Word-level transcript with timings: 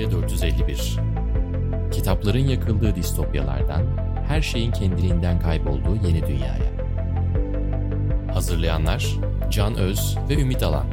Medya 0.00 0.12
451 0.12 0.96
Kitapların 1.92 2.38
yakıldığı 2.38 2.94
distopyalardan, 2.94 3.86
her 4.28 4.42
şeyin 4.42 4.72
kendiliğinden 4.72 5.40
kaybolduğu 5.40 6.06
yeni 6.06 6.26
dünyaya. 6.26 6.72
Hazırlayanlar 8.34 9.06
Can 9.50 9.74
Öz 9.74 10.16
ve 10.28 10.34
Ümit 10.34 10.62
Alan. 10.62 10.86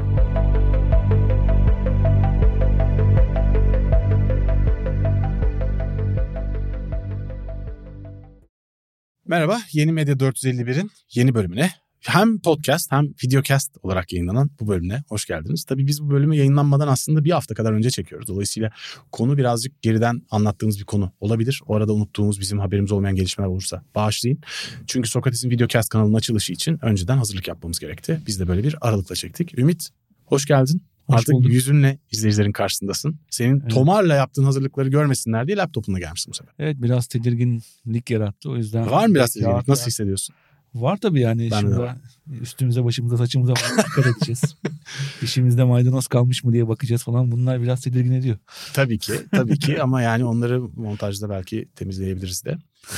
Merhaba, 9.26 9.59
Yeni 9.71 9.91
Medya 9.91 10.16
451'in 10.16 10.91
yeni 11.13 11.35
bölümüne 11.35 11.71
hem 12.09 12.39
podcast 12.39 12.91
hem 12.91 13.05
videocast 13.23 13.77
olarak 13.83 14.13
yayınlanan 14.13 14.49
bu 14.59 14.67
bölümüne 14.67 15.03
hoş 15.09 15.25
geldiniz. 15.25 15.63
Tabii 15.63 15.88
biz 15.88 16.03
bu 16.03 16.09
bölümü 16.09 16.35
yayınlanmadan 16.35 16.88
aslında 16.88 17.23
bir 17.23 17.31
hafta 17.31 17.55
kadar 17.55 17.73
önce 17.73 17.89
çekiyoruz. 17.89 18.27
Dolayısıyla 18.27 18.71
konu 19.11 19.38
birazcık 19.38 19.81
geriden 19.81 20.21
anlattığımız 20.31 20.79
bir 20.79 20.85
konu 20.85 21.12
olabilir. 21.20 21.62
O 21.67 21.75
arada 21.75 21.93
unuttuğumuz 21.93 22.39
bizim 22.39 22.59
haberimiz 22.59 22.91
olmayan 22.91 23.15
gelişmeler 23.15 23.49
olursa 23.49 23.84
bağışlayın. 23.95 24.39
Çünkü 24.88 25.09
Sokrates'in 25.09 25.49
videocast 25.49 25.89
kanalının 25.89 26.13
açılışı 26.13 26.53
için 26.53 26.79
önceden 26.85 27.17
hazırlık 27.17 27.48
yapmamız 27.48 27.79
gerekti. 27.79 28.21
Biz 28.27 28.39
de 28.39 28.48
böyle 28.48 28.63
bir 28.63 28.76
aralıkla 28.81 29.15
çektik. 29.15 29.59
Ümit, 29.59 29.89
hoş 30.26 30.45
geldin. 30.45 30.81
Hoş 31.07 31.15
Artık 31.15 31.34
bulduk. 31.34 31.53
yüzünle 31.53 31.99
izleyicilerin 32.12 32.51
karşısındasın. 32.51 33.20
Senin 33.29 33.59
Evet. 33.62 33.71
tomarla 33.71 34.15
yaptığın 34.15 34.43
hazırlıkları 34.43 34.89
görmesinler 34.89 35.48
diye 35.48 35.57
laptopunla 35.57 35.99
gelmişsin 35.99 36.31
bu 36.31 36.35
sefer. 36.35 36.53
Evet 36.59 36.77
biraz 36.81 37.07
tedirginlik 37.07 38.09
yarattı 38.09 38.49
o 38.51 38.55
yüzden. 38.57 38.91
Var 38.91 39.07
mı 39.07 39.15
biraz 39.15 39.34
tedirginlik? 39.34 39.67
Nasıl 39.67 39.87
hissediyorsun? 39.87 40.35
Var 40.81 40.98
tabii 40.98 41.22
yani 41.22 41.52
Ben 41.52 41.59
şimdi 41.59 41.76
üstümüze 42.41 42.84
başımıza 42.84 43.18
saçımıza 43.18 43.54
dikkat 43.55 44.05
edeceğiz. 44.05 44.41
Dişimizde 45.22 45.63
maydanoz 45.63 46.08
kalmış 46.08 46.44
mı 46.44 46.54
diye 46.54 46.68
bakacağız 46.68 47.04
falan 47.04 47.31
bunlar 47.31 47.62
biraz 47.62 47.82
tedirgin 47.82 48.12
ediyor. 48.12 48.38
Tabii 48.74 48.99
ki, 48.99 49.13
tabii 49.32 49.60
ki 49.60 49.82
ama 49.84 50.01
yani 50.01 50.26
onları 50.26 50.62
montajda 50.62 51.29
belki 51.29 51.70
temizleyebiliriz 51.76 52.46
de. 52.46 52.57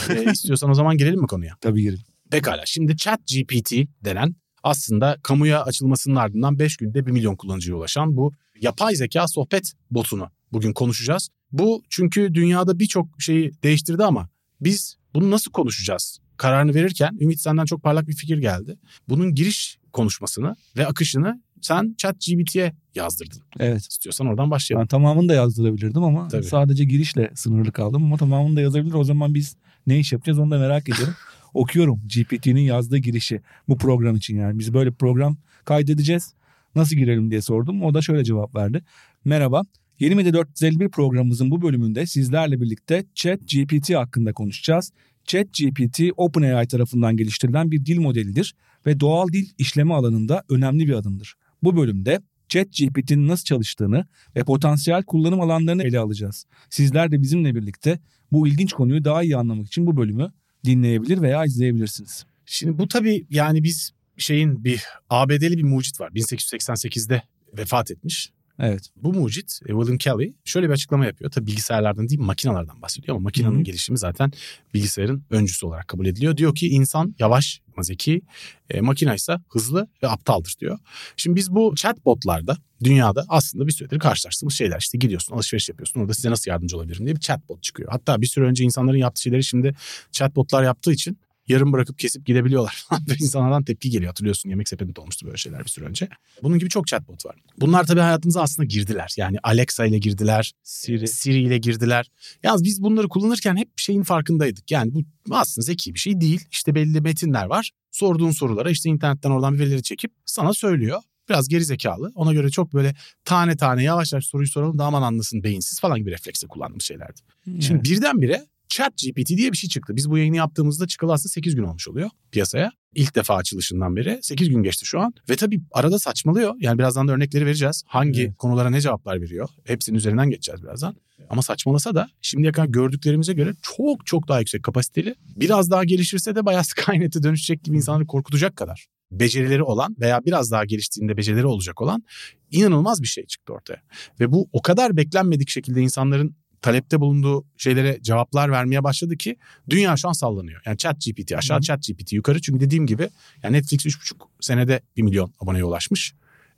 Ee, 0.09 0.31
istiyorsan 0.31 0.69
o 0.69 0.73
zaman 0.73 0.97
girelim 0.97 1.21
mi 1.21 1.27
konuya? 1.27 1.53
Tabii 1.61 1.81
girin. 1.81 1.99
Pekala. 2.31 2.65
Şimdi 2.65 2.97
Chat 2.97 3.19
GPT 3.27 3.71
denen 4.05 4.35
aslında 4.63 5.17
kamuya 5.23 5.63
açılmasının 5.63 6.15
ardından 6.15 6.59
5 6.59 6.77
günde 6.77 7.05
1 7.05 7.11
milyon 7.11 7.35
kullanıcıya 7.35 7.77
ulaşan 7.77 8.17
bu 8.17 8.33
yapay 8.61 8.95
zeka 8.95 9.27
sohbet 9.27 9.73
botunu 9.91 10.29
bugün 10.51 10.73
konuşacağız. 10.73 11.29
Bu 11.51 11.83
çünkü 11.89 12.33
dünyada 12.33 12.79
birçok 12.79 13.21
şeyi 13.21 13.51
değiştirdi 13.63 14.03
ama 14.03 14.29
biz 14.61 14.97
bunu 15.13 15.31
nasıl 15.31 15.51
konuşacağız? 15.51 16.19
Kararını 16.39 16.73
verirken 16.73 17.17
Ümit 17.21 17.39
senden 17.39 17.65
çok 17.65 17.83
parlak 17.83 18.07
bir 18.07 18.15
fikir 18.15 18.37
geldi. 18.37 18.77
Bunun 19.09 19.35
giriş 19.35 19.79
konuşmasını 19.93 20.55
ve 20.77 20.87
akışını 20.87 21.41
sen 21.61 21.95
Chat 21.97 22.15
GPT'ye 22.27 22.73
yazdırdın. 22.95 23.41
Evet. 23.59 23.81
İstiyorsan 23.81 24.27
oradan 24.27 24.51
başlayalım. 24.51 24.83
Ben 24.83 24.87
tamamını 24.87 25.29
da 25.29 25.33
yazdırabilirdim 25.33 26.03
ama 26.03 26.27
Tabii. 26.27 26.43
sadece 26.43 26.83
girişle 26.83 27.31
sınırlı 27.35 27.71
kaldım 27.71 28.03
ama 28.03 28.17
tamamını 28.17 28.55
da 28.55 28.61
yazabilir. 28.61 28.93
O 28.93 29.03
zaman 29.03 29.33
biz 29.33 29.55
ne 29.87 29.99
iş 29.99 30.11
yapacağız 30.11 30.39
onu 30.39 30.51
da 30.51 30.57
merak 30.57 30.89
ediyorum. 30.89 31.13
Okuyorum 31.53 32.01
GPT'nin 32.15 32.61
yazdığı 32.61 32.97
girişi 32.97 33.41
bu 33.67 33.77
program 33.77 34.15
için 34.15 34.37
yani. 34.37 34.59
Biz 34.59 34.73
böyle 34.73 34.91
program 34.91 35.37
kaydedeceğiz. 35.65 36.33
Nasıl 36.75 36.95
girelim 36.95 37.31
diye 37.31 37.41
sordum. 37.41 37.83
O 37.83 37.93
da 37.93 38.01
şöyle 38.01 38.23
cevap 38.23 38.55
verdi. 38.55 38.83
Merhaba. 39.25 39.63
Yeni 39.99 40.15
Medya 40.15 40.33
451 40.33 40.89
programımızın 40.89 41.51
bu 41.51 41.61
bölümünde 41.61 42.05
sizlerle 42.05 42.61
birlikte 42.61 43.05
Chat 43.15 43.39
GPT 43.39 43.95
hakkında 43.95 44.33
konuşacağız. 44.33 44.91
Chat 45.29 45.47
GPT 45.53 46.01
OpenAI 46.17 46.67
tarafından 46.67 47.17
geliştirilen 47.17 47.71
bir 47.71 47.85
dil 47.85 47.99
modelidir 47.99 48.55
ve 48.85 48.99
doğal 48.99 49.27
dil 49.27 49.49
işleme 49.57 49.93
alanında 49.93 50.43
önemli 50.49 50.87
bir 50.87 50.93
adımdır. 50.93 51.33
Bu 51.63 51.77
bölümde 51.77 52.21
Chat 52.47 52.67
GPT'nin 52.67 53.27
nasıl 53.27 53.43
çalıştığını 53.43 54.07
ve 54.35 54.43
potansiyel 54.43 55.03
kullanım 55.03 55.41
alanlarını 55.41 55.83
ele 55.83 55.99
alacağız. 55.99 56.45
Sizler 56.69 57.11
de 57.11 57.21
bizimle 57.21 57.55
birlikte 57.55 57.99
bu 58.31 58.47
ilginç 58.47 58.73
konuyu 58.73 59.03
daha 59.05 59.23
iyi 59.23 59.37
anlamak 59.37 59.67
için 59.67 59.87
bu 59.87 59.97
bölümü 59.97 60.31
dinleyebilir 60.65 61.21
veya 61.21 61.45
izleyebilirsiniz. 61.45 62.25
Şimdi 62.45 62.77
bu 62.77 62.87
tabii 62.87 63.27
yani 63.29 63.63
biz 63.63 63.91
şeyin 64.17 64.63
bir 64.63 64.83
ABD'li 65.09 65.57
bir 65.57 65.63
mucit 65.63 65.99
var. 65.99 66.11
1888'de 66.11 67.23
vefat 67.57 67.91
etmiş. 67.91 68.31
Evet. 68.59 68.89
Bu 68.95 69.13
mucit 69.13 69.59
e, 69.65 69.67
William 69.67 69.97
Kelly 69.97 70.33
şöyle 70.45 70.67
bir 70.67 70.73
açıklama 70.73 71.05
yapıyor. 71.05 71.31
Tabii 71.31 71.47
bilgisayarlardan 71.47 72.09
değil 72.09 72.21
makinalardan 72.21 72.81
bahsediyor 72.81 73.15
ama 73.15 73.23
makinenin 73.23 73.55
Hı 73.55 73.59
hı. 73.59 73.63
gelişimi 73.63 73.97
zaten 73.97 74.31
bilgisayarın 74.73 75.23
öncüsü 75.29 75.65
olarak 75.65 75.87
kabul 75.87 76.05
ediliyor. 76.05 76.37
Diyor 76.37 76.55
ki 76.55 76.67
insan 76.67 77.15
yavaş 77.19 77.61
ama 77.73 77.83
zeki, 77.83 78.21
e, 78.69 78.81
makine 78.81 79.15
ise 79.15 79.37
hızlı 79.49 79.87
ve 80.03 80.07
aptaldır 80.07 80.55
diyor. 80.59 80.79
Şimdi 81.17 81.35
biz 81.35 81.51
bu 81.51 81.73
chatbotlarda 81.75 82.57
dünyada 82.83 83.25
aslında 83.29 83.67
bir 83.67 83.71
süredir 83.71 83.99
karşılaştığımız 83.99 84.53
şeyler. 84.53 84.79
İşte 84.79 84.97
gidiyorsun 84.97 85.35
alışveriş 85.35 85.69
yapıyorsun 85.69 86.01
orada 86.01 86.13
size 86.13 86.31
nasıl 86.31 86.51
yardımcı 86.51 86.77
olabilirim 86.77 87.05
diye 87.05 87.15
bir 87.15 87.21
chatbot 87.21 87.63
çıkıyor. 87.63 87.89
Hatta 87.91 88.21
bir 88.21 88.27
süre 88.27 88.45
önce 88.45 88.63
insanların 88.63 88.97
yaptığı 88.97 89.21
şeyleri 89.21 89.43
şimdi 89.43 89.75
chatbotlar 90.11 90.63
yaptığı 90.63 90.91
için 90.91 91.17
yarım 91.49 91.73
bırakıp 91.73 91.99
kesip 91.99 92.25
gidebiliyorlar. 92.25 92.85
İnsanlardan 93.19 93.63
tepki 93.63 93.89
geliyor 93.89 94.09
hatırlıyorsun 94.09 94.49
yemek 94.49 94.69
sepetinde 94.69 95.01
olmuştu 95.01 95.25
böyle 95.25 95.37
şeyler 95.37 95.63
bir 95.65 95.69
süre 95.69 95.85
önce. 95.85 96.07
Bunun 96.43 96.59
gibi 96.59 96.69
çok 96.69 96.87
chatbot 96.87 97.25
var. 97.25 97.35
Bunlar 97.57 97.83
tabii 97.87 97.99
hayatımıza 97.99 98.41
aslında 98.41 98.65
girdiler. 98.65 99.13
Yani 99.17 99.37
Alexa 99.43 99.85
ile 99.85 99.99
girdiler, 99.99 100.53
Siri. 100.63 101.07
Siri 101.07 101.41
ile 101.41 101.57
girdiler. 101.57 102.11
Yalnız 102.43 102.63
biz 102.63 102.83
bunları 102.83 103.07
kullanırken 103.09 103.55
hep 103.57 103.69
şeyin 103.75 104.03
farkındaydık. 104.03 104.71
Yani 104.71 104.91
bu 105.27 105.37
aslında 105.37 105.65
zeki 105.65 105.93
bir 105.93 105.99
şey 105.99 106.21
değil. 106.21 106.45
İşte 106.51 106.75
belli 106.75 107.01
metinler 107.01 107.45
var. 107.45 107.71
Sorduğun 107.91 108.31
sorulara 108.31 108.69
işte 108.69 108.89
internetten 108.89 109.29
oradan 109.29 109.53
bir 109.53 109.59
verileri 109.59 109.83
çekip 109.83 110.11
sana 110.25 110.53
söylüyor. 110.53 111.01
Biraz 111.29 111.47
geri 111.47 111.65
zekalı. 111.65 112.11
Ona 112.15 112.33
göre 112.33 112.49
çok 112.49 112.73
böyle 112.73 112.95
tane 113.25 113.57
tane 113.57 113.83
yavaş 113.83 114.13
yavaş 114.13 114.25
soruyu 114.25 114.47
soralım 114.47 114.77
da 114.77 114.85
aman 114.85 115.01
anlasın 115.01 115.43
beyinsiz 115.43 115.79
falan 115.79 115.99
gibi 115.99 116.11
refleksle 116.11 116.47
kullandığımız 116.47 116.83
şeylerdi. 116.83 117.21
Şimdi 117.45 117.73
Evet. 117.73 117.83
birdenbire 117.83 118.45
Chat 118.69 118.93
GPT 118.97 119.27
diye 119.29 119.51
bir 119.51 119.57
şey 119.57 119.69
çıktı. 119.69 119.95
Biz 119.95 120.09
bu 120.09 120.17
yayını 120.17 120.35
yaptığımızda 120.35 120.87
çıkalı 120.87 121.13
aslında 121.13 121.29
8 121.29 121.55
gün 121.55 121.63
olmuş 121.63 121.87
oluyor 121.87 122.09
piyasaya. 122.31 122.71
İlk 122.95 123.15
defa 123.15 123.35
açılışından 123.35 123.95
beri 123.95 124.19
8 124.21 124.49
gün 124.49 124.63
geçti 124.63 124.85
şu 124.85 124.99
an. 124.99 125.13
Ve 125.29 125.35
tabii 125.35 125.61
arada 125.71 125.99
saçmalıyor. 125.99 126.55
Yani 126.59 126.79
birazdan 126.79 127.07
da 127.07 127.11
örnekleri 127.11 127.45
vereceğiz. 127.45 127.83
Hangi 127.87 128.21
Evet. 128.21 128.37
konulara 128.37 128.69
ne 128.69 128.81
cevaplar 128.81 129.21
veriyor. 129.21 129.49
Hepsinin 129.63 129.97
üzerinden 129.97 130.29
geçeceğiz 130.29 130.63
birazdan. 130.63 130.95
Ama 131.29 131.41
saçmalasa 131.41 131.95
da 131.95 132.09
şimdiye 132.21 132.51
kadar 132.51 132.67
gördüklerimize 132.67 133.33
göre 133.33 133.53
çok 133.61 134.05
çok 134.05 134.27
daha 134.27 134.39
yüksek 134.39 134.63
kapasiteli. 134.63 135.15
Biraz 135.35 135.71
daha 135.71 135.83
gelişirse 135.83 136.35
de 136.35 136.45
bayağı 136.45 136.63
Skynet'e 136.65 137.23
dönüşecek 137.23 137.63
gibi 137.63 137.77
insanları 137.77 138.07
korkutacak 138.07 138.55
kadar 138.55 138.87
becerileri 139.11 139.63
olan 139.63 139.95
veya 139.99 140.25
biraz 140.25 140.51
daha 140.51 140.65
geliştiğinde 140.65 141.17
becerileri 141.17 141.45
olacak 141.45 141.81
olan 141.81 142.03
inanılmaz 142.51 143.01
bir 143.01 143.07
şey 143.07 143.25
çıktı 143.25 143.53
ortaya. 143.53 143.81
Ve 144.19 144.31
bu 144.31 144.49
o 144.53 144.61
kadar 144.61 144.97
beklenmedik 144.97 145.49
şekilde 145.49 145.81
insanların 145.81 146.35
talepte 146.61 146.99
bulunduğu 146.99 147.45
şeylere 147.57 147.99
cevaplar 148.01 148.51
vermeye 148.51 148.83
başladı 148.83 149.17
ki 149.17 149.35
dünya 149.69 149.97
şu 149.97 150.09
an 150.09 150.13
sallanıyor. 150.13 150.61
Yani 150.65 150.77
chat 150.77 151.01
GPT 151.05 151.31
aşağı 151.31 151.61
chat 151.61 151.83
GPT 151.87 152.13
yukarı 152.13 152.41
çünkü 152.41 152.59
dediğim 152.59 152.87
gibi 152.87 153.09
yani 153.43 153.53
Netflix 153.53 153.85
3,5 153.85 154.15
senede 154.39 154.81
1 154.97 155.01
milyon 155.01 155.33
aboneye 155.39 155.63
ulaşmış. 155.63 156.13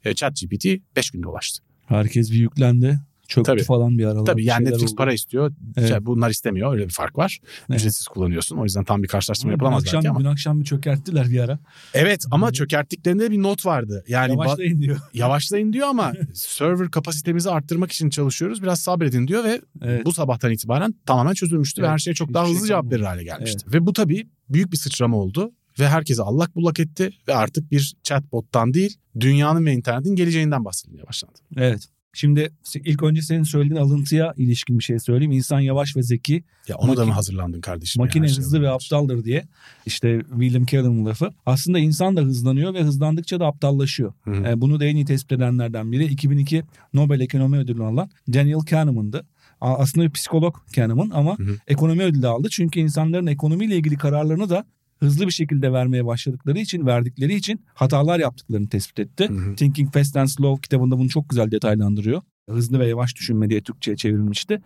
E, 0.06 0.14
chat 0.14 0.42
GPT 0.42 0.66
5 0.96 1.12
günde 1.12 1.28
ulaştı. 1.28 1.64
Herkes 1.86 2.32
bir 2.32 2.38
yüklendi. 2.38 3.00
Çöktü 3.32 3.52
Tabii. 3.52 3.64
falan 3.64 3.98
bir 3.98 4.06
aralar. 4.06 4.26
Tabii 4.26 4.46
yani 4.46 4.66
Netflix 4.66 4.92
oldu. 4.92 4.96
para 4.96 5.14
istiyor. 5.14 5.52
Evet. 5.78 5.90
Şey, 5.90 6.06
bunlar 6.06 6.30
istemiyor. 6.30 6.74
Öyle 6.74 6.86
bir 6.86 6.94
fark 6.94 7.18
var. 7.18 7.40
Evet. 7.70 7.80
Ücretsiz 7.80 8.08
kullanıyorsun. 8.08 8.58
O 8.58 8.64
yüzden 8.64 8.84
tam 8.84 9.04
bir 9.04 9.08
karşılaştırma 9.08 9.50
Ama 9.50 9.54
yapılamaz 9.54 9.84
akşam, 9.84 9.98
belki 9.98 10.10
ama. 10.10 10.20
Dün 10.20 10.26
akşam 10.26 10.60
bir 10.60 10.66
çökerttiler 10.66 11.30
bir 11.30 11.40
ara. 11.40 11.60
Evet 11.94 12.26
ama 12.32 12.48
Hı. 12.48 12.54
çökerttiklerinde 12.54 13.32
bir 13.32 13.42
not 13.44 13.66
vardı. 13.66 14.04
Yani 14.08 14.32
Yavaşlayın 14.32 14.82
diyor. 14.82 14.98
yavaşlayın 15.14 15.74
diyor 15.74 15.88
ama 15.88 16.12
server 16.34 16.92
kapasitemizi 16.92 17.50
arttırmak 17.50 17.92
için 17.92 18.10
çalışıyoruz. 18.10 18.62
Biraz 18.64 18.80
sabredin 18.80 19.28
diyor 19.28 19.44
ve 19.44 19.62
Evet. 19.82 20.06
bu 20.06 20.14
sabahtan 20.14 20.52
itibaren 20.52 20.94
tamamen 21.06 21.34
çözülmüştü 21.34 21.82
ve 21.82 21.86
Evet, 21.86 21.94
her 21.94 21.98
şeye 21.98 22.14
çok 22.14 22.34
daha 22.34 22.46
şey 22.46 22.56
hızlı 22.56 22.68
cevap 22.68 22.82
kalmadı. 22.82 22.96
verir 22.96 23.04
hale 23.06 23.24
gelmişti. 23.24 23.66
Ve 23.74 23.86
bu 23.86 23.94
tabii 23.94 24.28
büyük 24.50 24.72
bir 24.72 24.78
sıçrama 24.78 25.18
oldu 25.18 25.52
ve 25.80 25.88
herkese 25.88 26.22
allak 26.24 26.56
bullak 26.56 26.80
etti 26.80 27.10
ve 27.28 27.36
artık 27.36 27.72
bir 27.72 27.96
chatbottan 28.04 28.74
değil 28.74 28.98
dünyanın 29.20 29.66
ve 29.66 29.74
internetin 29.74 30.16
geleceğinden 30.16 30.66
bahsedilmeye 30.66 31.08
başlandı. 31.08 31.40
Evet. 31.58 31.88
Şimdi 32.14 32.52
ilk 32.76 33.04
önce 33.04 33.22
senin 33.22 33.44
söylediğin 33.44 33.82
alıntıya 33.82 34.34
ilişkin 34.38 34.80
bir 34.80 34.84
şey 34.84 35.00
söyleyeyim. 35.00 35.32
İnsan 35.32 35.60
yavaş 35.60 35.96
ve 35.96 36.04
zeki, 36.04 36.44
Ya 36.68 36.76
ona 36.76 36.98
da 36.98 37.06
mı 37.06 37.12
hazırlandın 37.12 37.62
kardeşim? 37.62 38.02
makine 38.02 38.26
ya? 38.26 38.30
Şey 38.34 38.38
hızlı 38.44 38.62
ve 38.62 38.70
aptaldır 38.70 39.24
diye. 39.24 39.44
İşte 39.86 40.20
William 40.30 40.66
Carroll'ın 40.66 41.06
lafı. 41.06 41.30
Aslında 41.46 41.80
insan 41.80 42.18
da 42.18 42.22
hızlanıyor 42.22 42.74
ve 42.74 42.84
hızlandıkça 42.84 43.40
da 43.40 43.46
aptallaşıyor. 43.48 44.14
Hı 44.24 44.32
hı. 44.32 44.48
E, 44.48 44.62
bunu 44.62 44.80
da 44.80 44.86
en 44.86 44.96
iyi 44.96 45.06
tespit 45.06 45.32
edenlerden 45.32 45.92
biri 45.92 46.06
2002 46.06 46.64
Nobel 46.94 47.20
Ekonomi 47.20 47.58
Ödülü 47.58 47.84
alan 47.84 48.10
Daniel 48.34 48.60
Kahneman'dı. 48.60 49.26
Aslında 49.62 50.06
bir 50.08 50.12
psikolog 50.12 50.56
Kahneman 50.76 51.10
ama 51.14 51.40
Hı 51.40 51.44
hı. 51.44 51.58
ekonomi 51.68 52.04
ödülü 52.04 52.28
aldı. 52.28 52.48
Çünkü 52.52 52.80
insanların 52.80 53.28
ekonomiyle 53.28 53.76
ilgili 53.76 53.98
kararlarını 53.98 54.50
da 54.50 54.66
hızlı 55.02 55.28
bir 55.28 55.32
şekilde 55.32 55.74
vermeye 55.74 56.06
başladıkları 56.06 56.60
için, 56.60 56.86
verdikleri 56.86 57.36
için 57.36 57.66
hatalar 57.74 58.20
yaptıklarını 58.20 58.70
tespit 58.70 59.00
etti. 59.00 59.30
Hı 59.30 59.34
hı. 59.34 59.56
Thinking 59.56 59.94
Fast 59.94 60.18
and 60.18 60.28
Slow 60.28 60.62
kitabında 60.62 60.98
bunu 60.98 61.10
çok 61.10 61.30
güzel 61.30 61.52
detaylandırıyor. 61.52 62.22
Hızlı 62.50 62.80
ve 62.80 62.88
yavaş 62.88 63.16
düşünme 63.16 63.50
diye 63.50 63.62
Türkçe'ye 63.62 63.98
çevrilmişti. 63.98 64.62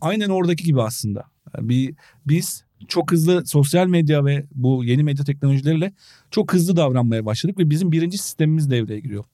Aynen 0.00 0.28
oradaki 0.28 0.64
gibi 0.64 0.82
aslında. 0.82 1.24
Bir 1.58 1.94
biz 2.26 2.64
çok 2.88 3.12
hızlı 3.12 3.46
sosyal 3.46 3.86
medya 3.86 4.24
ve 4.24 4.46
bu 4.54 4.84
yeni 4.84 5.02
medya 5.02 5.24
teknolojileriyle 5.24 5.92
çok 6.30 6.54
hızlı 6.54 6.76
davranmaya 6.76 7.26
başladık 7.26 7.58
ve 7.58 7.70
bizim 7.70 7.92
birinci 7.92 8.18
sistemimiz 8.18 8.70
devreye 8.70 9.00
giriyor. 9.00 9.24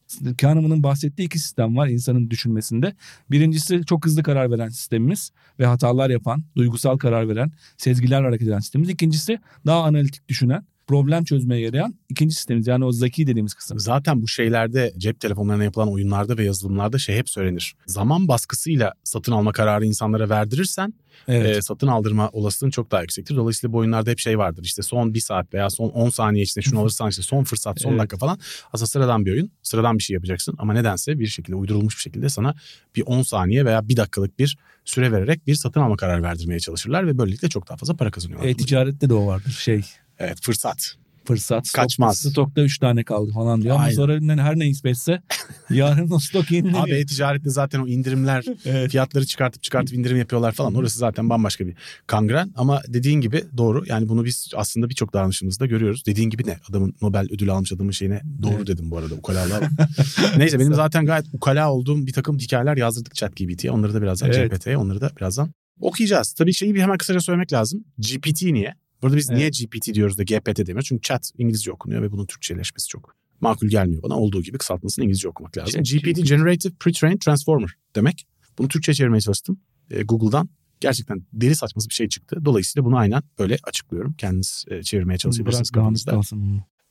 Kahneman'ın 0.41 0.83
bahsettiği 0.83 1.27
iki 1.27 1.39
sistem 1.39 1.77
var 1.77 1.89
insanın 1.89 2.31
düşünmesinde. 2.31 2.95
Birincisi 3.31 3.85
çok 3.87 4.07
hızlı 4.07 4.23
karar 4.23 4.51
veren 4.51 4.69
sistemimiz 4.69 5.31
ve 5.59 5.67
hatalar 5.67 6.11
yapan, 6.11 6.45
duygusal 6.57 6.99
karar 6.99 7.29
veren, 7.29 7.53
sezgiler 7.77 8.23
hareket 8.23 8.49
eden 8.49 8.59
sistemimiz. 8.59 8.91
İkincisi 8.91 9.39
daha 9.67 9.83
analitik 9.83 10.29
düşünen, 10.29 10.65
problem 10.91 11.25
çözmeye 11.25 11.61
yarayan 11.61 11.95
ikinci 12.09 12.35
sistemimiz 12.35 12.67
yani 12.67 12.85
o 12.85 12.93
zeki 12.93 13.27
dediğimiz 13.27 13.55
kısım. 13.55 13.79
Zaten 13.79 14.23
bu 14.23 14.29
şeylerde 14.29 14.93
cep 14.99 15.21
telefonlarına 15.21 15.65
yapılan 15.65 15.93
oyunlarda 15.93 16.39
ve 16.39 16.45
yazılımlarda 16.45 16.99
şey 16.99 17.17
hep 17.17 17.31
söylenir. 17.31 17.75
Zaman 17.87 18.29
baskısıyla 18.29 18.93
satın 19.05 19.33
alma 19.33 19.53
kararı 19.53 19.87
insanlara 19.87 20.29
verdirirsen 20.29 20.95
Evet. 21.29 21.57
e, 21.57 21.63
satın 21.63 21.87
aldırma 21.87 22.29
olasılığın 22.33 22.71
çok 22.71 22.91
daha 22.91 23.03
yüksektir. 23.03 23.37
Dolayısıyla 23.37 23.73
bu 23.73 23.79
oyunlarda 23.79 24.11
hep 24.11 24.19
şey 24.19 24.39
vardır. 24.39 24.65
İşte 24.65 24.83
son 24.83 25.15
bir 25.15 25.21
saat 25.21 25.55
veya 25.55 25.71
son 25.71 25.89
10 25.89 26.09
saniye 26.11 26.45
içinde 26.45 26.65
şunu 26.65 26.81
alırsan 26.81 27.11
işte 27.11 27.23
son 27.23 27.45
fırsat, 27.45 27.81
son 27.81 27.91
Evet. 27.91 28.01
dakika 28.01 28.17
falan. 28.17 28.39
Aslında 28.73 28.87
sıradan 28.87 29.27
bir 29.27 29.33
oyun. 29.33 29.51
Sıradan 29.63 29.99
bir 29.99 30.03
şey 30.03 30.15
yapacaksın 30.15 30.55
ama 30.59 30.73
nedense 30.73 31.19
bir 31.19 31.27
şekilde 31.27 31.57
uydurulmuş 31.57 31.97
bir 31.97 32.03
şekilde 32.03 32.29
sana 32.29 32.55
bir 32.97 33.03
10 33.07 33.23
saniye 33.23 33.65
veya 33.65 33.89
bir 33.89 33.97
dakikalık 33.97 34.39
bir 34.39 34.59
süre 34.85 35.13
vererek 35.13 35.47
bir 35.47 35.55
satın 35.55 35.81
alma 35.81 35.97
kararı 35.97 36.23
verdirmeye 36.23 36.61
çalışırlar 36.61 37.07
ve 37.07 37.19
böylelikle 37.19 37.49
çok 37.49 37.69
daha 37.69 37.77
fazla 37.77 37.97
para 37.97 38.11
kazanıyorlar. 38.11 38.49
E-ticarette 38.49 39.09
de 39.09 39.15
o 39.15 39.27
vardır 39.27 39.51
şey 39.51 39.83
evet 40.21 40.39
fırsat. 40.43 40.95
fırsat. 41.25 41.67
Stok- 41.67 41.77
Kaçmaz. 41.83 42.19
Stokta 42.19 42.61
3 42.63 42.79
tane 42.79 43.05
kaldı 43.05 43.33
falan 43.33 43.63
diyor. 43.63 43.75
Ama 43.75 43.85
Aynen. 43.85 43.97
sonra 43.97 44.21
ne- 44.21 44.43
her 44.43 44.59
ne 44.59 44.65
hissetse 44.67 45.23
yarın 45.71 46.11
o 46.11 46.19
stok 46.19 46.51
yenileniyor. 46.51 46.85
Abi 46.85 46.91
e-ticarette 46.91 47.51
zaten 47.51 47.81
o 47.81 47.87
indirimler 47.89 48.45
Evet. 48.65 48.91
fiyatları 48.91 49.27
çıkartıp 49.27 49.63
çıkartıp 49.63 49.95
indirim 49.95 50.17
yapıyorlar 50.19 50.53
falan. 50.53 50.75
Orası 50.75 50.99
zaten 50.99 51.31
bambaşka 51.31 51.67
bir 51.67 51.75
kangren. 52.07 52.53
Ama 52.57 52.83
dediğin 52.89 53.21
gibi 53.21 53.45
doğru. 53.57 53.85
Yani 53.87 54.09
bunu 54.09 54.25
biz 54.25 54.51
aslında 54.57 54.89
birçok 54.91 55.13
davranışımızda 55.13 55.67
görüyoruz. 55.67 56.03
Dediğin 56.07 56.31
gibi 56.31 56.47
ne? 56.47 56.59
Adamın 56.71 56.95
Nobel 57.03 57.27
ödülü 57.31 57.53
almış 57.53 57.73
adamın 57.73 57.91
şeyine 57.93 58.23
doğru 58.43 58.55
Evet. 58.57 58.67
dedim 58.67 58.91
bu 58.91 58.99
arada 58.99 59.15
ukalalığa. 59.15 59.61
Neyse 60.37 60.59
benim 60.61 60.75
zaten 60.75 61.07
gayet 61.07 61.27
ukala 61.33 61.73
olduğum 61.73 62.07
bir 62.07 62.13
takım 62.13 62.39
hikayeler 62.39 62.77
yazdırdık 62.77 63.15
ChatGPT'ye. 63.15 63.71
Onları 63.73 63.95
da 63.95 64.03
birazdan 64.03 64.31
Evet. 64.33 64.53
GPT'ye 64.53 64.77
onları 64.77 65.01
da 65.01 65.11
birazdan 65.17 65.51
okuyacağız. 65.81 66.33
Tabii 66.33 66.53
şeyi 66.55 66.75
bir 66.75 66.81
hemen 66.81 66.99
kısaca 66.99 67.21
söylemek 67.21 67.53
lazım. 67.53 67.85
GPT 67.99 68.43
niye? 68.43 68.75
Burada 69.03 69.17
biz 69.17 69.31
niye 69.31 69.49
GPT 69.49 69.95
diyoruz 69.95 70.19
da 70.19 70.23
GPT 70.23 70.59
demiyoruz? 70.59 70.89
Çünkü 70.89 71.03
chat 71.03 71.31
İngilizce 71.39 71.73
okunuyor 71.73 72.03
ve 72.03 72.13
bunun 72.13 72.27
Türkçeleşmesi 72.27 72.89
çok 72.89 73.17
makul 73.41 73.69
gelmiyor 73.69 74.03
bana. 74.03 74.15
Olduğu 74.15 74.43
gibi 74.43 74.59
kısaltmasını 74.59 75.05
İngilizce 75.05 75.29
okumak 75.29 75.59
lazım. 75.59 75.83
Chat 75.83 76.03
GPT. 76.03 76.29
Generative 76.29 76.73
Pre-trained 76.73 77.19
Transformer 77.19 77.71
demek. 77.97 78.27
Bunu 78.59 78.69
Türkçe 78.69 78.95
çevirmeye 78.95 79.21
çalıştım 79.21 79.61
e, 79.91 80.03
Google'dan. 80.03 80.49
Gerçekten 80.81 81.27
deli 81.33 81.57
saçması 81.57 81.89
bir 81.89 81.95
şey 81.95 82.09
çıktı. 82.09 82.37
Dolayısıyla 82.45 82.87
bunu 82.87 82.97
aynen 82.97 83.23
böyle 83.39 83.57
açıklıyorum. 83.65 84.13
Kendiniz 84.13 84.65
e, 84.69 84.83
çevirmeye 84.83 85.19
çalışabilirsiniz 85.19 85.75
Bırak 85.75 85.85
kafanızda. 85.85 86.11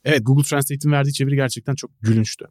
Evet 0.03 0.25
Google 0.25 0.43
Translate'in 0.43 0.91
verdiği 0.91 1.13
çeviri 1.13 1.35
gerçekten 1.35 1.75
çok 1.75 1.91
gülünçtü. 2.01 2.45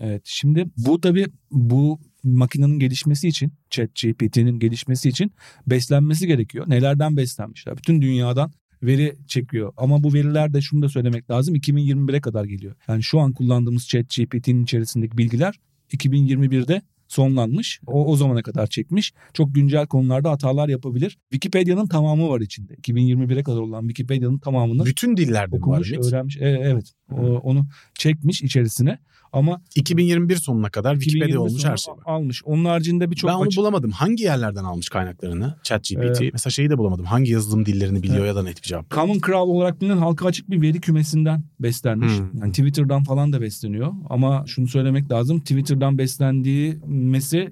Evet 0.00 0.22
şimdi 0.24 0.66
bu 0.76 1.00
tabii 1.00 1.26
bu 1.50 2.00
makinenin 2.24 2.78
gelişmesi 2.78 3.28
için 3.28 3.52
ChatGPT'nin 3.70 4.58
gelişmesi 4.58 5.08
için 5.08 5.32
beslenmesi 5.66 6.26
gerekiyor. 6.26 6.64
Nelerden 6.68 7.16
beslenmişler? 7.16 7.76
Bütün 7.76 8.02
dünyadan 8.02 8.52
veri 8.82 9.16
çekiyor. 9.26 9.72
Ama 9.76 10.02
bu 10.02 10.14
veriler 10.14 10.52
de 10.54 10.60
şunu 10.60 10.82
da 10.82 10.88
söylemek 10.88 11.30
lazım 11.30 11.54
2021'e 11.54 12.20
kadar 12.20 12.44
geliyor. 12.44 12.74
Yani 12.88 13.02
şu 13.02 13.20
an 13.20 13.32
kullandığımız 13.32 13.88
ChatGPT'nin 13.88 14.62
içerisindeki 14.64 15.18
bilgiler 15.18 15.54
2021'de 15.92 16.82
sonlanmış. 17.08 17.80
O, 17.86 18.06
o 18.06 18.16
zamana 18.16 18.42
kadar 18.42 18.66
çekmiş. 18.66 19.12
Çok 19.34 19.54
güncel 19.54 19.86
konularda 19.86 20.30
hatalar 20.30 20.68
yapabilir. 20.68 21.18
Wikipedia'nın 21.30 21.86
tamamı 21.86 22.28
var 22.28 22.40
içinde. 22.40 22.74
2021'e 22.74 23.42
kadar 23.42 23.60
olan 23.60 23.82
Wikipedia'nın 23.82 24.38
tamamını 24.38 24.84
Bütün 24.84 25.16
dillerde 25.16 25.52
var 25.52 25.58
okumuş, 25.58 25.92
Ümit? 25.92 26.04
öğrenmiş. 26.04 26.36
E, 26.36 26.48
evet. 26.48 26.92
O, 27.12 27.16
onu 27.22 27.66
çekmiş 27.94 28.42
içerisine. 28.42 28.98
Ama 29.32 29.60
2021 29.74 30.36
sonuna 30.36 30.70
kadar 30.70 30.94
Wikipedia 30.94 31.26
2020 31.26 31.48
olmuş 31.50 31.64
her 31.64 31.76
şey 31.76 31.94
var. 31.94 32.00
almış. 32.04 32.42
Onun 32.44 32.64
haricinde 32.64 33.10
birçok 33.10 33.30
ben 33.30 33.34
onu 33.34 33.42
açık- 33.42 33.58
bulamadım. 33.60 33.90
Hangi 33.90 34.22
yerlerden 34.24 34.64
almış 34.64 34.88
kaynaklarını? 34.88 35.54
ChatGPT. 35.62 36.22
Ee, 36.22 36.30
Mesela 36.32 36.50
şeyi 36.50 36.70
de 36.70 36.78
bulamadım. 36.78 37.04
Hangi 37.04 37.32
yazılım 37.32 37.66
dillerini 37.66 38.02
biliyor 38.02 38.26
ya 38.26 38.36
da 38.36 38.42
net 38.42 38.56
bir 38.62 38.68
cevap. 38.68 38.90
Common 38.90 39.20
Crawl 39.26 39.50
olarak 39.50 39.80
bilinen 39.80 39.96
halka 39.96 40.26
açık 40.26 40.50
bir 40.50 40.62
veri 40.62 40.80
kümesinden 40.80 41.44
beslenmiş. 41.60 42.18
Hmm. 42.18 42.40
Yani 42.40 42.52
Twitter'dan 42.52 43.04
falan 43.04 43.32
da 43.32 43.40
besleniyor. 43.40 43.92
Ama 44.10 44.44
şunu 44.46 44.68
söylemek 44.68 45.12
lazım. 45.12 45.40
Twitter'dan 45.40 45.98
beslendiği 45.98 46.80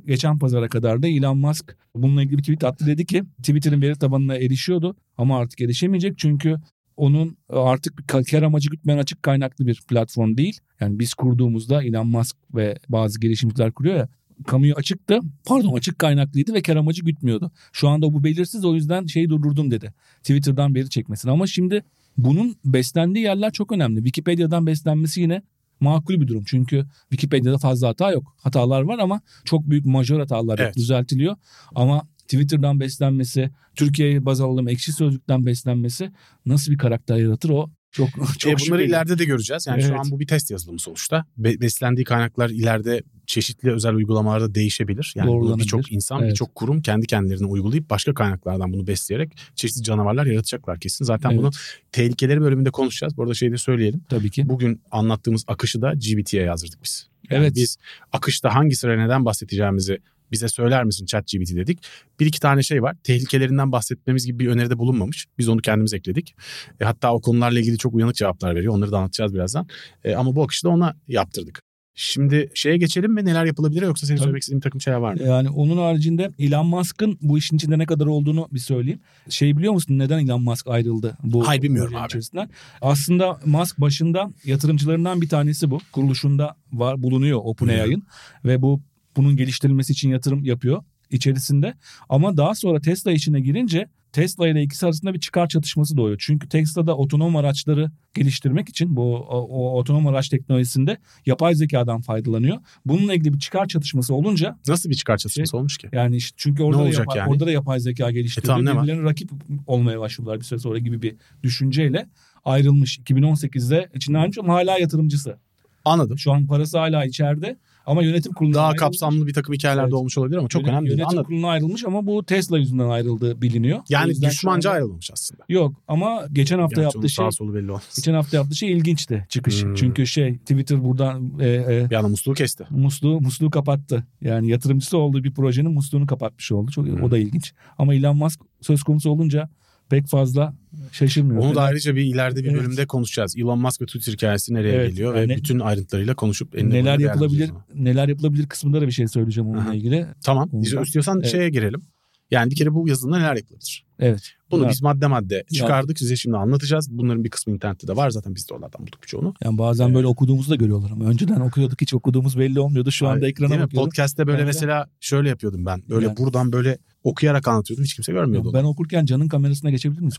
geçen 0.07 0.39
pazara 0.39 0.69
kadar 0.69 1.03
da 1.03 1.09
Elon 1.09 1.39
Musk 1.39 1.77
bununla 1.95 2.23
ilgili 2.23 2.39
bir 2.39 2.43
tweet 2.43 2.65
attı. 2.65 2.87
Dedi 2.87 3.07
ki 3.07 3.23
Twitter'ın 3.39 3.83
veri 3.83 3.99
tabanına 3.99 4.37
erişiyordu 4.37 4.97
ama 5.19 5.39
artık 5.39 5.61
erişemeyecek 5.61 6.19
çünkü 6.19 6.57
onun 6.99 7.37
artık 7.49 7.99
bir 7.99 8.25
kar 8.25 8.43
amacı 8.43 8.71
gütmeyen 8.71 8.99
açık 8.99 9.23
kaynaklı 9.23 9.67
bir 9.67 9.83
platform 9.89 10.37
değil. 10.37 10.61
Yani 10.81 10.99
biz 10.99 11.15
kurduğumuzda 11.15 11.83
Elon 11.83 12.07
Musk 12.07 12.37
ve 12.55 12.79
bazı 12.89 13.21
girişimciler 13.21 13.73
kuruyor 13.73 13.97
ya 13.97 14.09
kamuya 14.47 14.75
açıktı. 14.75 15.21
Pardon 15.47 15.77
açık 15.77 15.99
kaynaklıydı 15.99 16.55
ve 16.55 16.63
kar 16.63 16.77
amacı 16.77 17.05
gütmüyordu. 17.05 17.51
Şu 17.73 17.89
anda 17.89 18.15
bu 18.15 18.25
belirsiz 18.25 18.65
o 18.65 18.75
yüzden 18.75 19.07
şeyi 19.07 19.29
durdurdum 19.29 19.71
dedi. 19.71 19.95
Twitter'dan 20.23 20.75
veri 20.75 20.91
çekmesin. 20.91 21.29
Ama 21.29 21.47
şimdi 21.47 21.85
bunun 22.17 22.57
beslendiği 22.65 23.25
yerler 23.25 23.53
çok 23.53 23.73
önemli. 23.73 23.97
Wikipedia'dan 23.97 24.67
beslenmesi 24.67 25.21
yine 25.21 25.43
makul 25.81 26.21
bir 26.21 26.27
durum. 26.27 26.45
Çünkü 26.47 26.87
Wikipedia'da 27.11 27.59
fazla 27.59 27.89
hata 27.89 28.13
yok. 28.13 28.37
Hatalar 28.37 28.83
var 28.83 28.99
ama 28.99 29.21
çok 29.45 29.71
büyük 29.71 29.87
majör 29.87 30.21
hatalar. 30.21 30.59
Evet. 30.59 30.77
düzeltiliyor. 30.77 31.37
Ama 31.75 32.03
Twitter'dan 32.29 32.81
beslenmesi, 32.81 33.51
Türkiye'yi 33.75 34.25
baz 34.27 34.41
alalım 34.41 34.69
ekşi 34.69 34.93
sözlükten 34.93 35.47
beslenmesi 35.47 36.11
nasıl 36.47 36.73
bir 36.73 36.79
karakter 36.79 37.17
yaratır 37.17 37.49
o 37.51 37.71
çok 37.93 38.09
çok 38.39 38.53
E, 38.53 38.55
bunları 38.55 38.59
şüpheli. 38.65 38.85
ileride 38.85 39.19
de 39.19 39.25
göreceğiz. 39.25 39.67
Yani 39.67 39.83
şu 39.83 39.89
Evet. 39.89 40.01
an 40.01 40.11
bu 40.11 40.21
bir 40.21 40.27
test 40.27 40.51
yazılımı 40.51 40.79
sonuçta. 40.81 41.25
Be- 41.37 41.61
beslendiği 41.61 42.05
kaynaklar 42.05 42.51
ileride 42.51 43.03
çeşitli 43.27 43.73
özel 43.73 43.95
uygulamalarda 43.95 44.55
değişebilir. 44.55 45.13
Yani 45.17 45.59
birçok 45.59 45.93
insan, 45.93 46.21
Evet. 46.23 46.31
birçok 46.31 46.55
kurum 46.55 46.83
kendi 46.83 47.07
kendilerine 47.07 47.47
uygulayıp 47.47 47.91
başka 47.91 48.15
kaynaklardan 48.15 48.73
bunu 48.73 48.87
besleyerek 48.87 49.33
çeşitli 49.55 49.83
canavarlar 49.83 50.27
yaratacaklar 50.27 50.81
kesin. 50.81 51.05
Zaten 51.05 51.31
Evet. 51.31 51.39
bunu 51.39 51.51
tehlikeleri 51.93 52.41
bölümünde 52.41 52.71
konuşacağız. 52.71 53.17
Bu 53.17 53.23
arada 53.23 53.35
şey 53.35 53.53
de 53.53 53.57
söyleyelim. 53.57 54.01
tabii 54.09 54.31
ki. 54.31 54.49
Bugün 54.49 54.83
anlattığımız 54.91 55.45
akışı 55.47 55.83
da 55.83 55.93
GBT'ye 55.95 56.43
yazdırdık 56.43 56.83
biz. 56.85 57.09
Yani 57.31 57.41
Evet. 57.45 57.55
Biz 57.57 57.77
akışta 58.13 58.55
hangi 58.55 58.77
sıra 58.77 59.05
neden 59.05 59.25
bahsedeceğimizi 59.25 59.99
bize 60.33 60.49
söyler 60.49 60.85
misin 60.85 61.07
ChatGPT 61.07 61.57
dedik. 61.57 61.79
Bir 62.21 62.27
iki 62.27 62.41
tane 62.41 62.63
şey 62.63 62.83
var. 62.83 62.97
Tehlikelerinden 63.05 63.73
bahsetmemiz 63.73 64.27
gibi 64.27 64.39
bir 64.39 64.49
öneride 64.49 64.79
bulunmamış. 64.79 65.27
Biz 65.39 65.49
onu 65.49 65.61
kendimiz 65.61 65.95
ekledik. 65.95 66.35
E, 66.81 66.85
hatta 66.85 67.15
o 67.15 67.21
konularla 67.21 67.61
ilgili 67.61 67.79
çok 67.79 67.95
uyanık 67.95 68.15
cevaplar 68.15 68.55
veriyor. 68.55 68.75
Onları 68.75 68.93
da 68.93 68.99
anlatacağız 68.99 69.35
birazdan. 69.35 69.69
E, 70.05 70.15
ama 70.15 70.37
bu 70.37 70.43
akışı 70.43 70.65
da 70.65 70.69
ona 70.69 70.97
yaptırdık. 71.09 71.63
Şimdi 72.01 72.51
şeye 72.55 72.77
geçelim 72.77 73.13
mi? 73.13 73.25
Neler 73.25 73.45
yapılabilir 73.45 73.83
yoksa 73.83 74.07
senin 74.07 74.17
Tabii. 74.17 74.25
söylemek 74.25 74.43
istediğin 74.43 74.61
bir 74.61 74.63
takım 74.63 74.81
şeyler 74.81 74.99
var 74.99 75.15
mı? 75.15 75.23
Yani 75.23 75.51
onun 75.51 75.77
haricinde 75.77 76.31
Elon 76.39 76.67
Musk'ın 76.67 77.19
bu 77.23 77.39
işin 77.39 77.57
içinde 77.57 77.79
ne 77.79 77.87
kadar 77.87 78.07
olduğunu 78.07 78.49
bir 78.53 78.59
söyleyeyim. 78.59 79.01
Şey 79.29 79.57
biliyor 79.57 79.73
musun 79.73 79.99
neden 79.99 80.19
Elon 80.19 80.43
Musk 80.43 80.67
ayrıldı 80.69 81.19
bu 81.23 81.49
Hayır, 81.49 81.63
bilmiyorum 81.63 81.95
abi. 81.97 82.07
içerisinden? 82.07 82.51
Aslında 82.81 83.41
Musk 83.45 83.81
başında 83.81 84.31
yatırımcılarından 84.45 85.21
bir 85.21 85.29
tanesi 85.29 85.71
bu. 85.71 85.79
Kuruluşunda 85.93 86.57
var 86.73 87.03
bulunuyor 87.03 87.41
OpenAI'ın 87.45 88.03
ve 88.45 88.63
bu 88.63 88.81
bunun 89.19 89.37
geliştirilmesi 89.37 89.93
için 89.93 90.11
yatırım 90.11 90.45
yapıyor 90.45 90.83
içerisinde. 91.11 91.75
Ama 92.09 92.37
daha 92.37 92.55
sonra 92.55 92.81
Tesla 92.81 93.13
işine 93.13 93.41
girince 93.41 93.89
Tesla 94.13 94.49
ile 94.49 94.63
ikisi 94.63 94.87
arasında 94.87 95.15
bir 95.15 95.21
çıkar 95.21 95.49
çatışması 95.49 95.97
doğuyor. 95.97 96.17
Çünkü 96.21 96.49
Tesla'da 96.49 96.97
otonom 96.97 97.37
araçları 97.37 97.91
geliştirmek 98.15 98.69
için 98.69 98.97
bu 98.97 99.17
o, 99.17 99.39
o 99.39 99.79
otonom 99.79 100.07
araç 100.07 100.29
teknolojisinde 100.29 100.99
yapay 101.27 101.55
zekadan 101.55 102.01
faydalanıyor. 102.01 102.59
Bununla 102.87 103.15
ilgili 103.15 103.35
bir 103.35 103.39
çıkar 103.39 103.67
çatışması 103.67 104.15
olunca 104.15 104.59
Nasıl 104.69 104.91
bir 104.91 104.95
çıkar 104.95 105.17
çatışması 105.17 105.57
olmuş 105.57 105.79
ki? 105.79 105.89
yani 105.93 106.17
işte 106.17 106.35
çünkü 106.37 106.63
orada 106.63 106.85
da, 106.85 106.89
yapay, 106.89 107.19
yani? 107.19 107.31
orada 107.31 107.47
da 107.47 107.51
yapay 107.51 107.81
zeka. 107.81 108.11
E 108.11 108.25
tamam, 108.45 108.65
ne 108.65 108.71
var? 108.71 108.83
Birbirlerine 108.83 109.03
rakip 109.03 109.31
olmaya 109.67 110.01
başlıyorlar 110.01 110.41
bir 110.41 110.45
süre 110.45 110.59
sonra 110.59 110.79
gibi 110.79 111.03
bir 111.03 111.17
düşünceyle 111.43 112.09
ayrılmış. 112.45 112.99
2018'de 112.99 113.89
içinden 113.95 114.19
ayrılmış 114.19 114.39
ama 114.39 114.55
hala 114.55 114.79
yatırımcısı. 114.79 115.39
Anladım. 115.85 116.19
Şu 116.19 116.33
an 116.33 116.47
parası 116.47 116.79
hala 116.79 117.05
içeride 117.05 117.57
ama 117.89 118.03
yönetim 118.03 118.33
kurulundan 118.33 118.59
Daha 118.59 118.67
ayrılmış. 118.67 118.81
kapsamlı 118.81 119.27
bir 119.27 119.33
takım 119.35 119.55
hikayelerde 119.55 119.85
Evet. 119.85 119.95
olmuş 119.95 120.19
olabilir 120.19 120.37
ama 120.37 120.49
çok 120.49 120.63
Yönet- 120.63 120.73
önemli 120.73 120.87
değil. 120.89 120.99
Yönetim 120.99 121.09
Anladım. 121.19 121.25
kuruluna 121.29 121.49
ayrılmış 121.51 121.85
ama 121.85 122.07
bu 122.07 122.25
Tesla 122.25 122.59
yüzünden 122.59 122.89
ayrıldığı 122.89 123.43
biliniyor. 123.43 123.79
Yani 123.89 124.23
düşmanca 124.23 124.71
anda- 124.71 124.77
ayrılmamış 124.77 125.11
aslında. 125.13 125.45
Yok 125.49 125.75
ama 125.89 126.23
geçen 126.33 126.59
hafta 126.59 126.81
onun 126.81 126.85
yaptığı 126.85 127.09
şey 127.09 127.31
solu 127.31 127.55
belli 127.55 127.71
olmaz. 127.71 127.93
geçen 127.97 128.15
hafta 128.15 128.37
yaptığı 128.37 128.55
şey 128.55 128.73
ilginçti 128.73 129.27
çıkış. 129.29 129.63
Hmm. 129.65 129.75
Çünkü 129.75 130.07
şey 130.07 130.39
Twitter 130.39 130.85
buradan 130.85 131.33
e, 131.41 131.49
e, 131.49 131.87
Bir 131.91 131.95
anda 131.97 132.09
musluğu 132.09 132.35
kesti. 132.35 132.65
musluğu 132.71 133.21
musluğu 133.21 133.51
kapattı. 133.51 134.05
Yani 134.21 134.49
yatırımcısı 134.51 134.99
olduğu 134.99 135.25
bir 135.25 135.31
projenin 135.35 135.71
musluğunu 135.73 136.07
kapatmış 136.07 136.53
oldu. 136.53 136.71
Çok 136.71 136.87
Hmm. 136.87 137.03
o 137.03 137.11
da 137.11 137.19
ilginç. 137.19 137.53
Ama 137.79 137.95
Elon 137.95 138.17
Musk 138.17 138.41
söz 138.61 138.83
konusu 138.83 139.11
olunca 139.11 139.49
pek 139.91 140.07
fazla 140.07 140.55
şaşırmıyor. 140.93 141.41
Onu 141.43 141.55
da 141.55 141.63
ayrıca 141.63 141.97
bir 141.97 142.05
ileride 142.05 142.45
bir 142.45 142.49
Evet. 142.51 142.61
bölümde 142.61 142.87
konuşacağız. 142.87 143.37
Elon 143.37 143.59
Musk 143.59 143.83
ve 143.83 143.87
Twitter 143.87 144.13
hikayesi 144.13 144.55
nereye 144.55 144.75
Evet, 144.75 144.91
geliyor 144.91 145.15
yani 145.17 145.33
ve 145.33 145.37
bütün 145.37 145.61
ayrıntılarıyla 145.61 146.15
konuşup 146.15 146.55
neler 146.55 146.99
yapılabilir 146.99 147.51
neler 147.75 148.09
yapılabilir 148.09 148.47
kısmında 148.47 148.81
da 148.81 148.87
bir 148.87 148.93
şey 148.93 149.09
söyleyeceğim 149.09 149.49
onunla 149.51 149.61
Aha. 149.61 149.75
ilgili. 149.75 150.07
Tamam. 150.25 150.49
Ondan- 150.53 150.83
İstiyorsan 150.83 151.21
Evet. 151.21 151.31
şeye 151.33 151.51
girelim. 151.51 151.83
Yani 152.31 152.51
bir 152.51 152.57
kere 152.57 152.75
bu 152.75 152.89
yazılımda 152.89 153.19
neler 153.19 153.37
yapılabilir? 153.37 153.85
Evet. 153.99 154.33
Bunu 154.51 154.63
Evet. 154.63 154.73
biz 154.73 154.83
madde 154.83 155.07
madde 155.07 155.45
çıkardık. 155.55 155.99
Size 155.99 156.17
şimdi 156.17 156.37
anlatacağız. 156.37 156.89
Bunların 156.91 157.25
bir 157.25 157.31
kısmı 157.31 157.53
internette 157.53 157.89
de 157.89 157.97
var. 157.97 158.11
Zaten 158.11 158.35
biz 158.35 158.49
de 158.51 158.55
oralardan 158.55 158.81
bulduk 158.87 159.03
birçoğunu. 159.03 159.35
Yani 159.45 159.59
bazen 159.59 159.95
böyle 159.95 160.07
okuduğumuzu 160.07 160.51
da 160.51 160.55
görüyorlar 160.57 160.91
ama 160.91 161.05
önceden 161.05 161.41
okuyorduk 161.41 161.81
hiç 161.81 161.95
okuduğumuz 161.95 162.39
belli 162.39 162.61
olmuyordu. 162.61 162.91
Şu 162.91 163.09
anda 163.09 163.25
Ay, 163.25 163.31
ekrana 163.31 163.51
bakıyorum. 163.51 163.75
Podcast'te 163.75 164.27
böyle 164.27 164.39
Yani- 164.39 164.47
mesela 164.47 164.89
şöyle 165.01 165.29
yapıyordum 165.29 165.67
ben. 165.67 165.83
Böyle 165.89 166.07
Yani. 166.07 166.17
buradan 166.17 166.53
böyle 166.53 166.79
okuyarak 167.05 167.49
anlatıyordum. 167.49 167.85
Hiç 167.85 167.95
kimse 167.95 168.13
görmüyordu. 168.13 168.51
Ben 168.55 168.65
okurken 168.65 169.05
canın 169.07 169.29
kamerasına 169.29 169.71
geçebilir 169.71 170.01
miyiz? 170.01 170.15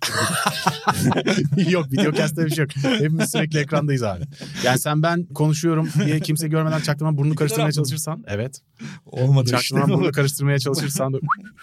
yok 1.71 1.91
videocast'te 1.91 2.45
bir 2.45 2.49
şey 2.49 2.61
yok. 2.63 2.71
Hepimiz 2.75 3.31
sürekli 3.31 3.59
ekrandayız 3.59 4.03
abi. 4.03 4.23
Yani 4.63 4.79
sen 4.79 5.03
ben 5.03 5.25
konuşuyorum 5.25 5.89
diye 6.05 6.19
kimse 6.19 6.47
görmeden 6.47 6.79
çaktırmadan 6.79 7.17
burnunu 7.17 7.35
karıştırmaya 7.35 7.71
çalışırsan. 7.71 8.23
Evet. 8.27 8.61
Olmadı 9.05 9.45
işte. 9.45 9.57
Çaktırmadan 9.57 9.89
burnunu 9.89 10.11
karıştırmaya 10.11 10.59
çalışırsan. 10.59 11.13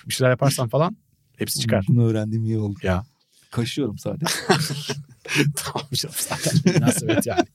bir 0.08 0.12
şeyler 0.14 0.30
yaparsan 0.30 0.68
falan. 0.68 0.96
Hepsi 1.36 1.60
çıkar. 1.60 1.84
Bunu 1.88 2.06
öğrendiğim 2.06 2.44
iyi 2.44 2.58
oldu. 2.58 2.78
Ya. 2.82 3.04
Kaşıyorum 3.50 3.98
sadece. 3.98 4.26
tamam 5.56 5.88
canım 5.94 6.14
zaten 6.18 6.54
münasebet 6.64 7.26
yani. 7.26 7.46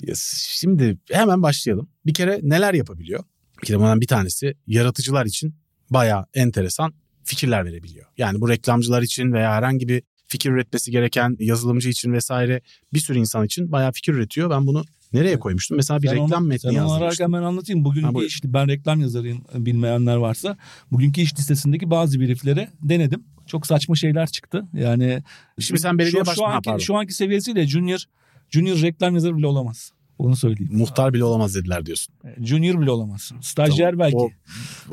Yes, 0.00 0.46
Şimdi 0.48 0.98
hemen 1.10 1.42
başlayalım. 1.42 1.88
Bir 2.06 2.14
kere 2.14 2.40
neler 2.42 2.74
yapabiliyor? 2.74 3.24
Bir 3.62 3.66
kere 3.66 3.78
bunlardan 3.78 4.00
bir 4.00 4.06
tanesi 4.06 4.54
yaratıcılar 4.66 5.26
için 5.26 5.54
bayağı 5.90 6.26
enteresan 6.34 6.94
fikirler 7.24 7.64
verebiliyor. 7.64 8.06
Yani 8.18 8.40
bu 8.40 8.48
reklamcılar 8.48 9.02
için 9.02 9.32
veya 9.32 9.52
herhangi 9.52 9.88
bir 9.88 10.02
fikir 10.26 10.50
üretmesi 10.50 10.90
gereken 10.90 11.36
yazılımcı 11.40 11.88
için 11.88 12.12
vesaire 12.12 12.60
bir 12.92 12.98
sürü 12.98 13.18
insan 13.18 13.44
için 13.46 13.72
bayağı 13.72 13.92
fikir 13.92 14.12
üretiyor. 14.14 14.50
Ben 14.50 14.66
bunu 14.66 14.84
nereye 15.12 15.28
Evet. 15.30 15.40
koymuştum? 15.40 15.76
Mesela 15.76 16.02
bir 16.02 16.08
Sen 16.08 16.14
reklam 16.16 16.42
onu- 16.42 16.48
metni 16.48 16.58
Sen 16.60 16.68
onu 16.68 16.76
yazmıştım. 16.76 17.02
ararken 17.02 17.32
ben 17.32 17.42
anlatayım. 17.42 17.84
Bugünkü 17.84 18.06
Ha, 18.06 18.14
buyur. 18.14 18.28
iş, 18.28 18.40
ben 18.44 18.68
reklam 18.68 19.00
yazarıyım 19.00 19.44
bilmeyenler 19.54 20.16
varsa. 20.16 20.56
Bugünkü 20.92 21.20
iş 21.20 21.38
listesindeki 21.38 21.90
bazı 21.90 22.20
briefleri 22.20 22.68
denedim. 22.82 23.24
Çok 23.46 23.66
saçma 23.66 23.94
şeyler 23.94 24.26
çıktı. 24.26 24.62
Yani 24.72 25.22
Şimdi 25.60 25.80
sen 25.80 25.98
belediye 25.98 26.20
şu, 26.20 26.24
şu 26.24 26.30
başkanı- 26.30 26.46
ha, 26.48 26.52
anki, 26.54 26.64
pardon. 26.64 26.78
şu 26.78 26.96
anki 26.96 27.12
seviyesiyle 27.14 27.66
junior 27.66 28.04
junior 28.50 28.82
reklam 28.82 29.14
yazarı 29.14 29.36
bile 29.36 29.46
olamaz. 29.46 29.90
Onu 30.18 30.36
söyleyeyim. 30.36 30.72
Muhtar 30.76 31.14
bile 31.14 31.24
olamaz 31.24 31.54
dediler 31.54 31.86
diyorsun. 31.86 32.14
Junior 32.42 32.80
bile 32.80 32.90
olamaz. 32.90 33.32
Stajyer 33.40 33.90
Tamam. 33.90 33.98
belki. 33.98 34.16
O, 34.16 34.30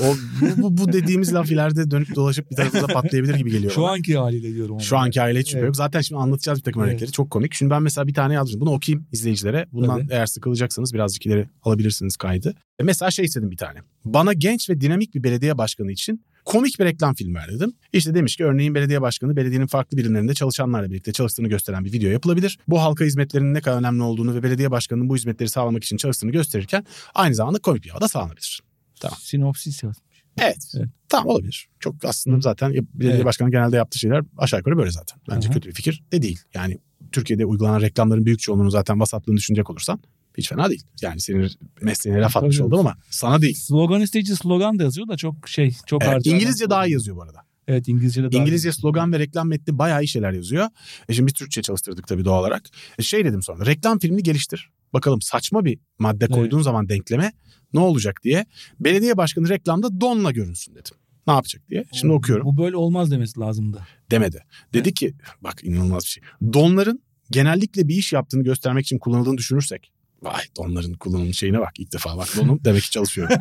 o, 0.02 0.16
bu, 0.58 0.78
bu, 0.78 0.94
dediğimiz 0.94 1.34
laf 1.34 1.52
ileride 1.52 1.92
dönüp 1.92 2.16
dolaşıp 2.16 2.52
bir 2.52 2.56
tarafımıza 2.56 2.88
patlayabilir 2.88 3.36
gibi 3.36 3.52
geliyor. 3.52 3.72
Şu 3.72 3.82
bana. 3.82 3.92
anki 3.92 4.18
haliyle 4.18 4.54
diyorum. 4.54 4.82
Şu 4.82 4.96
ama. 4.96 5.06
anki 5.06 5.22
aile 5.22 5.40
hiç 5.40 5.48
şüphe 5.48 5.60
Evet. 5.60 5.68
yok. 5.68 5.76
Zaten 5.76 6.02
şimdi 6.02 6.22
anlatacağız 6.22 6.60
bir 6.60 6.64
takım 6.64 6.82
Evet. 6.82 6.90
örnekleri. 6.92 7.12
Çok 7.12 7.32
komik. 7.32 7.54
Şimdi 7.54 7.70
ben 7.70 7.84
mesela 7.84 8.08
bir 8.08 8.14
tane 8.14 8.34
yazdım. 8.34 8.62
Bunu 8.62 8.72
okuyayım 8.72 9.08
izleyicilere. 9.12 9.66
Bundan 9.72 10.00
Tabii. 10.00 10.14
eğer 10.14 10.26
sıkılacaksanız 10.26 10.94
birazcık 10.94 11.26
ileri 11.26 11.50
alabilirsiniz 11.64 12.18
kaydı. 12.18 12.56
E 12.80 12.84
mesela 12.84 13.12
şey 13.12 13.26
istedim 13.26 13.52
bir 13.52 13.58
tane. 13.58 13.80
Bana 14.06 14.34
genç 14.34 14.70
ve 14.70 14.82
dinamik 14.82 15.16
bir 15.16 15.24
belediye 15.24 15.58
başkanı 15.58 15.92
için 15.92 16.24
komik 16.46 16.80
bir 16.80 16.86
reklam 16.86 17.14
filmi 17.14 17.36
ver 17.36 17.48
dedim. 17.52 17.74
İşte 17.94 18.16
demiş 18.16 18.36
ki 18.36 18.46
örneğin 18.46 18.76
belediye 18.76 19.02
başkanı 19.02 19.36
belediyenin 19.36 19.68
farklı 19.68 19.98
birimlerinde 19.98 20.34
çalışanlarla 20.34 20.92
birlikte 20.92 21.12
çalıştığını 21.14 21.48
gösteren 21.48 21.86
bir 21.86 21.94
video 21.94 22.10
yapılabilir. 22.10 22.60
Bu 22.68 22.82
halka 22.82 23.06
hizmetlerinin 23.06 23.54
ne 23.54 23.62
kadar 23.62 23.78
önemli 23.78 24.04
olduğunu 24.04 24.36
ve 24.36 24.44
belediye 24.44 24.72
başkanının 24.72 25.10
bu 25.10 25.16
hizmetleri 25.16 25.50
sağlamak 25.50 25.84
için 25.84 25.98
çalıştığını 25.98 26.32
gösterirken 26.32 26.86
aynı 27.16 27.36
zamanda 27.36 27.60
komik 27.60 27.84
bir 27.84 27.90
havada 27.90 28.08
sağlanabilir. 28.08 28.62
Tamam. 29.00 29.18
Sinopsis 29.22 29.84
yaz. 29.84 29.96
Evet. 30.42 30.74
Evet. 30.78 30.90
Tamam 31.10 31.28
olabilir. 31.28 31.68
Çok 31.80 31.96
aslında 32.06 32.42
zaten 32.42 32.74
belediye 32.74 33.14
Evet. 33.16 33.26
başkanı 33.26 33.52
genelde 33.52 33.76
yaptığı 33.76 34.00
şeyler 34.00 34.24
aşağı 34.38 34.60
yukarı 34.60 34.78
böyle 34.78 34.92
zaten. 34.92 35.20
Bence 35.30 35.48
Aha. 35.48 35.54
kötü 35.54 35.70
bir 35.70 35.74
fikir 35.74 36.04
de 36.12 36.22
değil. 36.22 36.40
Yani 36.54 36.78
Türkiye'de 37.12 37.46
uygulanan 37.46 37.82
reklamların 37.82 38.26
büyük 38.26 38.40
çoğunluğunu 38.40 38.72
zaten 38.72 39.00
vasatlığını 39.00 39.38
düşünecek 39.38 39.70
olursan 39.70 40.00
hiç 40.38 40.50
fena 40.50 40.70
değil. 40.70 40.84
Yani 41.02 41.20
senin 41.22 41.52
mesleğine 41.82 42.22
laf 42.22 42.38
atmış 42.38 42.60
oldum 42.62 42.80
ama 42.80 42.98
sana 43.10 43.42
değil. 43.42 43.56
Slogan 43.56 44.02
isteyici 44.02 44.36
slogan 44.36 44.80
da 44.80 44.84
yazıyor 44.84 45.08
da 45.08 45.18
çok 45.18 45.48
şey 45.50 45.76
çok 45.88 46.04
Evet, 46.04 46.26
İngilizce 46.26 46.70
daha 46.70 46.88
iyi 46.88 46.94
yazıyor 46.94 47.18
bu 47.18 47.22
arada. 47.22 47.40
Evet 47.68 47.88
İngilizce 47.88 48.24
de 48.24 48.32
daha 48.32 48.42
İngilizce 48.42 48.70
iyi. 48.70 48.74
slogan 48.74 49.14
ve 49.14 49.20
reklam 49.20 49.48
metni 49.48 49.78
bayağı 49.78 50.04
iyi 50.04 50.08
şeyler 50.08 50.32
yazıyor. 50.32 50.68
E 51.10 51.14
şimdi 51.14 51.28
biz 51.28 51.34
Türkçe 51.34 51.62
çalıştırdık 51.62 52.08
tabii 52.08 52.26
doğal 52.26 52.40
olarak. 52.40 52.64
E 53.00 53.04
şey 53.04 53.26
dedim 53.26 53.42
sonra 53.42 53.66
reklam 53.66 54.00
filmini 54.00 54.24
geliştir. 54.24 54.70
Bakalım 54.94 55.22
saçma 55.22 55.66
bir 55.66 55.80
madde 56.00 56.26
Evet. 56.26 56.36
koyduğun 56.36 56.62
zaman 56.62 56.90
denkleme 56.90 57.34
ne 57.74 57.80
olacak 57.80 58.20
diye. 58.24 58.46
Belediye 58.80 59.18
başkanı 59.18 59.50
reklamda 59.50 60.02
donla 60.02 60.32
görünsün 60.32 60.72
dedim. 60.76 60.98
Ne 61.28 61.34
yapacak 61.34 61.70
diye. 61.70 61.84
Şimdi 61.94 62.14
okuyorum. 62.14 62.46
Bu 62.46 62.58
böyle 62.58 62.76
olmaz 62.76 63.12
demesi 63.12 63.40
lazımdı. 63.40 63.88
demedi. 64.12 64.44
Dedi 64.74 64.94
ki 64.94 65.14
bak 65.42 65.64
inanılmaz 65.64 66.04
bir 66.04 66.10
şey. 66.10 66.24
Donların 66.54 67.04
genellikle 67.32 67.88
bir 67.88 67.96
iş 67.96 68.14
yaptığını 68.14 68.44
göstermek 68.44 68.86
için 68.86 68.98
kullanıldığını 68.98 69.38
düşünürsek. 69.38 69.92
Vay 70.24 70.44
donların 70.58 70.94
kullanım 70.94 71.34
şeyine 71.34 71.60
bak 71.60 71.72
ilk 71.78 71.94
defa 71.94 72.18
bak 72.18 72.28
donum 72.38 72.60
demek 72.66 72.82
ki 72.82 72.90
çalışıyor. 72.90 73.30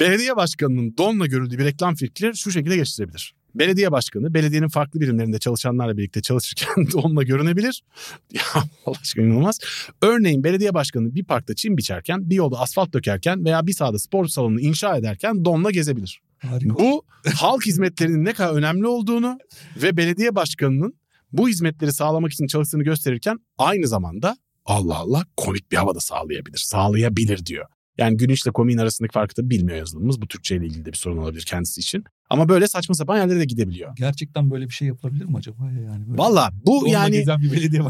Belediye 0.00 0.36
başkanının 0.36 0.96
donla 0.98 1.26
görüldüğü 1.26 1.58
bir 1.58 1.64
reklam 1.64 1.94
fikri 1.94 2.36
şu 2.36 2.50
şekilde 2.50 2.76
geçirebilir. 2.76 3.34
Belediye 3.54 3.92
başkanı 3.92 4.34
belediyenin 4.34 4.68
farklı 4.68 5.00
birimlerinde 5.00 5.38
çalışanlarla 5.38 5.96
birlikte 5.96 6.22
çalışırken 6.22 6.74
donla 6.92 7.22
görünebilir. 7.22 7.82
Ya 8.32 8.42
Allah 8.54 8.96
aşkına 9.02 9.24
inanılmaz. 9.24 9.58
Örneğin 10.02 10.44
belediye 10.44 10.74
başkanı 10.74 11.14
bir 11.14 11.24
parkta 11.24 11.54
çim 11.54 11.76
biçerken, 11.76 12.30
bir 12.30 12.34
yolda 12.34 12.60
asfalt 12.60 12.92
dökerken 12.92 13.44
veya 13.44 13.66
bir 13.66 13.72
sahada 13.72 13.98
spor 13.98 14.26
salonunu 14.26 14.60
inşa 14.60 14.96
ederken 14.96 15.44
donla 15.44 15.70
gezebilir. 15.70 16.22
Harika. 16.38 16.74
Bu 16.74 17.04
halk 17.34 17.66
hizmetlerinin 17.66 18.24
ne 18.24 18.32
kadar 18.32 18.54
önemli 18.54 18.86
olduğunu 18.86 19.38
ve 19.82 19.96
belediye 19.96 20.34
başkanının 20.34 20.94
bu 21.32 21.48
hizmetleri 21.48 21.92
sağlamak 21.92 22.32
için 22.32 22.46
çalıştığını 22.46 22.82
gösterirken 22.82 23.38
aynı 23.58 23.88
zamanda 23.88 24.36
Allah 24.64 24.96
Allah 24.96 25.24
komik 25.36 25.72
bir 25.72 25.76
havada 25.76 26.00
sağlayabilir. 26.00 26.58
Sağlayabilir 26.58 27.46
diyor. 27.46 27.66
Yani 27.98 28.16
gün 28.16 28.28
işle 28.28 28.50
komiğin 28.50 28.78
arasındaki 28.78 29.12
farkı 29.12 29.36
da 29.36 29.50
bilmiyor 29.50 29.78
yazılımımız. 29.78 30.22
Bu 30.22 30.28
Türkçe 30.28 30.56
ile 30.56 30.66
ilgili 30.66 30.84
de 30.84 30.92
bir 30.92 30.96
sorun 30.96 31.16
olabilir 31.16 31.44
kendisi 31.48 31.80
için. 31.80 32.04
Ama 32.30 32.48
böyle 32.48 32.68
saçma 32.68 32.94
sapan 32.94 33.16
yerlere 33.18 33.40
de 33.40 33.44
gidebiliyor. 33.44 33.96
Gerçekten 33.96 34.50
böyle 34.50 34.64
bir 34.64 34.70
şey 34.70 34.88
yapılabilir 34.88 35.24
mi 35.24 35.36
acaba 35.36 35.70
ya 35.70 35.80
yani? 35.80 36.08
Böyle 36.08 36.18
Valla 36.18 36.50
bu 36.66 36.88
yani 36.88 37.24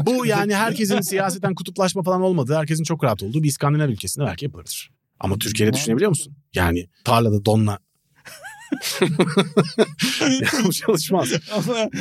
bu 0.05 0.25
yani 0.25 0.55
herkesin 0.65 1.01
siyaseten 1.01 1.55
kutuplaşma 1.55 2.03
falan 2.03 2.21
olmadığı, 2.21 2.55
herkesin 2.55 2.83
çok 2.83 3.03
rahat 3.03 3.23
olduğu 3.23 3.43
bir 3.43 3.47
İskandinav 3.47 3.89
ülkesinde 3.89 4.25
belki 4.25 4.45
yapılabilir. 4.45 4.91
Ama 5.19 5.37
Türkiye'de 5.37 5.73
düşünebiliyor 5.73 6.09
musun? 6.09 6.35
Yani 6.55 6.87
tarlada 7.03 7.45
donla 7.45 7.79
çalışmaz. 10.71 11.29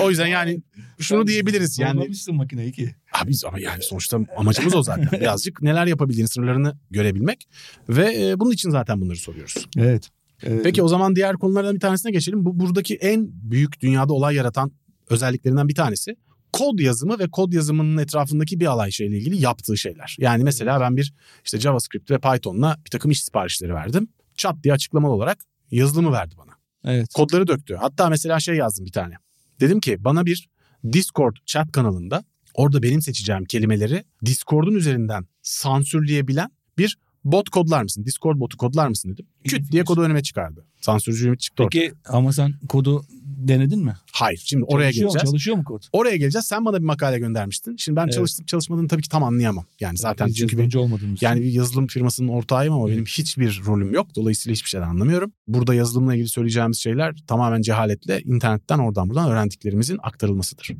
O 0.00 0.10
yüzden 0.10 0.26
yani 0.26 0.62
şunu 0.98 1.26
diyebiliriz 1.26 1.78
yani 1.78 1.94
Zorlamışsın 1.94 2.34
makineyi 2.34 2.72
ki. 2.72 2.94
Abi 3.12 3.32
ama 3.46 3.60
yani 3.60 3.82
sonuçta 3.82 4.20
amacımız 4.36 4.74
o 4.74 4.82
zaten. 4.82 5.08
Birazcık 5.20 5.62
neler 5.62 5.86
yapabildiğini 5.86 6.28
sınırlarını 6.28 6.78
görebilmek 6.90 7.48
ve 7.88 8.28
e, 8.28 8.40
bunun 8.40 8.50
için 8.50 8.70
zaten 8.70 9.00
bunları 9.00 9.16
soruyoruz. 9.16 9.66
Evet. 9.76 10.08
Evet. 10.42 10.60
Peki 10.64 10.82
o 10.82 10.88
zaman 10.88 11.16
diğer 11.16 11.36
konulardan 11.36 11.74
bir 11.74 11.80
tanesine 11.80 12.12
geçelim. 12.12 12.44
Bu 12.44 12.60
buradaki 12.60 12.94
en 12.94 13.28
büyük 13.32 13.80
dünyada 13.80 14.12
olay 14.12 14.34
yaratan 14.34 14.72
özelliklerinden 15.10 15.68
bir 15.68 15.74
tanesi 15.74 16.16
kod 16.52 16.78
yazımı 16.78 17.18
ve 17.18 17.30
kod 17.30 17.52
yazımının 17.52 17.98
etrafındaki 17.98 18.60
bir 18.60 18.66
alay 18.66 18.90
şeyle 18.90 19.18
ilgili 19.18 19.42
yaptığı 19.42 19.76
şeyler. 19.76 20.16
Yani 20.18 20.44
mesela 20.44 20.80
ben 20.80 20.96
bir 20.96 21.14
işte 21.44 21.60
JavaScript 21.60 22.10
ve 22.10 22.18
Python'la 22.18 22.76
bir 22.84 22.90
takım 22.90 23.10
iş 23.10 23.24
siparişleri 23.24 23.74
verdim. 23.74 24.08
Çat 24.36 24.56
diye 24.62 24.74
açıklamalı 24.74 25.12
olarak 25.12 25.38
yazılımı 25.70 26.12
verdi 26.12 26.34
bana. 26.38 26.52
Evet. 26.84 27.08
Kodları 27.14 27.46
döktü. 27.46 27.74
Hatta 27.74 28.08
mesela 28.08 28.40
şey 28.40 28.56
yazdım 28.56 28.86
bir 28.86 28.92
tane. 28.92 29.14
Dedim 29.60 29.80
ki 29.80 30.04
bana 30.04 30.26
bir 30.26 30.48
Discord 30.92 31.36
chat 31.46 31.72
kanalında 31.72 32.24
orada 32.54 32.82
benim 32.82 33.02
seçeceğim 33.02 33.44
kelimeleri 33.44 34.04
Discord'un 34.24 34.74
üzerinden 34.74 35.26
sansürleyebilen 35.42 36.50
bir 36.78 36.98
bot 37.24 37.48
kodlar 37.50 37.82
mısın? 37.82 38.04
Discord 38.04 38.40
botu 38.40 38.56
kodlar 38.56 38.88
mısın 38.88 39.12
dedim. 39.12 39.26
İyi 39.44 39.48
Küt 39.48 39.72
diye 39.72 39.84
kodu 39.84 40.02
önüme 40.02 40.22
çıkardı. 40.22 40.64
Sansürcü 40.80 41.26
ümit 41.26 41.40
çıktı 41.40 41.62
ortaya. 41.64 41.80
Peki 41.80 41.94
ama 42.04 42.32
sen 42.32 42.54
kodu 42.68 43.04
denedin 43.22 43.84
mi? 43.84 43.96
Hayır. 44.12 44.42
Şimdi 44.44 44.64
oraya 44.64 44.92
Çalışıyor, 44.92 45.10
geleceğiz. 45.10 45.30
Çalışıyor 45.30 45.56
mu 45.56 45.64
kod? 45.64 45.82
Oraya 45.92 46.16
geleceğiz. 46.16 46.46
Sen 46.46 46.64
bana 46.64 46.78
bir 46.78 46.84
makale 46.84 47.18
göndermiştin. 47.18 47.76
Şimdi 47.76 47.96
ben 47.96 48.04
Evet. 48.04 48.12
çalıştım 48.12 48.46
çalışmadığını 48.46 48.88
tabii 48.88 49.02
ki 49.02 49.08
tam 49.08 49.24
anlayamam. 49.24 49.64
Yani 49.80 49.98
zaten 49.98 50.26
Biz 50.26 50.36
çünkü 50.36 50.56
yazılımcı 50.56 50.80
olmadığımız. 50.80 51.22
Yani 51.22 51.40
bir 51.40 51.52
yazılım 51.52 51.86
firmasının 51.86 52.28
ortağıyım 52.28 52.74
ama 52.74 52.84
Evet. 52.86 52.96
benim 52.96 53.04
hiçbir 53.04 53.62
rolüm 53.66 53.94
yok. 53.94 54.06
Dolayısıyla 54.16 54.54
hiçbir 54.54 54.68
şeyden 54.68 54.88
anlamıyorum. 54.88 55.32
Burada 55.48 55.74
yazılımla 55.74 56.14
ilgili 56.14 56.28
söyleyeceğimiz 56.28 56.78
şeyler 56.78 57.14
tamamen 57.26 57.62
cehaletle 57.62 58.22
internetten 58.22 58.78
oradan 58.78 59.08
buradan 59.08 59.30
öğrendiklerimizin 59.30 59.98
aktarılmasıdır. 60.02 60.70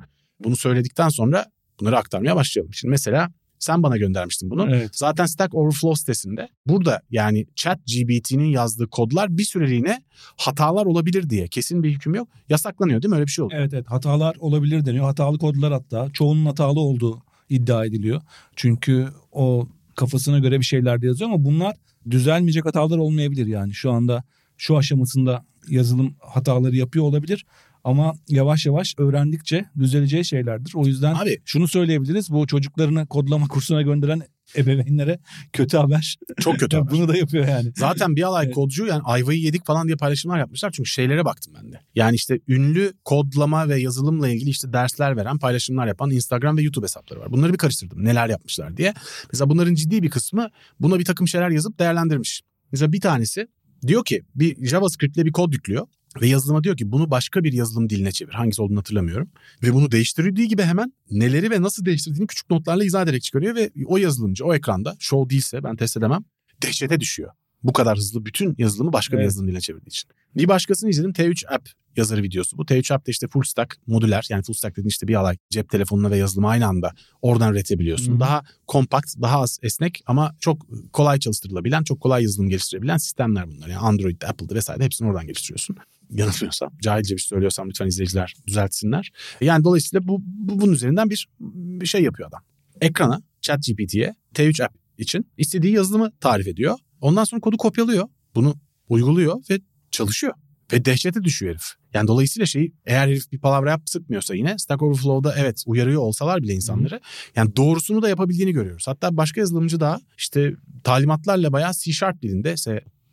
Bunu 0.45 0.57
söyledikten 0.57 1.09
sonra 1.09 1.47
bunları 1.81 1.99
aktarmaya 1.99 2.37
başlayalım. 2.37 2.75
Şimdi 2.75 2.91
mesela 2.91 3.31
sen 3.63 3.83
bana 3.83 3.97
göndermiştin 3.97 4.51
bunu. 4.51 4.67
Evet. 4.71 4.91
Zaten 4.93 5.27
Stack 5.27 5.55
Overflow 5.55 5.99
sitesinde 6.01 6.49
burada 6.67 7.01
yani 7.11 7.47
ChatGPT'nin 7.57 8.45
yazdığı 8.45 8.89
kodlar 8.89 9.39
bir 9.39 9.45
süreliğine 9.45 10.03
hatalar 10.37 10.87
olabilir 10.87 11.31
diye 11.31 11.49
kesin 11.49 11.83
bir 11.83 11.91
hüküm 11.91 12.15
yok. 12.15 12.29
Yasaklanıyor 12.49 13.03
değil 13.03 13.11
mi? 13.11 13.15
Öyle 13.15 13.27
bir 13.27 13.31
şey 13.31 13.45
oldu. 13.45 13.55
Evet 13.57 13.75
evet 13.75 13.87
hatalar 13.91 14.37
olabilir 14.39 14.87
deniyor. 14.87 15.05
Hatalı 15.05 15.39
kodlar 15.39 15.73
hatta 15.73 16.11
çoğunun 16.13 16.47
hatalı 16.47 16.81
olduğu 16.81 17.23
iddia 17.49 17.85
ediliyor. 17.85 18.23
Çünkü 18.57 19.09
o 19.33 19.69
kafasına 19.95 20.39
göre 20.39 20.61
bir 20.61 20.65
şeyler 20.65 21.03
de 21.03 21.07
yazıyor 21.07 21.31
ama 21.31 21.45
bunlar 21.45 21.77
düzelmeyecek 22.11 22.65
hatalar 22.65 22.99
olmayabilir 22.99 23.47
yani. 23.47 23.75
Şu 23.75 23.93
anda 23.93 24.25
şu 24.57 24.77
aşamasında 24.77 25.45
yazılım 25.69 26.15
hataları 26.21 26.77
yapıyor 26.77 27.05
olabilir 27.05 27.47
ama 27.85 28.15
yavaş 28.29 28.67
yavaş 28.67 28.95
öğrendikçe 28.99 29.65
düzeleceği 29.79 30.25
şeylerdir. 30.25 30.73
O 30.75 30.87
yüzden 30.87 31.15
Abi 31.15 31.39
şunu 31.45 31.69
söyleyebiliriz. 31.69 32.31
Bu 32.31 32.47
çocuklarını 32.47 33.07
kodlama 33.07 33.49
kursuna 33.49 33.83
gönderen 33.83 34.23
ebeveynlere 34.57 35.19
kötü 35.53 35.77
haber. 35.77 36.17
Çok 36.41 36.59
kötü 36.59 36.77
haber. 36.81 36.91
Bunu 36.91 37.09
da 37.09 37.17
yapıyor 37.17 37.49
yani. 37.49 37.73
Zaten 37.77 38.17
bir 38.17 38.23
alay 38.23 38.45
Evet. 38.45 38.55
kodcu 38.55 38.87
yani 38.87 39.03
ayvayı 39.05 39.41
yedik 39.41 39.67
falan 39.67 39.87
diye 39.87 39.97
paylaşımlar 39.97 40.39
yapmışlar. 40.39 40.71
Çünkü 40.71 40.91
şeylere 40.91 41.25
baktım 41.25 41.55
ben 41.63 41.73
de. 41.73 41.81
Yani 41.95 42.15
işte 42.15 42.41
ünlü 42.49 42.93
kodlama 43.05 43.69
ve 43.69 43.81
yazılımla 43.81 44.29
ilgili 44.29 44.51
işte 44.51 44.73
dersler 44.73 45.17
veren, 45.17 45.39
paylaşımlar 45.39 45.87
yapan 45.87 46.11
Instagram 46.11 46.57
ve 46.57 46.63
YouTube 46.63 46.85
hesapları 46.85 47.21
var. 47.21 47.33
Bunları 47.33 47.53
bir 47.53 47.59
karıştırdım. 47.59 48.05
Neler 48.05 48.29
yapmışlar 48.29 48.77
diye. 48.77 48.95
Mesela 49.33 49.51
bunların 49.51 49.75
ciddi 49.75 50.03
bir 50.03 50.11
kısmı 50.11 50.49
buna 50.81 50.99
bir 50.99 51.05
takım 51.05 51.29
şeyler 51.29 51.51
yazıp 51.51 51.79
değerlendirmiş. 51.79 52.43
Mesela 52.73 52.93
bir 52.93 53.01
tanesi 53.01 53.49
diyor 53.87 54.05
ki 54.05 54.23
bir 54.35 54.67
JavaScript 54.67 55.17
ile 55.17 55.27
bir 55.27 55.33
kod 55.33 55.53
yüklüyor. 55.53 55.87
Ve 56.21 56.29
yazılıma 56.29 56.65
diyor 56.65 56.77
ki 56.77 56.93
bunu 56.93 57.11
başka 57.11 57.45
bir 57.45 57.53
yazılım 57.53 57.91
diline 57.91 58.13
çevir. 58.13 58.33
Hangisi 58.33 58.63
olduğunu 58.63 58.79
hatırlamıyorum. 58.79 59.31
Ve 59.63 59.73
bunu 59.73 59.91
değiştirdiği 59.93 60.49
gibi 60.49 60.63
hemen 60.63 60.93
neleri 61.11 61.51
ve 61.51 61.63
nasıl 61.63 61.85
değiştirdiğini 61.85 62.27
küçük 62.27 62.51
notlarla 62.51 62.85
izah 62.85 63.03
ederek 63.03 63.23
çıkarıyor. 63.23 63.55
Ve 63.55 63.71
o 63.87 63.97
yazılımcı 63.97 64.45
o 64.45 64.55
ekranda 64.55 64.97
show 64.99 65.31
değilse 65.31 65.65
ben 65.65 65.77
test 65.77 65.97
edemem 65.97 66.25
dehşete 66.63 67.01
düşüyor. 67.01 67.31
Bu 67.63 67.73
kadar 67.73 67.99
hızlı 67.99 68.25
bütün 68.25 68.55
yazılımı 68.59 68.93
başka 68.93 69.13
bir 69.13 69.19
Evet. 69.19 69.25
yazılım 69.25 69.49
diline 69.49 69.61
çevirdiği 69.61 69.89
için. 69.89 70.11
Bir 70.37 70.49
başkasını 70.49 70.91
izledim 70.91 71.13
T3 71.13 71.55
App 71.55 71.69
yazarı 71.97 72.23
videosu. 72.23 72.59
Bu 72.59 72.63
T3 72.63 72.95
App'te 72.95 73.11
işte 73.13 73.29
full 73.29 73.43
stack 73.43 73.77
modüler 73.87 74.27
yani 74.31 74.43
full 74.43 74.55
stack 74.55 74.77
dediğin 74.77 74.89
işte 74.89 75.09
bir 75.09 75.15
alay 75.15 75.37
cep 75.51 75.71
telefonuna 75.71 76.11
ve 76.11 76.17
yazılımı 76.17 76.49
aynı 76.49 76.67
anda 76.67 76.93
oradan 77.23 77.53
üretebiliyorsun. 77.53 78.15
Hı. 78.17 78.21
Daha 78.21 78.43
kompakt, 78.67 79.15
daha 79.23 79.41
az 79.41 79.59
esnek 79.63 80.03
ama 80.07 80.37
çok 80.41 80.67
kolay 80.93 81.19
çalıştırılabilen, 81.19 81.83
çok 81.83 82.01
kolay 82.01 82.23
yazılım 82.23 82.49
geliştirebilen 82.49 82.97
sistemler 82.97 83.51
bunlar. 83.51 83.69
Yani 83.69 83.81
Android'de, 83.81 84.27
Apple'da 84.27 84.55
vesaire 84.55 84.85
hepsini 84.85 85.09
oradan 85.09 85.27
geliştiriyorsun. 85.27 85.77
Yanılmıyorsam, 86.13 86.73
cahilce 86.83 87.15
bir 87.15 87.21
şey 87.21 87.29
söylüyorsam 87.29 87.69
lütfen 87.69 87.87
izleyiciler 87.87 88.35
düzeltsinler. 88.47 89.13
Yani 89.41 89.65
dolayısıyla 89.65 90.09
bu, 90.09 90.23
bu 90.25 90.61
bunun 90.61 90.73
üzerinden 90.73 91.11
bir, 91.11 91.29
bir 91.41 91.87
şey 91.87 92.03
yapıyor 92.03 92.29
adam. 92.29 92.41
Ekrana, 92.81 93.23
ChatGPT'ye 93.41 94.15
T3 94.35 94.65
App 94.65 94.75
için 94.99 95.27
istediği 95.37 95.75
yazılımı 95.75 96.13
tarif 96.21 96.49
ediyor. 96.49 96.79
Ondan 97.01 97.25
sonra 97.25 97.41
kodu 97.41 97.57
kopyalıyor. 97.57 98.09
Bunu 98.35 98.55
uyguluyor 98.89 99.43
ve 99.51 99.61
çalışıyor. 99.91 100.35
Ve 100.73 100.85
dehşete 100.85 101.25
düşüyor 101.25 101.53
herif. 101.53 101.65
Yani 101.95 102.09
dolayısıyla 102.09 102.47
şey 102.47 102.73
eğer 102.87 103.09
herif 103.09 103.33
bir 103.33 103.39
palavra 103.39 103.71
yap 103.71 103.83
sıkmıyorsa 103.87 104.35
yine 104.35 104.59
Stack 104.59 104.83
Overflow'da 104.83 105.35
evet 105.39 105.63
uyarıyor 105.67 106.01
olsalar 106.03 106.43
bile 106.43 106.55
insanları 106.55 107.01
yani 107.37 107.57
doğrusunu 107.57 108.03
da 108.03 108.09
yapabildiğini 108.09 108.53
görüyoruz. 108.53 108.85
Hatta 108.87 109.17
başka 109.17 109.41
yazılımcı 109.41 109.81
daha 109.81 110.01
işte 110.19 110.53
talimatlarla 110.85 111.53
bayağı 111.53 111.73
C 111.73 111.93
Sharp 111.93 112.23
dilinde 112.23 112.55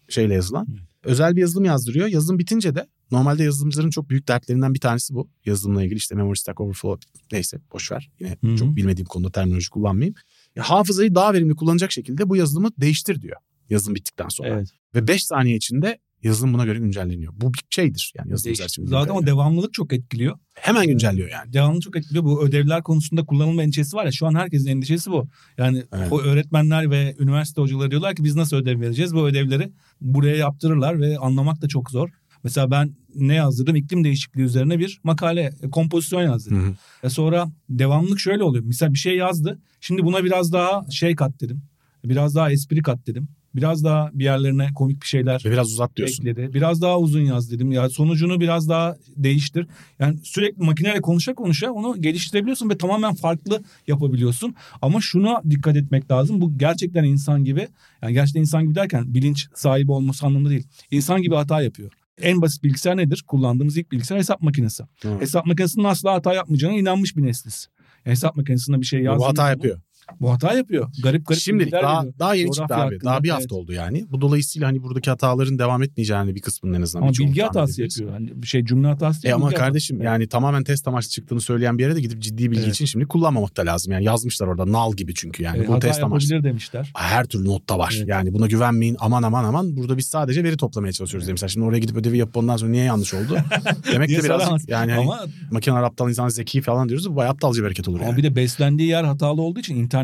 şeyle 0.10 0.34
yazılan 0.34 0.68
özel 1.04 1.36
bir 1.36 1.42
yazılım 1.42 1.66
yazdırıyor. 1.66 2.08
Yazılım 2.08 2.40
bitince 2.40 2.76
de 2.76 2.88
normalde 3.12 3.44
yazılımcıların 3.44 3.90
çok 3.90 4.10
büyük 4.10 4.28
dertlerinden 4.28 4.74
bir 4.74 4.80
tanesi 4.80 5.14
bu. 5.14 5.30
Yazılımla 5.46 5.84
ilgili 5.84 5.98
işte 5.98 6.16
Memory 6.16 6.38
Stack 6.38 6.62
Overflow 6.62 7.10
neyse 7.32 7.58
boşver. 7.74 8.10
Yine 8.20 8.38
Hı 8.44 8.48
hı. 8.48 8.56
çok 8.56 8.76
bilmediğim 8.76 9.06
konuda 9.06 9.32
terminoloji 9.32 9.70
kullanmayayım. 9.70 10.16
Ya, 10.56 10.64
hafızayı 10.64 11.16
daha 11.16 11.34
verimli 11.34 11.56
kullanacak 11.56 11.92
şekilde 11.92 12.30
bu 12.30 12.36
yazılımı 12.36 12.70
değiştir 12.78 13.22
diyor. 13.22 13.38
Yazılım 13.70 13.96
bittikten 13.96 14.28
sonra. 14.30 14.50
Evet. 14.50 14.70
Ve 14.96 15.08
5 15.08 15.26
saniye 15.26 15.56
içinde 15.56 15.98
yazılım 16.24 16.54
buna 16.54 16.66
göre 16.66 16.80
güncelleniyor. 16.80 17.34
Bu 17.36 17.54
bir 17.54 17.60
şeydir 17.70 18.14
yani 18.18 18.34
için. 18.34 18.52
bildiğim 18.52 18.88
Zaten 18.88 19.14
o 19.14 19.26
devamlılık 19.26 19.74
çok 19.74 19.94
etkiliyor. 19.94 20.38
Hemen 20.54 20.88
güncelliyor 20.88 21.30
yani. 21.30 21.54
Devamlılık 21.54 21.84
çok 21.84 21.98
etkiliyor. 21.98 22.24
Bu 22.26 22.44
ödevler 22.44 22.84
konusunda 22.84 23.26
kullanılma 23.26 23.64
endişesi 23.64 23.98
var 23.98 24.06
ya 24.06 24.12
şu 24.12 24.28
an 24.28 24.36
herkesin 24.36 24.68
endişesi 24.68 25.12
bu. 25.12 25.28
Yani 25.58 25.84
Evet. 25.94 26.12
o 26.12 26.22
öğretmenler 26.22 26.92
ve 26.92 27.16
üniversite 27.20 27.62
hocaları 27.62 27.92
diyorlar 27.92 28.16
ki 28.16 28.24
biz 28.24 28.36
nasıl 28.36 28.58
ödev 28.58 28.82
vereceğiz? 28.82 29.16
Bu 29.16 29.28
ödevleri 29.28 29.72
buraya 30.02 30.36
yaptırırlar 30.36 31.00
ve 31.00 31.18
anlamak 31.18 31.62
da 31.62 31.68
çok 31.68 31.92
zor. 31.92 32.10
Mesela 32.44 32.72
ben 32.72 32.96
ne 33.16 33.36
yazdırdım? 33.36 33.76
İklim 33.76 34.04
değişikliği 34.04 34.42
üzerine 34.42 34.80
bir 34.80 35.00
makale, 35.04 35.54
e, 35.62 35.70
kompozisyon 35.70 36.22
yazdırdım. 36.22 36.64
Hı 36.64 36.68
hı. 36.68 36.76
E 37.04 37.10
sonra 37.10 37.52
devamlılık 37.70 38.20
şöyle 38.20 38.44
oluyor. 38.44 38.64
Mesela 38.68 38.94
bir 38.94 39.00
şey 39.00 39.18
yazdı. 39.18 39.60
Şimdi 39.82 40.04
buna 40.04 40.24
biraz 40.24 40.54
daha 40.54 40.92
şey 40.92 41.16
kat 41.16 41.42
dedim. 41.42 41.62
Biraz 42.06 42.36
daha 42.36 42.52
espri 42.52 42.82
kat 42.82 43.08
dedim. 43.08 43.28
Biraz 43.56 43.84
daha 43.84 44.10
bir 44.14 44.24
yerlerine 44.24 44.70
komik 44.76 45.02
bir 45.02 45.08
şeyler 45.08 45.42
Ve 45.46 45.52
biraz 45.52 45.68
uzat 45.72 45.96
diyorsun. 45.96 46.26
ekledi. 46.26 46.54
Biraz 46.54 46.82
daha 46.82 47.00
uzun 47.00 47.22
yaz 47.22 47.52
dedim. 47.52 47.72
Ya 47.72 47.90
sonucunu 47.90 48.40
biraz 48.40 48.70
daha 48.70 48.96
değiştir. 49.16 49.68
Yani 50.00 50.18
sürekli 50.24 50.64
makineyle 50.64 51.02
konuşa 51.02 51.34
konuşa 51.34 51.72
onu 51.72 52.02
geliştirebiliyorsun 52.02 52.70
ve 52.70 52.78
tamamen 52.78 53.14
farklı 53.14 53.64
yapabiliyorsun. 53.88 54.56
Ama 54.82 55.02
şuna 55.02 55.42
dikkat 55.50 55.78
etmek 55.78 56.12
lazım. 56.12 56.42
Bu 56.42 56.58
gerçekten 56.58 57.04
insan 57.04 57.44
gibi. 57.44 57.68
Yani 58.02 58.14
gerçekten 58.14 58.42
insan 58.42 58.64
gibi 58.64 58.76
derken 58.76 59.14
bilinç 59.14 59.48
sahibi 59.56 59.92
olması 59.92 60.26
anlamında 60.26 60.50
değil. 60.50 60.68
İnsan 60.92 61.22
gibi 61.22 61.36
hata 61.36 61.62
yapıyor. 61.62 61.92
En 62.22 62.42
basit 62.42 62.64
bilgisayar 62.64 62.98
nedir? 62.98 63.24
Kullandığımız 63.28 63.78
ilk 63.78 63.92
bilgisayar 63.92 64.18
hesap 64.18 64.42
makinesi. 64.42 64.84
Evet. 65.06 65.22
Hesap 65.22 65.46
makinesinin 65.46 65.84
asla 65.86 66.14
hata 66.14 66.34
yapmayacağına 66.34 66.76
inanmış 66.76 67.18
bir 67.18 67.22
nesliz. 67.24 67.68
Hesap 68.04 68.36
makinesinde 68.36 68.82
bir 68.82 68.86
şey 68.86 69.00
Bu 69.00 69.04
yazdığınız 69.04 69.30
hata 69.30 69.50
yapıyor. 69.50 69.82
Bu 70.22 70.32
hata 70.32 70.54
yapıyor. 70.54 70.90
Garip 71.04 71.28
garip 71.28 71.60
bilgiler 71.60 71.84
daha, 71.84 72.00
veriyor. 72.00 72.14
daha 72.20 72.36
yeni 72.36 72.52
çıktı 72.52 72.76
abi. 72.76 73.02
Daha 73.04 73.24
bir 73.24 73.30
evet. 73.30 73.40
hafta 73.40 73.56
oldu 73.56 73.74
yani. 73.74 74.06
Bu 74.12 74.22
dolayısıyla 74.22 74.68
hani 74.68 74.84
buradaki 74.84 75.10
hataların 75.10 75.60
devam 75.60 75.84
etmeyeceğini 75.84 76.36
bir 76.36 76.42
kısmının 76.42 76.74
en 76.78 76.82
azından. 76.82 77.04
Ama 77.04 77.12
bilgi 77.20 77.42
hatası 77.42 77.82
yapıyor. 77.82 78.12
Hani 78.12 78.42
bir 78.42 78.48
şey 78.48 78.66
cümle 78.66 78.88
hatası 78.88 79.20
E 79.20 79.24
değil. 79.24 79.36
ama 79.36 79.46
bilgi 79.46 79.56
hatası. 79.56 79.66
kardeşim 79.68 80.02
yani 80.02 80.28
tamamen 80.28 80.64
test 80.64 80.88
amaçlı 80.88 81.10
çıktığını 81.10 81.42
söyleyen 81.42 81.78
bir 81.78 81.84
yere 81.84 81.96
de 81.96 82.02
gidip 82.02 82.22
ciddi 82.22 82.52
bilgi 82.52 82.64
Evet. 82.64 82.74
için 82.74 82.86
şimdi 82.86 83.06
kullanmamak 83.06 83.58
da 83.58 83.66
lazım. 83.66 83.94
Yani 83.94 84.04
yazmışlar 84.06 84.48
orada 84.48 84.72
nal 84.72 84.94
gibi 84.94 85.14
çünkü 85.16 85.44
yani 85.44 85.64
E, 85.64 85.68
bu 85.68 85.74
hata 85.74 85.88
test 85.88 86.04
amaçlı. 86.04 86.44
demişler. 86.44 86.92
Her 86.96 87.26
türlü 87.26 87.46
notta 87.46 87.80
var. 87.80 87.94
Evet. 87.98 88.08
Yani 88.08 88.34
buna 88.34 88.48
güvenmeyin 88.48 88.98
aman 89.00 89.24
aman 89.24 89.44
aman. 89.44 89.78
Burada 89.78 89.98
biz 89.98 90.06
sadece 90.06 90.44
veri 90.44 90.58
toplamaya 90.58 90.94
çalışıyoruz 90.94 91.28
demişler. 91.28 91.48
Şimdi 91.48 91.66
oraya 91.66 91.80
gidip 91.80 91.98
ödevi 91.98 92.18
yapıp 92.18 92.38
ondan 92.38 92.58
sonra 92.58 92.72
niye 92.72 92.84
yanlış 92.84 93.14
oldu? 93.14 93.38
Demek 93.94 94.10
de 94.10 94.22
soramaz? 94.22 94.66
yani 94.68 94.92
hani 94.92 95.10
Ama, 95.52 95.86
aptal 95.86 96.10
insan 96.10 96.30
zeki 96.30 96.62
falan 96.62 96.90
diyoruz. 96.90 97.10
Bu 97.12 97.16
bayağı 97.16 97.32
aptalca 97.34 97.60
bir 97.60 97.64
hareket 97.64 97.88
olur 97.88 98.00
ama 98.00 98.08
yani. 98.10 98.18
bir 98.18 98.24
de 98.24 98.36
beslendiği 98.36 98.90
yer 98.90 99.04
hatalı 99.04 99.42
olduğu 99.42 99.60
için 99.60 99.76
internet 99.76 99.99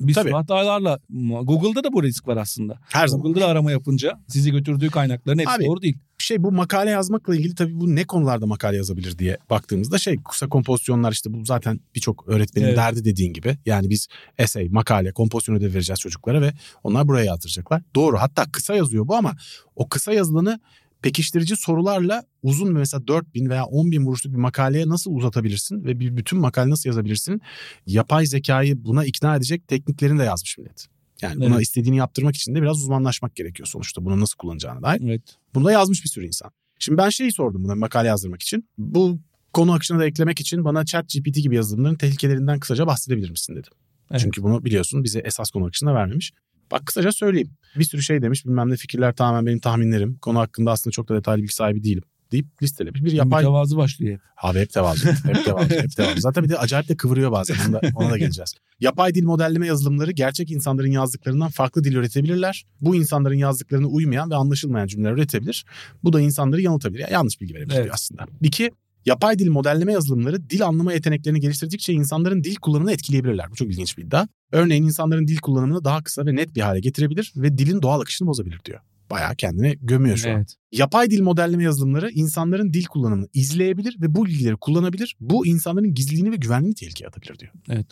bir 0.00 0.14
sürü 0.14 0.24
Tabii. 0.24 0.32
hatalarla 0.32 0.98
Google'da 1.42 1.84
da 1.84 1.92
bu 1.92 2.02
risk 2.02 2.28
var 2.28 2.36
aslında. 2.36 2.78
Her 2.88 3.08
zaman. 3.08 3.22
Google'da 3.22 3.44
da 3.44 3.48
arama 3.50 3.70
yapınca 3.70 4.20
sizi 4.28 4.50
götürdüğü 4.52 4.90
kaynakların 4.90 5.38
hepsi 5.38 5.54
Abi, 5.54 5.64
doğru 5.66 5.82
değil. 5.82 5.98
şey 6.18 6.42
bu 6.42 6.52
makale 6.52 6.90
yazmakla 6.90 7.36
ilgili 7.36 7.54
tabii 7.54 7.80
bu 7.80 7.96
ne 7.96 8.04
konularda 8.04 8.46
makale 8.46 8.76
yazabilir 8.76 9.18
diye 9.18 9.38
baktığımızda 9.50 9.98
şey 9.98 10.16
kısa 10.30 10.48
kompozisyonlar 10.48 11.12
işte 11.12 11.32
bu 11.32 11.44
zaten 11.44 11.80
birçok 11.94 12.28
öğretmenin 12.28 12.66
Evet. 12.66 12.76
derdi 12.76 13.04
dediğin 13.04 13.32
gibi. 13.32 13.58
Yani 13.66 13.90
biz 13.90 14.08
essay, 14.38 14.68
makale, 14.68 15.12
kompozisyon 15.12 15.56
ödevi 15.56 15.74
vereceğiz 15.74 16.00
çocuklara 16.00 16.42
ve 16.42 16.52
onlar 16.82 17.08
buraya 17.08 17.24
yazdıracaklar. 17.24 17.82
Doğru 17.94 18.18
hatta 18.18 18.44
kısa 18.52 18.74
yazıyor 18.74 19.08
bu 19.08 19.14
ama 19.14 19.36
o 19.76 19.88
kısa 19.88 20.12
yazılanı 20.12 20.60
pekiştirici 21.02 21.56
sorularla 21.56 22.24
uzun 22.42 22.72
mesela 22.72 23.06
4000 23.06 23.50
veya 23.50 23.64
10 23.64 23.90
bin 23.90 24.06
vuruşluk 24.06 24.32
bir 24.32 24.38
makaleye 24.38 24.88
nasıl 24.88 25.10
uzatabilirsin 25.10 25.84
ve 25.84 26.00
bir 26.00 26.16
bütün 26.16 26.38
makale 26.38 26.70
nasıl 26.70 26.88
yazabilirsin? 26.88 27.40
Yapay 27.86 28.26
zekayı 28.26 28.84
buna 28.84 29.04
ikna 29.04 29.36
edecek 29.36 29.68
tekniklerini 29.68 30.18
de 30.18 30.24
yazmış 30.24 30.58
millet. 30.58 30.86
Yani 31.22 31.36
buna 31.36 31.54
Evet. 31.54 31.62
istediğini 31.62 31.96
yaptırmak 31.96 32.36
için 32.36 32.54
de 32.54 32.62
biraz 32.62 32.76
uzmanlaşmak 32.76 33.36
gerekiyor 33.36 33.66
sonuçta. 33.66 34.04
Bunu 34.04 34.20
nasıl 34.20 34.36
kullanacağına 34.36 34.82
dair. 34.82 35.00
Evet. 35.04 35.22
Bunu 35.54 35.64
da 35.64 35.72
yazmış 35.72 36.04
bir 36.04 36.08
sürü 36.08 36.26
insan. 36.26 36.50
Şimdi 36.78 36.98
ben 36.98 37.08
şeyi 37.08 37.32
sordum 37.32 37.64
buna 37.64 37.74
makale 37.74 38.08
yazdırmak 38.08 38.42
için. 38.42 38.68
Bu 38.78 39.18
konu 39.52 39.72
akışına 39.72 39.98
da 39.98 40.06
eklemek 40.06 40.40
için 40.40 40.64
bana 40.64 40.84
chat 40.84 41.08
GPT 41.08 41.36
gibi 41.42 41.56
yazılımların 41.56 41.94
tehlikelerinden 41.94 42.60
kısaca 42.60 42.86
bahsedebilir 42.86 43.30
misin 43.30 43.56
dedim. 43.56 43.72
Evet. 44.10 44.20
Çünkü 44.20 44.42
bunu 44.42 44.64
biliyorsun 44.64 45.04
bize 45.04 45.18
esas 45.18 45.50
konu 45.50 45.66
akışında 45.66 45.94
vermemiş. 45.94 46.32
Bak 46.70 46.86
kısaca 46.86 47.12
söyleyeyim. 47.12 47.50
Bir 47.78 47.84
sürü 47.84 48.02
şey 48.02 48.22
demiş 48.22 48.46
bilmem 48.46 48.70
ne 48.70 48.76
fikirler 48.76 49.14
tamamen 49.14 49.46
benim 49.46 49.60
tahminlerim. 49.60 50.18
Konu 50.18 50.38
hakkında 50.38 50.70
aslında 50.70 50.92
çok 50.92 51.08
da 51.08 51.14
detaylı 51.16 51.42
bilgi 51.42 51.54
sahibi 51.54 51.84
değilim 51.84 52.02
deyip 52.32 52.62
listelemiş. 52.62 53.04
Bir 53.04 53.12
yapay... 53.12 53.42
Mütevazı 53.42 53.76
başlıyor. 53.76 54.12
hep. 54.12 54.20
Abi 54.36 54.58
hep 54.58 54.70
tevazu. 54.70 55.08
Hep 55.08 55.16
tevazu. 55.44 55.70
hep 55.70 55.90
tevazu. 55.96 56.20
Zaten 56.20 56.44
bir 56.44 56.48
de 56.48 56.58
acayip 56.58 56.88
de 56.88 56.96
kıvırıyor 56.96 57.32
bazen. 57.32 57.56
Ona 57.68 57.72
da, 57.72 57.80
ona 57.94 58.10
da 58.10 58.18
geleceğiz. 58.18 58.54
Yapay 58.80 59.14
dil 59.14 59.24
modelleme 59.24 59.66
yazılımları 59.66 60.10
gerçek 60.12 60.50
insanların 60.50 60.90
yazdıklarından 60.90 61.48
farklı 61.50 61.84
dil 61.84 61.94
üretebilirler. 61.94 62.64
Bu 62.80 62.96
insanların 62.96 63.34
yazdıklarına 63.34 63.86
uymayan 63.86 64.30
ve 64.30 64.34
anlaşılmayan 64.34 64.86
cümleler 64.86 65.12
üretebilir. 65.12 65.64
Bu 66.04 66.12
da 66.12 66.20
insanları 66.20 66.62
yanıltabilir. 66.62 67.00
Yani 67.00 67.12
yanlış 67.12 67.40
bilgi 67.40 67.54
verebilir 67.54 67.76
Evet. 67.78 67.90
aslında. 67.94 68.26
İki, 68.42 68.70
yapay 69.08 69.38
dil 69.38 69.50
modelleme 69.50 69.92
yazılımları 69.92 70.50
dil 70.50 70.66
anlama 70.66 70.92
yeteneklerini 70.92 71.40
geliştirdikçe 71.40 71.92
insanların 71.92 72.44
dil 72.44 72.56
kullanımını 72.56 72.92
etkileyebilirler. 72.92 73.50
Bu 73.50 73.54
çok 73.54 73.68
ilginç 73.68 73.98
bir 73.98 74.04
iddia. 74.04 74.26
Örneğin 74.52 74.82
insanların 74.82 75.26
dil 75.28 75.38
kullanımını 75.38 75.84
daha 75.84 76.02
kısa 76.02 76.26
ve 76.26 76.36
net 76.36 76.54
bir 76.56 76.60
hale 76.60 76.80
getirebilir 76.80 77.32
ve 77.36 77.58
dilin 77.58 77.82
doğal 77.82 78.00
akışını 78.00 78.28
bozabilir 78.28 78.60
diyor. 78.64 78.80
Bayağı 79.10 79.36
kendine 79.36 79.74
gömüyor 79.74 80.16
şu 80.16 80.30
an. 80.30 80.36
Evet. 80.36 80.54
Yapay 80.72 81.10
dil 81.10 81.22
modelleme 81.22 81.62
yazılımları 81.62 82.10
insanların 82.10 82.72
dil 82.72 82.84
kullanımını 82.84 83.28
izleyebilir 83.34 83.96
ve 84.00 84.14
bu 84.14 84.26
bilgileri 84.26 84.56
kullanabilir. 84.56 85.16
Bu 85.20 85.46
insanların 85.46 85.94
gizliliğini 85.94 86.32
ve 86.32 86.36
güvenliğini 86.36 86.74
tehlikeye 86.74 87.08
atabilir 87.08 87.38
diyor. 87.38 87.52
Evet. 87.70 87.86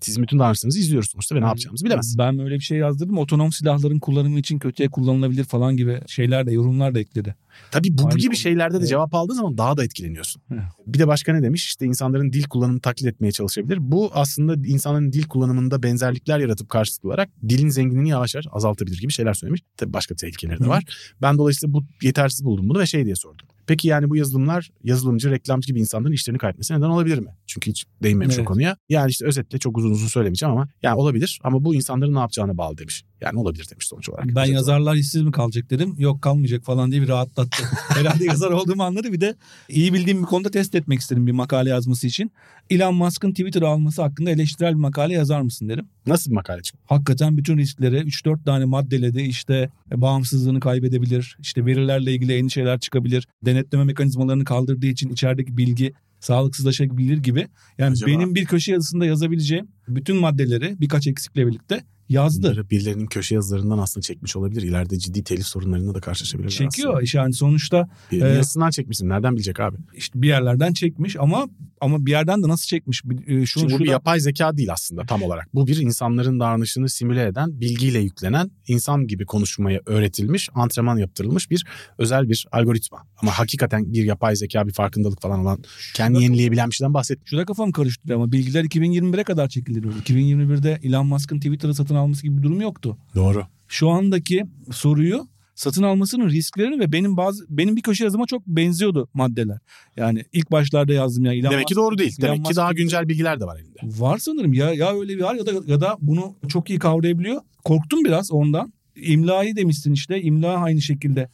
Sizin 0.00 0.22
bütün 0.22 0.38
davranışlarınızı 0.38 0.78
izliyoruz 0.78 1.10
sonuçta 1.10 1.34
ve 1.36 1.40
ne 1.40 1.44
yapacağımızı 1.46 1.84
bilemezsin. 1.84 2.18
Ben 2.18 2.38
öyle 2.38 2.54
bir 2.54 2.60
şey 2.60 2.78
yazdırdım. 2.78 3.18
Otonom 3.18 3.52
silahların 3.52 3.98
kullanımı 3.98 4.38
için 4.38 4.58
kötüye 4.58 4.88
kullanılabilir 4.88 5.44
falan 5.44 5.76
gibi 5.76 6.00
şeyler 6.06 6.46
de 6.46 6.52
yorumlar 6.52 6.94
da 6.94 7.00
ekledi. 7.00 7.34
Tabii 7.70 7.88
bu 7.98 8.02
Aynı 8.06 8.16
gibi 8.16 8.26
konu. 8.26 8.36
şeylerde 8.36 8.74
de 8.74 8.78
Evet. 8.78 8.88
cevap 8.88 9.14
aldığın 9.14 9.34
zaman 9.34 9.58
daha 9.58 9.76
da 9.76 9.84
etkileniyorsun. 9.84 10.42
Evet. 10.52 10.62
Bir 10.86 10.98
de 10.98 11.06
başka 11.06 11.32
ne 11.32 11.42
demiş? 11.42 11.66
İşte 11.66 11.86
insanların 11.86 12.32
dil 12.32 12.44
kullanımını 12.44 12.80
taklit 12.80 13.06
etmeye 13.08 13.32
çalışabilir. 13.32 13.78
Bu 13.80 14.10
aslında 14.14 14.54
insanların 14.68 15.12
dil 15.12 15.24
kullanımında 15.24 15.82
benzerlikler 15.82 16.38
yaratıp 16.38 16.68
karşılıklı 16.68 17.08
olarak 17.08 17.28
dilin 17.48 17.68
zenginliğini 17.68 18.08
yavaş 18.08 18.34
yavaş 18.34 18.46
azaltabilir 18.52 18.98
gibi 19.00 19.12
şeyler 19.12 19.34
söylemiş. 19.34 19.60
Tabii 19.76 19.92
başka 19.92 20.14
tehlikeleri 20.14 20.60
de 20.60 20.68
var. 20.68 20.84
Ben 21.22 21.38
dolayısıyla 21.38 21.72
bu 21.74 21.84
yetersiz 22.02 22.44
buldum 22.44 22.68
bunu 22.68 22.78
ve 22.78 22.86
şey 22.86 23.04
diye 23.04 23.16
sordum. 23.16 23.46
Peki 23.68 23.88
yani 23.88 24.10
bu 24.10 24.16
yazılımlar 24.16 24.70
yazılımcı, 24.84 25.30
reklamcı 25.30 25.66
gibi 25.66 25.80
insanların 25.80 26.12
işlerini 26.12 26.38
kaybetmesine 26.38 26.78
neden 26.78 26.88
olabilir 26.88 27.18
mi? 27.18 27.30
Çünkü 27.46 27.70
hiç 27.70 27.84
değinmemiş 28.02 28.36
o 28.36 28.38
Evet. 28.38 28.48
konuya. 28.48 28.76
Yani 28.88 29.10
işte 29.10 29.26
özetle 29.26 29.58
çok 29.58 29.78
uzun 29.78 29.90
uzun 29.90 30.06
söylemeyeceğim 30.06 30.52
ama 30.52 30.68
yani 30.82 30.94
olabilir 30.96 31.40
ama 31.44 31.64
bu 31.64 31.74
insanların 31.74 32.14
ne 32.14 32.18
yapacağına 32.18 32.58
bağlı 32.58 32.78
demiş. 32.78 33.04
Yani 33.20 33.38
olabilir 33.38 33.66
demiş 33.70 33.86
sonuç 33.86 34.08
olarak. 34.08 34.26
Ben 34.26 34.42
Özet 34.42 34.54
yazarlar 34.54 34.94
işsiz 34.94 35.22
mi 35.22 35.32
kalacak 35.32 35.70
dedim. 35.70 35.94
Yok 35.98 36.22
kalmayacak 36.22 36.64
falan 36.64 36.90
diye 36.90 37.02
bir 37.02 37.08
rahatlattı. 37.08 37.64
Herhalde 37.88 38.24
yazar 38.24 38.50
olduğumu 38.50 38.82
anladı. 38.82 39.12
Bir 39.12 39.20
de 39.20 39.34
iyi 39.68 39.94
bildiğim 39.94 40.20
bir 40.22 40.26
konuda 40.26 40.50
test 40.50 40.74
etmek 40.74 41.00
istedim 41.00 41.26
bir 41.26 41.32
makale 41.32 41.70
yazması 41.70 42.06
için. 42.06 42.32
Elon 42.70 42.94
Musk'ın 42.94 43.30
Twitter'ı 43.30 43.68
alması 43.68 44.02
hakkında 44.02 44.30
eleştirel 44.30 44.70
bir 44.70 44.80
makale 44.80 45.14
yazar 45.14 45.40
mısın 45.40 45.68
dedim. 45.68 45.88
Nasıl 46.08 46.30
bir 46.30 46.34
makale 46.34 46.62
çıktı? 46.62 46.80
Hakikaten 46.86 47.36
bütün 47.36 47.58
riskleri 47.58 47.96
3-4 47.96 48.44
tane 48.44 48.64
maddeledi. 48.64 49.22
İşte 49.22 49.70
bağımsızlığını 49.94 50.60
kaybedebilir. 50.60 51.36
İşte 51.40 51.66
verilerle 51.66 52.12
ilgili 52.12 52.36
endişeler 52.36 52.80
çıkabilir. 52.80 53.28
Denetleme 53.44 53.84
mekanizmalarını 53.84 54.44
kaldırdığı 54.44 54.86
için 54.86 55.08
içerideki 55.10 55.56
bilgi 55.56 55.92
sağlıksızlaşabilir 56.20 57.18
gibi. 57.18 57.48
Yani 57.78 57.92
Acaba- 57.92 58.06
benim 58.06 58.34
bir 58.34 58.44
köşe 58.44 58.72
yazısında 58.72 59.06
yazabileceğim 59.06 59.68
bütün 59.88 60.16
maddeleri 60.16 60.76
birkaç 60.80 61.06
eksikle 61.06 61.46
birlikte 61.46 61.80
yazdı. 62.08 62.42
Bunları 62.42 62.70
birilerinin 62.70 63.06
köşe 63.06 63.34
yazılarından 63.34 63.78
aslında 63.78 64.02
çekmiş 64.02 64.36
olabilir. 64.36 64.62
İleride 64.62 64.98
ciddi 64.98 65.24
telif 65.24 65.46
sorunlarına 65.46 65.94
da 65.94 66.00
karşılaşabilirler 66.00 66.50
Çekiyor. 66.50 67.02
aslında. 67.02 67.22
Yani 67.22 67.34
sonuçta 67.34 67.88
Birinin 68.12 68.24
Ee, 68.26 68.28
yazısından 68.28 68.70
çekmişsin. 68.70 69.08
Nereden 69.08 69.34
bilecek 69.34 69.60
abi? 69.60 69.76
işte 69.94 70.22
bir 70.22 70.28
yerlerden 70.28 70.72
çekmiş 70.72 71.16
ama 71.16 71.48
ama 71.80 72.06
bir 72.06 72.10
yerden 72.10 72.42
de 72.42 72.48
nasıl 72.48 72.66
çekmiş? 72.66 73.02
Bir- 73.04 73.38
e, 73.42 73.46
Şu, 73.46 73.60
Şimdi 73.60 73.66
bu 73.66 73.70
şurada- 73.70 73.84
bir 73.84 73.90
yapay 73.90 74.20
zeka 74.20 74.56
değil 74.56 74.72
aslında 74.72 75.02
tam 75.06 75.22
olarak. 75.22 75.54
Bu 75.54 75.66
bir 75.66 75.76
insanların 75.76 76.40
davranışını 76.40 76.88
simüle 76.88 77.26
eden, 77.26 77.60
bilgiyle 77.60 77.98
yüklenen, 77.98 78.50
insan 78.68 79.06
gibi 79.06 79.26
konuşmaya 79.26 79.80
öğretilmiş, 79.86 80.48
antrenman 80.54 80.96
yaptırılmış 80.96 81.50
bir 81.50 81.64
özel 81.98 82.28
bir 82.28 82.46
algoritma. 82.52 82.98
Ama 83.22 83.30
hakikaten 83.38 83.92
bir 83.92 84.04
yapay 84.04 84.36
zeka, 84.36 84.66
bir 84.68 84.72
farkındalık 84.72 85.22
falan 85.22 85.40
olan, 85.40 85.62
kendi 85.94 86.22
yenileyebilen 86.22 86.70
bir 86.70 86.74
şeyden 86.74 86.94
bahsetmiyor. 86.94 87.26
Şurada 87.28 87.44
kafam 87.44 87.72
karıştı 87.72 88.14
ama 88.14 88.32
bilgiler 88.32 88.64
2021'e 88.64 89.24
kadar 89.24 89.48
çekiliyordu. 89.48 89.94
2021'de 90.04 90.78
Elon 90.82 91.06
Musk'ın 91.06 91.36
Twitter'ı 91.40 91.74
satın 91.74 91.94
alması 91.98 92.22
gibi 92.22 92.38
bir 92.38 92.42
durum 92.42 92.60
yoktu. 92.60 92.96
Doğru. 93.14 93.46
Şu 93.68 93.88
andaki 93.88 94.44
soruyu 94.72 95.28
satın 95.54 95.82
almasının 95.82 96.28
risklerini 96.28 96.80
ve 96.80 96.92
benim 96.92 97.16
bazı 97.16 97.46
benim 97.48 97.76
bir 97.76 97.82
köşe 97.82 98.04
yazıma 98.04 98.26
çok 98.26 98.46
benziyordu 98.46 99.08
maddeler. 99.14 99.58
Yani 99.96 100.24
ilk 100.32 100.50
başlarda 100.50 100.92
yazdım 100.92 101.24
ya 101.24 101.32
Elon 101.32 101.50
Demek 101.50 101.66
ki 101.66 101.74
doğru 101.74 101.98
değil. 101.98 102.16
Elon 102.18 102.28
Demek 102.28 102.46
ki 102.46 102.56
daha 102.56 102.72
güncel 102.72 103.08
bilgiler 103.08 103.40
de 103.40 103.44
var 103.44 103.56
elinde. 103.56 104.00
Var 104.00 104.18
sanırım 104.18 104.52
ya 104.52 104.74
ya 104.74 105.00
öyle 105.00 105.16
bir 105.16 105.22
var 105.22 105.34
ya 105.34 105.46
da 105.46 105.52
ya 105.66 105.80
da 105.80 105.96
bunu 106.00 106.34
çok 106.48 106.70
iyi 106.70 106.78
kavrayabiliyor. 106.78 107.40
Korktum 107.64 108.04
biraz 108.04 108.32
ondan. 108.32 108.72
İmlayı 108.96 109.56
demişsin 109.56 109.92
işte. 109.92 110.22
İmla 110.22 110.56
aynı 110.56 110.80
şekilde. 110.80 111.28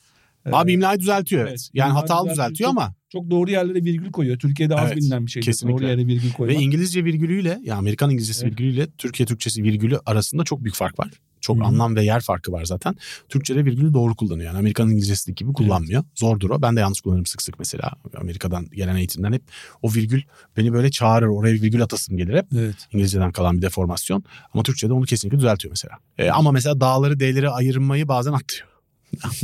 Abi 0.53 0.71
Ee, 0.71 0.75
imlayı 0.75 1.01
düzeltiyor 1.01 1.43
evet. 1.43 1.51
evet, 1.51 1.71
yani 1.75 1.93
hatalı 1.93 2.31
düzeltiyor. 2.31 2.71
Çok- 2.71 2.79
ama 2.79 2.95
çok 3.13 3.31
doğru 3.31 3.51
yerlere 3.51 3.85
virgül 3.85 4.11
koyuyor. 4.13 4.39
Türkiye'de 4.39 4.75
az 4.75 4.87
Evet, 4.87 4.97
bilinen 4.97 5.27
bir 5.27 5.31
şey. 5.31 5.43
kesinlikle. 5.43 5.79
Doğru 5.83 5.91
yere 5.91 6.07
virgül 6.07 6.29
ve 6.29 6.33
koymak. 6.33 6.63
İngilizce 6.63 7.05
virgülüyle 7.05 7.61
ya 7.65 7.77
Amerikan 7.77 8.11
İngilizcesi 8.11 8.43
Evet. 8.45 8.53
virgülüyle 8.53 8.87
Türkiye 8.99 9.27
Türkçesi 9.27 9.63
virgülü 9.63 9.99
arasında 10.07 10.45
çok 10.45 10.65
büyük 10.65 10.77
fark 10.77 10.99
var. 10.99 11.11
Çok 11.41 11.59
hı. 11.61 11.65
anlam 11.65 11.97
ve 11.97 12.05
yer 12.05 12.21
farkı 12.21 12.53
var 12.53 12.65
zaten. 12.65 12.97
Türkçe'de 13.29 13.65
virgülü 13.65 13.95
doğru 13.95 14.15
kullanıyor. 14.17 14.47
Yani 14.47 14.59
Amerikan 14.59 14.89
İngilizcesi 14.91 15.35
gibi 15.35 15.53
kullanmıyor. 15.53 16.05
Zordur 16.15 16.51
o. 16.51 16.63
Ben 16.63 16.77
de 16.77 16.81
yanlış 16.81 17.01
kullanırım 17.01 17.27
sık 17.27 17.43
sık 17.43 17.59
mesela. 17.59 17.91
Amerika'dan 18.21 18.67
gelen 18.71 18.97
eğitimden 18.97 19.33
hep 19.33 19.43
o 19.83 19.93
virgül 19.95 20.23
beni 20.57 20.73
böyle 20.73 20.91
çağırır. 20.91 21.27
Oraya 21.27 21.55
virgül 21.55 21.83
atasım 21.83 22.17
gelir 22.17 22.35
hep. 22.37 22.47
Evet. 22.57 22.75
İngilizceden 22.93 23.33
kalan 23.33 23.57
bir 23.57 23.63
deformasyon. 23.63 24.25
Ama 24.55 24.63
Türkçe'de 24.63 24.93
onu 24.93 25.05
kesinlikle 25.05 25.39
düzeltiyor 25.39 25.73
mesela. 25.73 25.95
E, 26.19 26.31
ama 26.31 26.53
mesela 26.53 26.81
dağları 26.81 27.21
D'leri 27.21 27.49
ayırmayı 27.51 28.09
bazen 28.09 28.33
atlıyor. 28.33 28.74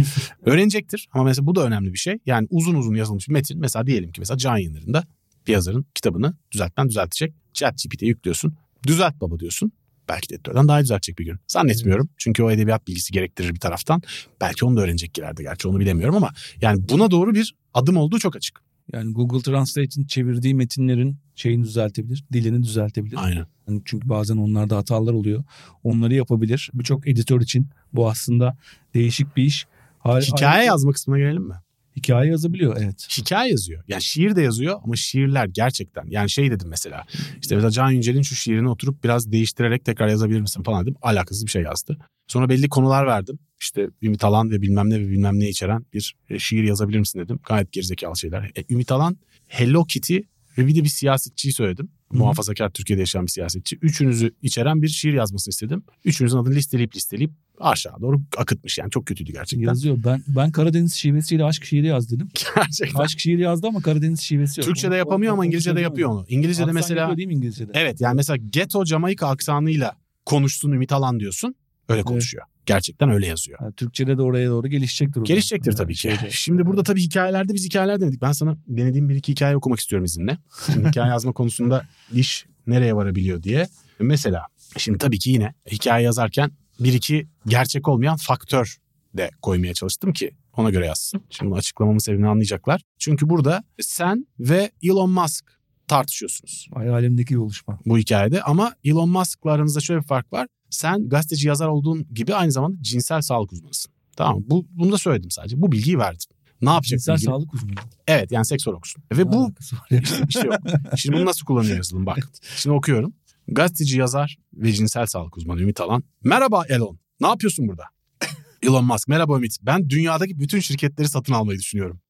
Öğrenecektir 0.46 1.08
ama 1.12 1.24
mesela 1.24 1.46
bu 1.46 1.54
da 1.54 1.66
önemli 1.66 1.92
bir 1.92 1.98
şey. 1.98 2.18
Yani 2.26 2.46
uzun 2.50 2.74
uzun 2.74 2.94
yazılmış 2.94 3.28
bir 3.28 3.32
metin 3.32 3.60
mesela 3.60 3.86
diyelim 3.86 4.12
ki 4.12 4.20
mesela 4.20 4.38
can 4.38 4.56
yayınlarında 4.56 5.04
bir 5.46 5.52
yazarın 5.52 5.86
kitabını 5.94 6.34
düzeltmen 6.52 6.88
düzeltecek. 6.88 7.34
Chat 7.52 7.74
GPT'ye 7.84 8.08
yüklüyorsun. 8.08 8.54
Düzelt 8.86 9.20
baba 9.20 9.38
diyorsun. 9.38 9.72
Belki 10.08 10.30
de 10.30 10.34
editörden 10.34 10.68
daha 10.68 10.82
düzeltecek 10.82 11.18
bir 11.18 11.24
gün. 11.24 11.38
Zannetmiyorum. 11.46 12.08
Çünkü 12.16 12.42
o 12.42 12.50
edebiyat 12.50 12.86
bilgisi 12.86 13.12
gerektirir 13.12 13.54
bir 13.54 13.60
taraftan. 13.60 14.02
Belki 14.40 14.64
onu 14.64 14.76
da 14.76 14.80
öğrenecek 14.80 15.18
ileride 15.18 15.42
gerçi 15.42 15.68
onu 15.68 15.80
bilemiyorum 15.80 16.16
ama 16.16 16.30
yani 16.60 16.88
buna 16.88 17.10
doğru 17.10 17.34
bir 17.34 17.54
adım 17.74 17.96
olduğu 17.96 18.18
çok 18.18 18.36
açık. 18.36 18.60
Yani 18.92 19.12
Google 19.12 19.42
Translate'in 19.42 20.06
çevirdiği 20.06 20.54
metinlerin 20.54 21.16
şeyini 21.40 21.64
düzeltebilir, 21.64 22.24
dilini 22.32 22.62
düzeltebilir. 22.62 23.16
Aynen. 23.24 23.46
Yani 23.68 23.82
çünkü 23.84 24.08
bazen 24.08 24.36
onlarda 24.36 24.76
hatalar 24.76 25.12
oluyor. 25.12 25.44
Onları 25.84 26.14
yapabilir. 26.14 26.70
Birçok 26.74 27.08
editör 27.08 27.40
için 27.40 27.68
bu 27.92 28.08
aslında 28.10 28.56
değişik 28.94 29.36
bir 29.36 29.42
iş. 29.42 29.66
Hal- 29.98 30.20
Hikaye 30.20 30.52
ayrıca- 30.52 30.66
yazma 30.66 30.92
kısmına 30.92 31.18
gelelim 31.18 31.42
mi? 31.42 31.54
Hikaye 31.96 32.30
yazabiliyor 32.30 32.76
evet. 32.80 33.08
hikaye 33.18 33.50
yazıyor. 33.50 33.84
Yani 33.88 34.02
şiir 34.02 34.36
de 34.36 34.42
yazıyor 34.42 34.80
ama 34.84 34.96
şiirler 34.96 35.46
gerçekten. 35.46 36.06
Yani 36.08 36.30
şey 36.30 36.50
dedim 36.50 36.68
mesela. 36.68 37.04
İşte 37.40 37.54
mesela 37.54 37.70
Can 37.70 37.90
Yücel'in 37.90 38.22
şu 38.22 38.34
şiirini 38.34 38.68
oturup 38.68 39.04
biraz 39.04 39.32
değiştirerek 39.32 39.84
tekrar 39.84 40.08
yazabilir 40.08 40.40
misin 40.40 40.62
falan 40.62 40.82
dedim. 40.82 40.96
Alakasız 41.02 41.46
bir 41.46 41.50
şey 41.50 41.62
yazdı. 41.62 41.98
Sonra 42.26 42.48
belli 42.48 42.68
konular 42.68 43.06
verdim. 43.06 43.38
İşte 43.60 43.88
Ümit 44.02 44.24
Alan 44.24 44.50
ve 44.50 44.62
bilmem 44.62 44.90
ne 44.90 45.00
ve 45.00 45.08
bilmem 45.08 45.40
ne 45.40 45.48
içeren 45.48 45.86
bir 45.92 46.14
e, 46.30 46.38
şiir 46.38 46.64
yazabilir 46.64 46.98
misin 46.98 47.18
dedim. 47.20 47.40
Gayet 47.48 47.72
gerizekalı 47.72 48.16
şeyler. 48.16 48.50
E, 48.56 48.64
Ümit 48.70 48.92
Alan, 48.92 49.16
Hello 49.46 49.84
Kitty 49.84 50.18
ve 50.58 50.66
bir 50.66 50.74
de 50.74 50.84
bir 50.84 50.88
siyasetçiyi 50.88 51.52
söyledim. 51.54 51.88
Hı. 52.12 52.18
Muhafazakar 52.18 52.70
Türkiye'de 52.70 53.00
yaşayan 53.02 53.26
bir 53.26 53.30
siyasetçi. 53.30 53.76
Üçünüzü 53.82 54.34
içeren 54.42 54.82
bir 54.82 54.88
şiir 54.88 55.12
yazmasını 55.12 55.52
istedim. 55.52 55.82
Üçünüzün 56.04 56.38
adını 56.38 56.54
listeleyip 56.54 56.96
listeleyip 56.96 57.30
aşağı 57.60 58.00
doğru 58.00 58.20
akıtmış 58.36 58.78
yani. 58.78 58.90
Çok 58.90 59.06
kötüydü 59.06 59.32
gerçekten. 59.32 59.68
Yazıyor. 59.68 59.98
Ben 60.04 60.22
ben 60.28 60.52
Karadeniz 60.52 60.94
şivesiyle 60.94 61.44
aşk 61.44 61.64
şiiri 61.64 61.86
yaz 61.86 62.10
dedim. 62.10 62.28
gerçekten. 62.56 63.00
Aşk 63.00 63.18
şiiri 63.18 63.40
yazdı 63.42 63.66
ama 63.66 63.80
Karadeniz 63.82 64.20
şivesi 64.20 64.60
yok. 64.60 64.66
Türkçe'de 64.66 64.96
yapamıyor 64.96 65.32
o- 65.32 65.34
ama 65.34 65.46
İngilizce'de 65.46 65.80
yapıyor 65.80 66.10
onu. 66.10 66.24
İngilizce'de 66.28 66.64
Aksan 66.64 66.74
mesela 66.74 67.16
değil 67.16 67.28
mi 67.28 67.34
İngilizce'de? 67.34 67.72
evet 67.74 68.00
yani 68.00 68.16
mesela 68.16 68.36
ghetto 68.36 68.84
Jamaika 68.84 69.26
aksanıyla 69.28 69.96
konuşsun 70.26 70.72
Ümit 70.72 70.92
Alan 70.92 71.20
diyorsun. 71.20 71.54
Öyle 71.88 72.02
konuşuyor. 72.02 72.44
Gerçekten 72.74 73.10
öyle 73.10 73.26
yazıyor. 73.26 73.58
Ha, 73.58 73.72
Türkçe'de 73.72 74.18
de 74.18 74.22
oraya 74.22 74.48
doğru 74.50 74.68
gelişecektir. 74.68 75.22
Gelişecektir 75.22 75.72
tabii 75.72 75.94
ki. 75.94 76.00
şeyde. 76.00 76.30
Şimdi 76.30 76.66
burada 76.66 76.82
tabii 76.82 77.02
hikayelerde 77.02 77.54
biz 77.54 77.64
hikayeler 77.64 78.00
denedik. 78.00 78.22
Ben 78.22 78.32
sana 78.32 78.56
denediğim 78.66 79.08
bir 79.08 79.14
iki 79.14 79.32
hikaye 79.32 79.56
okumak 79.56 79.80
istiyorum 79.80 80.04
izinle. 80.04 80.38
Şimdi 80.66 80.88
hikaye 80.88 81.10
yazma 81.10 81.32
konusunda 81.32 81.86
iş 82.12 82.46
nereye 82.66 82.96
varabiliyor 82.96 83.42
diye. 83.42 83.68
Mesela 83.98 84.46
şimdi 84.76 84.98
tabii 84.98 85.18
ki 85.18 85.30
yine 85.30 85.54
hikaye 85.70 86.04
yazarken 86.04 86.50
bir 86.80 86.92
iki 86.92 87.26
gerçek 87.46 87.88
olmayan 87.88 88.16
faktör 88.16 88.76
de 89.16 89.30
koymaya 89.42 89.74
çalıştım 89.74 90.12
ki 90.12 90.30
ona 90.56 90.70
göre 90.70 90.86
yazsın. 90.86 91.22
Şimdi 91.30 91.50
bunu 91.50 91.58
açıklamamın 91.58 91.98
sebebini 91.98 92.28
anlayacaklar. 92.28 92.82
Çünkü 92.98 93.28
burada 93.28 93.64
sen 93.80 94.26
ve 94.38 94.70
Elon 94.82 95.10
Musk 95.10 95.44
tartışıyorsunuz 95.88 96.68
Hayalimdeki 96.74 97.34
bir 97.34 97.38
oluşma. 97.40 97.78
bu 97.86 97.98
hikayede 97.98 98.42
ama 98.42 98.74
Elon 98.84 99.08
Musk'la 99.08 99.52
aranızda 99.52 99.80
şöyle 99.80 100.00
bir 100.00 100.06
fark 100.06 100.32
var. 100.32 100.46
Sen 100.70 101.08
gazeteci 101.08 101.48
yazar 101.48 101.68
olduğun 101.68 102.06
gibi 102.14 102.34
aynı 102.34 102.52
zamanda 102.52 102.82
cinsel 102.82 103.20
sağlık 103.20 103.52
uzmanısın. 103.52 103.92
Tamam 104.16 104.36
mı? 104.36 104.44
Bu, 104.46 104.66
bunu 104.70 104.92
da 104.92 104.98
söyledim 104.98 105.30
sadece. 105.30 105.62
Bu 105.62 105.72
bilgiyi 105.72 105.98
verdim. 105.98 106.28
Ne 106.62 106.70
yapacak? 106.70 106.98
Cinsel 106.98 107.14
bilgini? 107.14 107.30
sağlık 107.30 107.54
uzmanı. 107.54 107.74
Evet 108.06 108.32
yani 108.32 108.46
seksologsun. 108.46 109.02
Ve 109.12 109.24
Ne 109.24 109.32
bu 109.32 109.52
ya? 109.90 110.00
işte 110.28 110.46
yok. 110.46 110.56
Şimdi 110.96 111.16
bunu 111.16 111.26
nasıl 111.26 111.44
kullanıyor 111.44 111.76
yazılım 111.76 112.06
bak. 112.06 112.30
Şimdi 112.56 112.76
okuyorum. 112.76 113.14
Gazeteci 113.48 113.98
yazar 113.98 114.38
ve 114.54 114.72
cinsel 114.72 115.06
sağlık 115.06 115.36
uzmanı 115.36 115.60
Ümit 115.60 115.80
Alan. 115.80 116.02
Merhaba 116.24 116.64
Elon. 116.68 116.98
Ne 117.20 117.26
yapıyorsun 117.26 117.68
burada? 117.68 117.84
Elon 118.62 118.84
Musk. 118.84 119.08
Merhaba 119.08 119.36
Ümit. 119.36 119.56
Ben 119.62 119.90
dünyadaki 119.90 120.38
bütün 120.38 120.60
şirketleri 120.60 121.08
satın 121.08 121.32
almayı 121.32 121.58
düşünüyorum. 121.58 122.00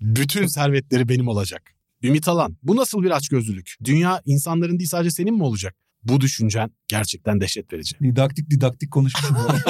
Bütün 0.00 0.46
servetleri 0.46 1.08
benim 1.08 1.28
olacak. 1.28 1.74
Ümit 2.02 2.28
Alan. 2.28 2.56
Bu 2.62 2.76
nasıl 2.76 3.02
bir 3.02 3.10
açgözlülük? 3.10 3.76
Dünya 3.84 4.22
insanların 4.26 4.78
değil 4.78 4.88
sadece 4.88 5.10
senin 5.10 5.34
mi 5.34 5.42
olacak? 5.42 5.76
Bu 6.04 6.20
düşüncen 6.20 6.70
gerçekten 6.88 7.40
dehşet 7.40 7.72
verici. 7.72 7.96
Didaktik 8.02 8.50
didaktik 8.50 8.90
konuşmuşum. 8.90 9.36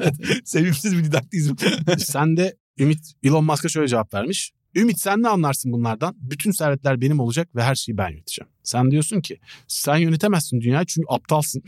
Sevimsiz 0.44 0.98
bir 0.98 1.04
didaktizm. 1.04 1.54
Sen 1.98 2.36
de 2.36 2.56
Ümit 2.78 3.12
Elon 3.22 3.44
Musk'a 3.44 3.68
şöyle 3.68 3.88
cevap 3.88 4.14
vermiş. 4.14 4.52
Ümit 4.74 5.00
sen 5.00 5.22
ne 5.22 5.28
anlarsın 5.28 5.72
bunlardan? 5.72 6.16
Bütün 6.18 6.50
servetler 6.50 7.00
benim 7.00 7.20
olacak 7.20 7.56
ve 7.56 7.62
her 7.62 7.74
şeyi 7.74 7.98
ben 7.98 8.10
yöneteceğim. 8.10 8.48
Sen 8.62 8.90
diyorsun 8.90 9.20
ki 9.20 9.38
sen 9.68 9.96
yönetemezsin 9.96 10.60
dünyayı 10.60 10.86
çünkü 10.86 11.06
aptalsın. 11.08 11.62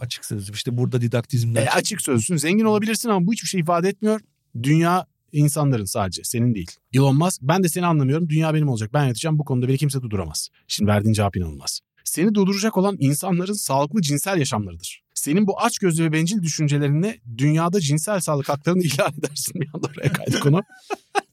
Açık 0.00 0.24
sözlü. 0.24 0.52
İşte 0.52 0.76
burada 0.76 1.00
didaktizmden. 1.00 1.66
E, 1.66 1.70
açık 1.70 2.02
sözlüsün 2.02 2.36
zengin 2.36 2.64
olabilirsin 2.64 3.08
ama 3.08 3.26
bu 3.26 3.32
hiçbir 3.32 3.48
şey 3.48 3.60
ifade 3.60 3.88
etmiyor. 3.88 4.20
Dünya 4.62 5.06
insanların 5.32 5.84
sadece 5.84 6.24
senin 6.24 6.54
değil. 6.54 6.70
Elon 6.92 7.16
Musk 7.16 7.42
ben 7.42 7.64
de 7.64 7.68
seni 7.68 7.86
anlamıyorum 7.86 8.28
dünya 8.28 8.54
benim 8.54 8.68
olacak 8.68 8.90
ben 8.92 9.02
yöneteceğim 9.02 9.38
bu 9.38 9.44
konuda 9.44 9.68
beni 9.68 9.78
kimse 9.78 10.02
durduramaz. 10.02 10.48
Şimdi 10.68 10.90
verdiğin 10.90 11.12
cevap 11.12 11.36
inanılmaz. 11.36 11.80
Seni 12.06 12.34
durduracak 12.34 12.76
olan 12.76 12.96
insanların 12.98 13.52
sağlıklı 13.52 14.02
cinsel 14.02 14.38
yaşamlarıdır. 14.38 15.02
Senin 15.14 15.46
bu 15.46 15.60
açgözlü 15.60 16.04
ve 16.04 16.12
bencil 16.12 16.42
düşüncelerinle 16.42 17.20
dünyada 17.38 17.80
cinsel 17.80 18.20
sağlık 18.20 18.48
haklarını 18.48 18.82
ilan 18.84 19.12
edersin. 19.18 19.60
Bir 19.60 19.68
anda 19.74 19.86
oraya 19.86 20.12
kaydı 20.12 20.40
konu. 20.40 20.60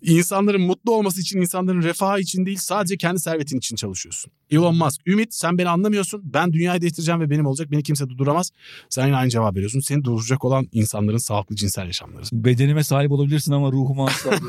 İnsanların 0.02 0.62
mutlu 0.62 0.91
olması 0.96 1.22
için, 1.22 1.41
insanların 1.41 1.82
refahı 1.82 2.19
için 2.19 2.46
değil 2.46 2.58
sadece 2.62 2.98
kendi 2.98 3.19
servetin 3.19 3.58
için 3.58 3.76
çalışıyorsun. 3.76 4.32
Elon 4.52 4.76
Musk, 4.76 5.08
Ümit 5.08 5.34
sen 5.34 5.58
beni 5.58 5.69
anlamıyorsun. 5.69 6.22
Ben 6.34 6.54
dünyayı 6.54 6.82
değiştireceğim 6.82 7.22
ve 7.22 7.30
benim 7.30 7.46
olacak. 7.46 7.72
Beni 7.72 7.84
kimse 7.84 8.10
durduramaz. 8.10 8.52
Sen 8.89 9.06
yine 9.06 9.15
aynı 9.15 9.30
cevap 9.30 9.56
veriyorsun. 9.56 9.80
Seni 9.80 10.04
durduracak 10.04 10.46
olan 10.46 10.67
insanların 10.72 11.17
sağlıklı 11.17 11.56
cinsel 11.56 11.86
yaşamları. 11.86 12.24
Bedenime 12.34 12.84
sahip 12.84 13.12
olabilirsin 13.12 13.52
ama 13.52 13.72
ruhuma 13.72 14.06
asla. 14.08 14.32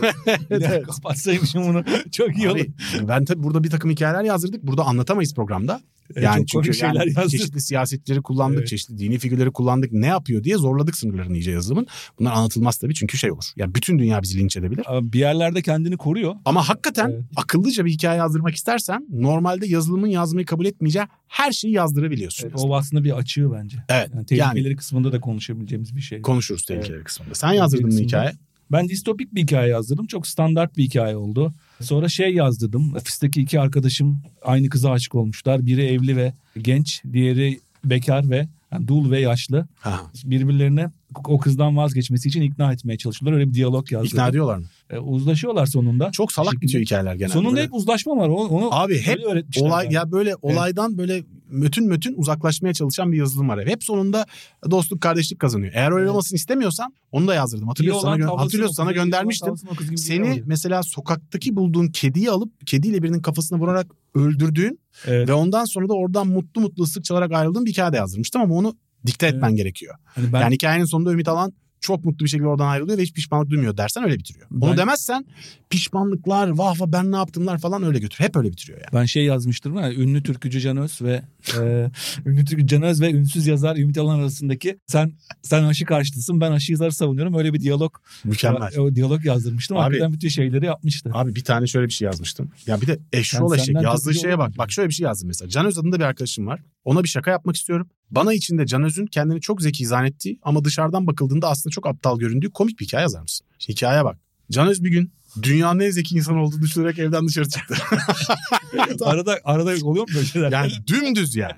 Evet. 0.50 0.82
Kapatsaymışım 0.86 1.68
bunu. 1.68 1.84
Çok 2.12 2.36
iyi 2.38 2.48
olur. 2.50 2.58
Abi, 2.60 3.08
ben 3.08 3.24
tabii 3.24 3.42
burada 3.42 3.64
bir 3.64 3.70
takım 3.70 3.90
hikayeler 3.90 4.22
yazdırdık. 4.24 4.62
Burada 4.62 4.84
anlatamayız 4.84 5.34
programda. 5.34 5.80
Yani 6.20 6.46
çok 6.46 6.64
çünkü 6.64 6.78
şeyler 6.78 6.94
yani 6.94 7.12
yazdık. 7.16 7.30
çeşitli 7.30 7.60
siyasetleri 7.60 8.22
kullandık, 8.22 8.58
Evet. 8.58 8.68
çeşitli 8.68 8.98
dini 8.98 9.18
figürleri 9.18 9.50
kullandık. 9.52 9.92
Ne 9.92 10.06
yapıyor 10.06 10.44
diye 10.44 10.56
zorladık 10.56 10.96
sınırlarını 10.96 11.36
iyice 11.36 11.50
yazılımın. 11.50 11.86
Bunlar 12.18 12.32
anlatılmaz 12.32 12.76
tabii 12.78 12.94
çünkü 12.94 13.18
şey 13.18 13.32
olur. 13.32 13.44
Ya 13.56 13.74
bütün 13.74 13.98
dünya 13.98 14.22
bizi 14.22 14.38
linç 14.38 14.56
edebilir. 14.56 14.84
Ama 14.86 15.12
Bir 15.12 15.18
yerlerde 15.24 15.62
kendini 15.62 15.96
koruyor. 15.96 16.34
Ama 16.44 16.68
hakikaten 16.68 17.10
Evet. 17.10 17.22
akıllıca 17.36 17.84
bir 17.84 17.90
hikaye 17.90 18.18
yazdırmak 18.18 18.54
istersen 18.54 19.06
normalde 19.10 19.66
yazılımın 19.66 20.06
yazmayı 20.06 20.46
kabul 20.46 20.66
etmeyeceği 20.66 21.04
her 21.28 21.52
şeyi 21.52 21.74
yazdırabiliyorsun. 21.74 22.48
Evet, 22.48 22.60
o 22.64 22.76
aslında 22.76 23.04
bir 23.04 23.10
açıyor 23.16 23.56
bence. 23.62 23.78
Evet, 23.88 24.10
Yani 24.14 24.26
tehlikeleri 24.26 24.76
kısmında 24.76 25.12
da 25.12 25.20
konuşabileceğimiz 25.20 25.96
bir 25.96 26.00
şey. 26.00 26.22
Konuşuruz 26.22 26.64
tehlikeleri 26.64 27.04
kısmında. 27.04 27.34
Sen 27.34 27.52
yazdırdın 27.52 27.92
mı 27.92 28.00
hikaye? 28.00 28.32
Ben 28.72 28.88
distopik 28.88 29.34
bir 29.34 29.42
hikaye 29.42 29.70
yazdırdım. 29.70 30.06
Çok 30.06 30.26
standart 30.26 30.76
bir 30.76 30.82
hikaye 30.84 31.16
oldu. 31.16 31.52
Sonra 31.80 32.08
şey 32.08 32.34
yazdırdım. 32.34 32.94
Ofisteki 32.94 33.42
iki 33.42 33.60
arkadaşım 33.60 34.22
aynı 34.42 34.68
kıza 34.68 34.90
aşık 34.90 35.14
olmuşlar. 35.14 35.66
Biri 35.66 35.84
evli 35.84 36.16
ve 36.16 36.34
genç, 36.58 37.02
diğeri 37.12 37.60
bekar 37.84 38.30
ve 38.30 38.48
yani 38.72 38.88
dul 38.88 39.10
ve 39.10 39.20
yaşlı. 39.20 39.68
Ha. 39.80 40.00
Birbirlerine 40.24 40.90
o 41.24 41.38
kızdan 41.38 41.76
vazgeçmesi 41.76 42.28
için 42.28 42.42
ikna 42.42 42.72
etmeye 42.72 42.98
çalışıyorlar. 42.98 43.38
Öyle 43.38 43.48
bir 43.48 43.54
diyalog 43.54 43.92
yazdırdım. 43.92 44.16
İkna 44.18 44.28
ediyorlar 44.28 44.56
mı? 44.58 44.64
E, 44.90 44.98
uzlaşıyorlar 44.98 45.66
sonunda. 45.66 46.10
Çok 46.10 46.32
salak 46.32 46.52
şekilde. 46.52 46.66
bitiyor 46.66 46.84
hikayeler 46.84 47.14
genelde. 47.14 47.32
Sonunda 47.32 47.50
Böyle- 47.52 47.62
hep 47.62 47.74
uzlaşma 47.74 48.16
var. 48.16 48.28
Onu, 48.28 48.48
onu 48.48 48.68
Abi 48.74 49.00
hep 49.00 49.18
olay 49.60 49.84
bana. 49.86 49.92
ya 49.94 50.12
böyle 50.12 50.34
olaydan 50.42 50.98
böyle 50.98 51.22
mötün 51.50 51.88
mötün 51.88 52.14
uzaklaşmaya 52.16 52.74
çalışan 52.74 53.12
bir 53.12 53.16
yazılım 53.16 53.48
var. 53.48 53.66
Hep 53.66 53.84
sonunda 53.84 54.26
dostluk 54.70 55.00
kardeşlik 55.00 55.38
kazanıyor. 55.38 55.72
Eğer 55.74 55.90
öyle 55.92 56.02
Evet. 56.02 56.10
olmasını 56.10 56.36
istemiyorsan 56.36 56.94
onu 57.12 57.26
da 57.26 57.34
yazdırdım. 57.34 57.68
Hatırlıyorsun 57.68 58.02
sana, 58.02 58.16
gö- 58.16 58.38
hatırlıyorsun 58.38 58.74
sana 58.74 58.92
göndermiştim. 58.92 59.54
Seni 59.96 60.42
mesela 60.46 60.82
sokaktaki 60.82 61.56
bulduğun 61.56 61.88
kediyi 61.88 62.30
alıp 62.30 62.66
kediyle 62.66 63.02
birinin 63.02 63.22
kafasına 63.22 63.58
vurarak 63.58 63.86
öldürdüğün 64.14 64.78
Evet. 65.06 65.28
ve 65.28 65.32
ondan 65.32 65.64
sonra 65.64 65.88
da 65.88 65.92
oradan 65.94 66.26
mutlu 66.28 66.60
mutlu 66.60 66.82
ıslık 66.84 67.04
çalarak 67.04 67.32
ayrıldığın 67.32 67.66
bir 67.66 67.70
hikaye 67.70 67.92
de 67.92 67.96
yazdırmıştım 67.96 68.42
ama 68.42 68.54
onu 68.54 68.76
dikte 69.06 69.26
etmen 69.26 69.56
gerekiyor. 69.56 69.94
Hani 70.04 70.32
ben 70.32 70.40
Yani 70.40 70.54
hikayenin 70.54 70.84
sonunda 70.84 71.12
Ümit 71.12 71.28
Alan 71.28 71.52
çok 71.84 72.04
mutlu 72.04 72.24
bir 72.24 72.30
şekilde 72.30 72.48
oradan 72.48 72.66
ayrılıyor 72.68 72.98
ve 72.98 73.02
hiç 73.02 73.12
pişmanlık 73.12 73.50
duymuyor 73.50 73.76
dersen 73.76 74.04
öyle 74.04 74.18
bitiriyor. 74.18 74.46
Onu 74.60 74.70
Ben- 74.70 74.76
demezsen 74.76 75.24
pişmanlıklar, 75.70 76.48
vah 76.48 76.80
vah 76.80 76.86
ben 76.86 77.12
ne 77.12 77.16
yaptımlar 77.16 77.58
falan 77.58 77.82
öyle 77.82 77.98
götür. 77.98 78.18
Hep 78.24 78.36
öyle 78.36 78.50
bitiriyor 78.52 78.78
yani. 78.78 79.00
Ben 79.00 79.04
şey 79.04 79.24
yazmıştım 79.24 79.76
ya 79.76 79.92
ünlü 79.94 80.22
türkücü 80.22 80.60
Can 80.60 80.76
Öz 80.76 81.02
ve 81.02 81.22
e, 81.60 81.90
ünlü 82.26 82.44
türkücü 82.44 82.66
Can 82.66 82.82
Öz 82.82 83.00
ve 83.00 83.10
ünsüz 83.12 83.46
yazar 83.46 83.76
Ümit 83.76 83.98
Alan 83.98 84.18
arasındaki 84.18 84.78
sen 84.86 85.12
sen 85.42 85.64
aşı 85.64 85.84
karşıtısın 85.84 86.40
ben 86.40 86.52
aşı 86.52 86.72
yazarı 86.72 86.92
savunuyorum 86.92 87.34
öyle 87.34 87.52
bir 87.54 87.60
diyalog 87.60 87.94
Mükemmel. 88.24 88.78
o 88.78 88.94
diyalog 88.94 89.24
yazdırmıştım. 89.24 89.76
Abi- 89.76 89.82
Hakikaten 89.82 90.12
bütün 90.12 90.28
şeyleri 90.28 90.66
yapmıştı. 90.66 91.10
Abi 91.14 91.34
bir 91.34 91.44
tane 91.44 91.66
şöyle 91.66 91.86
bir 91.86 91.92
şey 91.92 92.06
yazmıştım. 92.06 92.50
Ya 92.66 92.80
bir 92.80 92.86
de 92.86 92.98
eşrol 93.12 93.54
eşek 93.54 93.82
yazdığı 93.82 94.14
şeye 94.14 94.38
bak. 94.38 94.58
Bak 94.58 94.72
şöyle 94.72 94.88
bir 94.88 94.94
şey 94.94 95.04
yazdım 95.04 95.28
mesela. 95.28 95.48
Can 95.48 95.66
Öz 95.66 95.78
adında 95.78 95.96
bir 95.98 96.04
arkadaşım 96.04 96.46
var. 96.46 96.60
Ona 96.84 97.02
bir 97.02 97.08
şaka 97.08 97.30
yapmak 97.30 97.56
istiyorum. 97.56 97.88
Bana 98.10 98.34
içinde 98.34 98.66
Can 98.66 98.82
Öz'ün 98.82 99.06
kendini 99.06 99.40
çok 99.40 99.62
zeki 99.62 99.86
zannettiği 99.86 100.38
ama 100.42 100.64
dışarıdan 100.64 101.06
bakıldığında 101.06 101.48
aslında 101.48 101.72
çok 101.72 101.86
aptal 101.86 102.18
göründüğü 102.18 102.50
komik 102.50 102.80
bir 102.80 102.84
hikaye 102.86 103.02
yazar 103.02 103.22
mısın? 103.22 103.46
Hikayeye 103.68 104.04
bak. 104.04 104.18
Can 104.50 104.68
Öz 104.68 104.84
bir 104.84 104.90
gün 104.90 105.12
dünyanın 105.42 105.80
en 105.80 105.90
zeki 105.90 106.14
insan 106.14 106.36
olduğunu 106.36 106.62
düşünerek 106.62 106.98
evden 106.98 107.28
dışarı 107.28 107.48
çıktı. 107.48 107.74
arada 109.04 109.40
arada 109.44 109.86
oluyor 109.86 110.08
mu 110.08 110.14
böyle 110.14 110.26
şeyler? 110.26 110.52
yani 110.52 110.72
dümdüz 110.86 111.36
yani. 111.36 111.54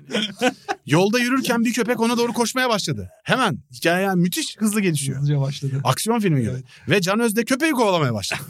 Yolda 0.85 1.19
yürürken 1.19 1.65
bir 1.65 1.73
köpek 1.73 1.99
ona 1.99 2.17
doğru 2.17 2.33
koşmaya 2.33 2.69
başladı. 2.69 3.09
Hemen 3.23 3.59
hikaye 3.73 4.05
yani 4.05 4.21
müthiş 4.21 4.57
hızlı 4.57 4.81
gelişiyor. 4.81 5.19
Hızlıca 5.19 5.41
başladı. 5.41 5.81
Aksiyon 5.83 6.19
filmi 6.19 6.41
gibi. 6.41 6.51
Evet. 6.51 6.63
Ve 6.89 7.01
Can 7.01 7.19
Öz 7.19 7.35
de 7.35 7.45
köpeği 7.45 7.71
kovalamaya 7.71 8.13
başladı. 8.13 8.41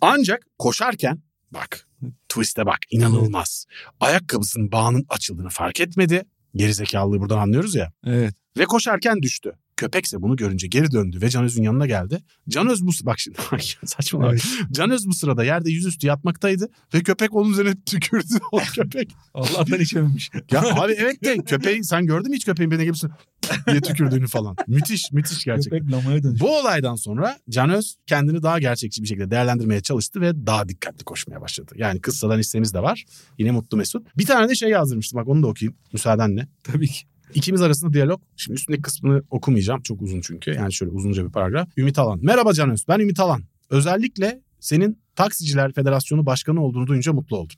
Ancak 0.00 0.46
koşarken 0.58 1.22
bak 1.50 1.86
twist'e 2.28 2.66
bak 2.66 2.78
inanılmaz. 2.90 3.66
Ayakkabısının 4.00 4.72
bağının 4.72 5.06
açıldığını 5.08 5.48
fark 5.48 5.80
etmedi. 5.80 6.24
Gerizekalılığı 6.54 7.20
buradan 7.20 7.38
anlıyoruz 7.38 7.74
ya. 7.74 7.92
Evet. 8.04 8.34
Ve 8.58 8.64
koşarken 8.64 9.22
düştü. 9.22 9.52
Köpekse 9.80 10.22
bunu 10.22 10.36
görünce 10.36 10.66
geri 10.66 10.92
döndü 10.92 11.18
ve 11.22 11.30
Can 11.30 11.44
Öz'ün 11.44 11.62
yanına 11.62 11.86
geldi. 11.86 12.22
Can 12.48 12.68
Öz 12.68 12.86
bu 12.86 12.90
bak 13.02 13.20
şimdi 13.20 13.38
saçma 13.84 14.30
Evet. 14.30 14.44
Can 14.72 14.90
Öz 14.90 15.06
bu 15.06 15.14
sırada 15.14 15.44
yerde 15.44 15.70
yüzüstü 15.70 16.06
yatmaktaydı 16.06 16.68
ve 16.94 17.02
köpek 17.02 17.34
onun 17.34 17.52
üzerine 17.52 17.74
tükürdü 17.86 18.38
o 18.52 18.58
köpek. 18.58 19.10
Allah'tan 19.34 19.80
içememiş. 19.80 20.30
Ya 20.50 20.60
abi 20.60 20.92
evet 20.92 21.24
de 21.24 21.36
köpeği 21.36 21.84
sen 21.84 22.06
gördün 22.06 22.30
mü 22.30 22.36
hiç 22.36 22.44
köpeğin 22.44 22.70
beni 22.70 22.84
gibisin 22.84 23.10
diye 23.66 23.80
tükürdüğünü 23.80 24.26
falan. 24.26 24.56
Müthiş 24.66 25.12
müthiş 25.12 25.44
gerçekten. 25.44 25.78
Köpek 25.78 25.92
lamaya 25.92 26.22
dönüş. 26.22 26.40
Bu 26.40 26.58
olaydan 26.58 26.94
sonra 26.94 27.38
Can 27.50 27.70
Öz 27.70 27.96
kendini 28.06 28.42
daha 28.42 28.58
gerçekçi 28.58 29.02
bir 29.02 29.08
şekilde 29.08 29.30
değerlendirmeye 29.30 29.80
çalıştı 29.80 30.20
ve 30.20 30.46
daha 30.46 30.68
dikkatli 30.68 31.04
koşmaya 31.04 31.40
başladı. 31.40 31.72
Yani 31.76 32.00
kıssadan 32.00 32.38
hissemiz 32.38 32.74
de 32.74 32.82
var. 32.82 33.04
Yine 33.38 33.50
mutlu 33.50 33.76
mesut. 33.76 34.18
Bir 34.18 34.26
tane 34.26 34.48
de 34.48 34.54
şey 34.54 34.70
yazdırmıştım 34.70 35.20
bak 35.20 35.28
onu 35.28 35.42
da 35.42 35.46
okuyayım 35.46 35.76
müsaadenle. 35.92 36.48
Tabii 36.62 36.88
ki. 36.88 37.09
İkimiz 37.34 37.62
arasında 37.62 37.92
diyalog. 37.92 38.20
Şimdi 38.36 38.54
üstündeki 38.54 38.82
kısmını 38.82 39.22
okumayacağım. 39.30 39.82
Çok 39.82 40.02
uzun 40.02 40.20
çünkü. 40.20 40.50
Yani 40.50 40.72
şöyle 40.72 40.92
uzunca 40.92 41.26
bir 41.26 41.32
paragraf. 41.32 41.68
Ümit 41.76 41.98
Alan. 41.98 42.18
Merhaba 42.22 42.52
Can 42.52 42.70
Öz. 42.70 42.84
Ben 42.88 42.98
Ümit 42.98 43.20
Alan. 43.20 43.42
Özellikle 43.70 44.40
senin 44.60 44.98
Taksiciler 45.16 45.72
Federasyonu 45.72 46.26
Başkanı 46.26 46.64
olduğunu 46.64 46.86
duyunca 46.86 47.12
mutlu 47.12 47.36
oldum. 47.36 47.56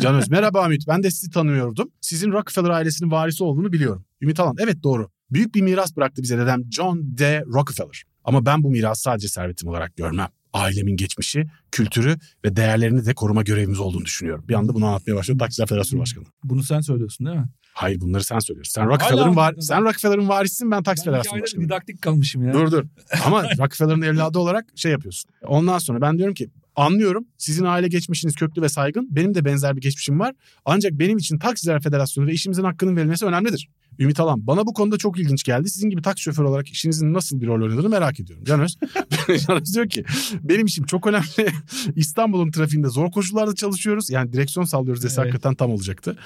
Can 0.00 0.14
Öz. 0.14 0.30
Merhaba 0.30 0.66
Ümit. 0.66 0.88
Ben 0.88 1.02
de 1.02 1.10
sizi 1.10 1.30
tanımıyordum. 1.30 1.90
Sizin 2.00 2.32
Rockefeller 2.32 2.70
ailesinin 2.70 3.10
varisi 3.10 3.44
olduğunu 3.44 3.72
biliyorum. 3.72 4.04
Ümit 4.20 4.40
Alan. 4.40 4.56
Evet 4.58 4.82
doğru. 4.82 5.10
Büyük 5.30 5.54
bir 5.54 5.62
miras 5.62 5.96
bıraktı 5.96 6.22
bize 6.22 6.38
dedem 6.38 6.62
John 6.70 7.00
D. 7.02 7.42
Rockefeller. 7.46 8.04
Ama 8.24 8.46
ben 8.46 8.62
bu 8.62 8.70
mirası 8.70 9.02
sadece 9.02 9.28
servetim 9.28 9.68
olarak 9.68 9.96
görmem. 9.96 10.28
Ailemin 10.52 10.96
geçmişi, 10.96 11.46
kültürü 11.72 12.16
ve 12.44 12.56
değerlerini 12.56 13.06
de 13.06 13.14
koruma 13.14 13.42
görevimiz 13.42 13.80
olduğunu 13.80 14.04
düşünüyorum. 14.04 14.44
Bir 14.48 14.54
anda 14.54 14.74
bunu 14.74 14.86
anlatmaya 14.86 15.14
başladı 15.16 15.38
Taksiciler 15.38 15.66
Federasyonu 15.66 16.00
Başkanı. 16.02 16.24
Bunu 16.44 16.62
sen 16.62 16.80
söylüyorsun 16.80 17.26
değil 17.26 17.38
mi? 17.38 17.48
Hayır 17.74 18.00
bunları 18.00 18.24
sen 18.24 18.38
söylüyorsun. 18.38 18.72
Sen 18.72 18.86
Rockefeller'ın 18.88 19.36
var 19.36 19.54
sen 19.60 19.82
Rockefeller'ın 19.84 20.28
varisisin 20.28 20.70
ben 20.70 20.82
Taksi 20.82 21.04
Federasyonu 21.04 21.42
Başkanıyım. 21.42 21.68
didaktik 21.68 22.02
kalmışım 22.02 22.46
ya. 22.46 22.52
Dur 22.52 22.70
dur. 22.70 22.84
Ama 23.26 23.44
Rockefeller'ın 23.58 24.02
evladı 24.02 24.38
olarak 24.38 24.64
şey 24.76 24.92
yapıyorsun. 24.92 25.30
Ondan 25.42 25.78
sonra 25.78 26.00
ben 26.00 26.18
diyorum 26.18 26.34
ki 26.34 26.50
anlıyorum 26.76 27.24
sizin 27.38 27.64
aile 27.64 27.88
geçmişiniz 27.88 28.34
köklü 28.34 28.62
ve 28.62 28.68
saygın. 28.68 29.08
Benim 29.10 29.34
de 29.34 29.44
benzer 29.44 29.76
bir 29.76 29.80
geçmişim 29.80 30.20
var. 30.20 30.34
Ancak 30.64 30.92
benim 30.92 31.18
için 31.18 31.38
Taksiciler 31.38 31.80
Federasyonu 31.82 32.26
ve 32.26 32.32
işimizin 32.32 32.64
hakkının 32.64 32.96
verilmesi 32.96 33.26
önemlidir. 33.26 33.68
Ümit 33.98 34.20
Alan 34.20 34.46
bana 34.46 34.66
bu 34.66 34.72
konuda 34.72 34.98
çok 34.98 35.18
ilginç 35.18 35.42
geldi. 35.44 35.70
Sizin 35.70 35.90
gibi 35.90 36.02
taksi 36.02 36.22
şoförü 36.22 36.46
olarak 36.46 36.68
işinizin 36.68 37.14
nasıl 37.14 37.40
bir 37.40 37.46
rol 37.46 37.62
oynadığını 37.62 37.88
merak 37.88 38.20
ediyorum. 38.20 38.44
Can 38.44 38.60
Öz, 38.60 38.76
Can 39.46 39.60
Öz 39.60 39.74
diyor 39.74 39.88
ki 39.88 40.04
benim 40.42 40.66
işim 40.66 40.84
çok 40.86 41.06
önemli. 41.06 41.52
İstanbul'un 41.96 42.50
trafiğinde 42.50 42.88
zor 42.88 43.10
koşullarda 43.10 43.54
çalışıyoruz. 43.54 44.10
Yani 44.10 44.32
direksiyon 44.32 44.64
sallıyoruz 44.64 45.02
dese 45.02 45.20
Evet. 45.20 45.32
hakikaten 45.32 45.54
tam 45.54 45.70
olacaktı. 45.70 46.18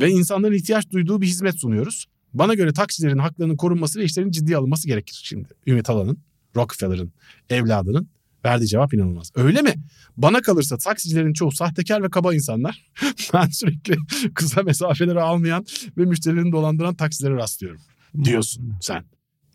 Ve 0.00 0.10
insanların 0.10 0.54
ihtiyaç 0.54 0.90
duyduğu 0.90 1.20
bir 1.20 1.26
hizmet 1.26 1.60
sunuyoruz. 1.60 2.06
Bana 2.34 2.54
göre 2.54 2.72
taksilerin 2.72 3.18
haklarının 3.18 3.56
korunması 3.56 4.00
ve 4.00 4.04
işlerin 4.04 4.30
ciddiye 4.30 4.56
alınması 4.56 4.88
gerekir 4.88 5.20
şimdi. 5.24 5.48
Ümit 5.66 5.90
Alan'ın, 5.90 6.18
Rockefeller'ın 6.56 7.12
evladının 7.50 8.08
verdiği 8.44 8.66
cevap 8.66 8.94
inanılmaz. 8.94 9.30
Öyle 9.34 9.62
mi? 9.62 9.74
Bana 10.16 10.40
kalırsa 10.40 10.78
taksicilerin 10.78 11.32
çoğu 11.32 11.52
sahtekar 11.52 12.02
ve 12.02 12.10
kaba 12.10 12.34
insanlar. 12.34 12.90
ben 13.34 13.46
sürekli 13.46 13.96
kısa 14.34 14.62
mesafeleri 14.62 15.20
almayan 15.20 15.66
ve 15.96 16.04
müşterilerini 16.04 16.52
dolandıran 16.52 16.94
taksilere 16.94 17.34
rastlıyorum 17.34 17.80
diyorsun 18.24 18.74
sen. 18.80 19.04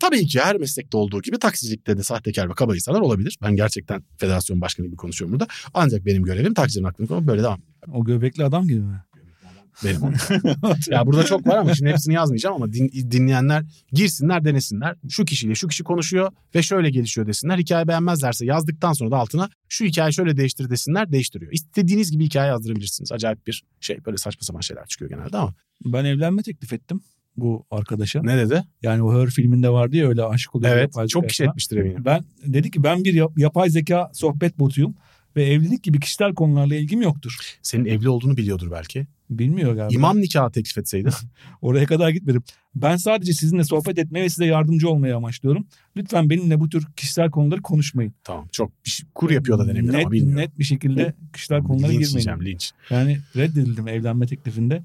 Tabii 0.00 0.26
ki 0.26 0.40
her 0.40 0.56
meslekte 0.56 0.96
olduğu 0.96 1.22
gibi 1.22 1.38
taksicilikte 1.38 1.96
de 1.96 2.02
sahtekar 2.02 2.50
ve 2.50 2.54
kaba 2.54 2.74
insanlar 2.74 3.00
olabilir. 3.00 3.38
Ben 3.42 3.56
gerçekten 3.56 4.02
federasyon 4.16 4.60
başkanı 4.60 4.86
gibi 4.86 4.96
konuşuyorum 4.96 5.32
burada. 5.32 5.46
Ancak 5.74 6.06
benim 6.06 6.22
görevim 6.22 6.54
taksicilerin 6.54 6.86
hakkını 6.86 7.06
korumak 7.06 7.26
böyle 7.26 7.42
devam. 7.42 7.60
O 7.92 8.04
göbekli 8.04 8.44
adam 8.44 8.68
gibi 8.68 8.80
mi? 8.80 9.02
Benim. 9.84 10.00
ya 10.90 11.06
burada 11.06 11.24
çok 11.24 11.46
var 11.46 11.56
ama 11.56 11.74
şimdi 11.74 11.90
hepsini 11.90 12.14
yazmayacağım 12.14 12.56
ama 12.56 12.72
din- 12.72 13.10
dinleyenler 13.10 13.64
girsinler 13.92 14.44
denesinler. 14.44 14.96
Şu 15.08 15.24
kişiyle 15.24 15.54
şu 15.54 15.68
kişi 15.68 15.84
konuşuyor 15.84 16.32
ve 16.54 16.62
şöyle 16.62 16.90
gelişiyor 16.90 17.26
desinler. 17.26 17.58
Hikaye 17.58 17.88
beğenmezlerse 17.88 18.46
yazdıktan 18.46 18.92
sonra 18.92 19.10
da 19.10 19.16
altına 19.16 19.48
şu 19.68 19.84
hikaye 19.84 20.12
şöyle 20.12 20.36
değiştir 20.36 20.70
desinler 20.70 21.12
değiştiriyor. 21.12 21.52
İstediğiniz 21.52 22.10
gibi 22.12 22.24
hikaye 22.24 22.48
yazdırabilirsiniz. 22.48 23.12
Acayip 23.12 23.46
bir 23.46 23.64
şey 23.80 24.04
böyle 24.04 24.16
saçma 24.16 24.40
sapan 24.44 24.60
şeyler 24.60 24.86
çıkıyor 24.86 25.10
genelde 25.10 25.36
ama. 25.36 25.54
Ben 25.84 26.04
evlenme 26.04 26.42
teklif 26.42 26.72
ettim 26.72 27.00
bu 27.36 27.66
arkadaşa. 27.70 28.22
Ne 28.22 28.36
dedi? 28.36 28.64
Yani 28.82 29.02
o 29.02 29.22
Her 29.22 29.30
filminde 29.30 29.68
vardı 29.70 29.96
ya 29.96 30.08
öyle 30.08 30.24
aşık 30.24 30.54
oluyor. 30.54 30.72
Evet 30.72 30.82
yapay 30.84 31.06
çok 31.08 31.28
kişi 31.28 31.44
etmiştir 31.44 31.76
eminim. 31.76 32.04
Ben 32.04 32.24
dedi 32.46 32.70
ki 32.70 32.82
ben 32.82 33.04
bir 33.04 33.14
yap- 33.14 33.38
yapay 33.38 33.70
zeka 33.70 34.10
sohbet 34.14 34.58
botuyum 34.58 34.94
ve 35.36 35.44
evlilik 35.44 35.82
gibi 35.82 36.00
kişisel 36.00 36.34
konularla 36.34 36.74
ilgim 36.74 37.02
yoktur. 37.02 37.38
Senin 37.62 37.84
evli 37.84 38.08
olduğunu 38.08 38.36
biliyordur 38.36 38.70
belki. 38.70 39.06
Bilmiyor 39.30 39.74
galiba. 39.74 39.94
İmam 39.94 40.20
nikahı 40.20 40.52
teklif 40.52 40.78
etseydin. 40.78 41.12
Oraya 41.62 41.86
kadar 41.86 42.10
gitmedim. 42.10 42.42
Ben 42.74 42.96
sadece 42.96 43.32
sizinle 43.32 43.64
sohbet 43.64 43.98
etmeye 43.98 44.24
ve 44.24 44.28
size 44.28 44.46
yardımcı 44.46 44.88
olmaya 44.88 45.16
amaçlıyorum. 45.16 45.66
Lütfen 45.96 46.30
benimle 46.30 46.60
bu 46.60 46.68
tür 46.68 46.86
kişisel 46.96 47.30
konuları 47.30 47.62
konuşmayın. 47.62 48.14
tamam 48.24 48.48
çok 48.52 48.70
bir 48.86 48.90
şey- 48.90 49.06
kur 49.14 49.30
yapıyor 49.30 49.58
da 49.58 49.66
denebilir 49.66 49.92
net, 49.92 50.04
ama 50.06 50.12
bilmiyorum. 50.12 50.40
Net 50.40 50.58
bir 50.58 50.64
şekilde 50.64 51.14
kişisel 51.32 51.62
konulara 51.62 51.92
linç 51.92 52.16
girmeyin. 52.16 52.52
linç. 52.52 52.72
Yani 52.90 53.18
reddedildim 53.36 53.88
evlenme 53.88 54.26
teklifinde. 54.26 54.82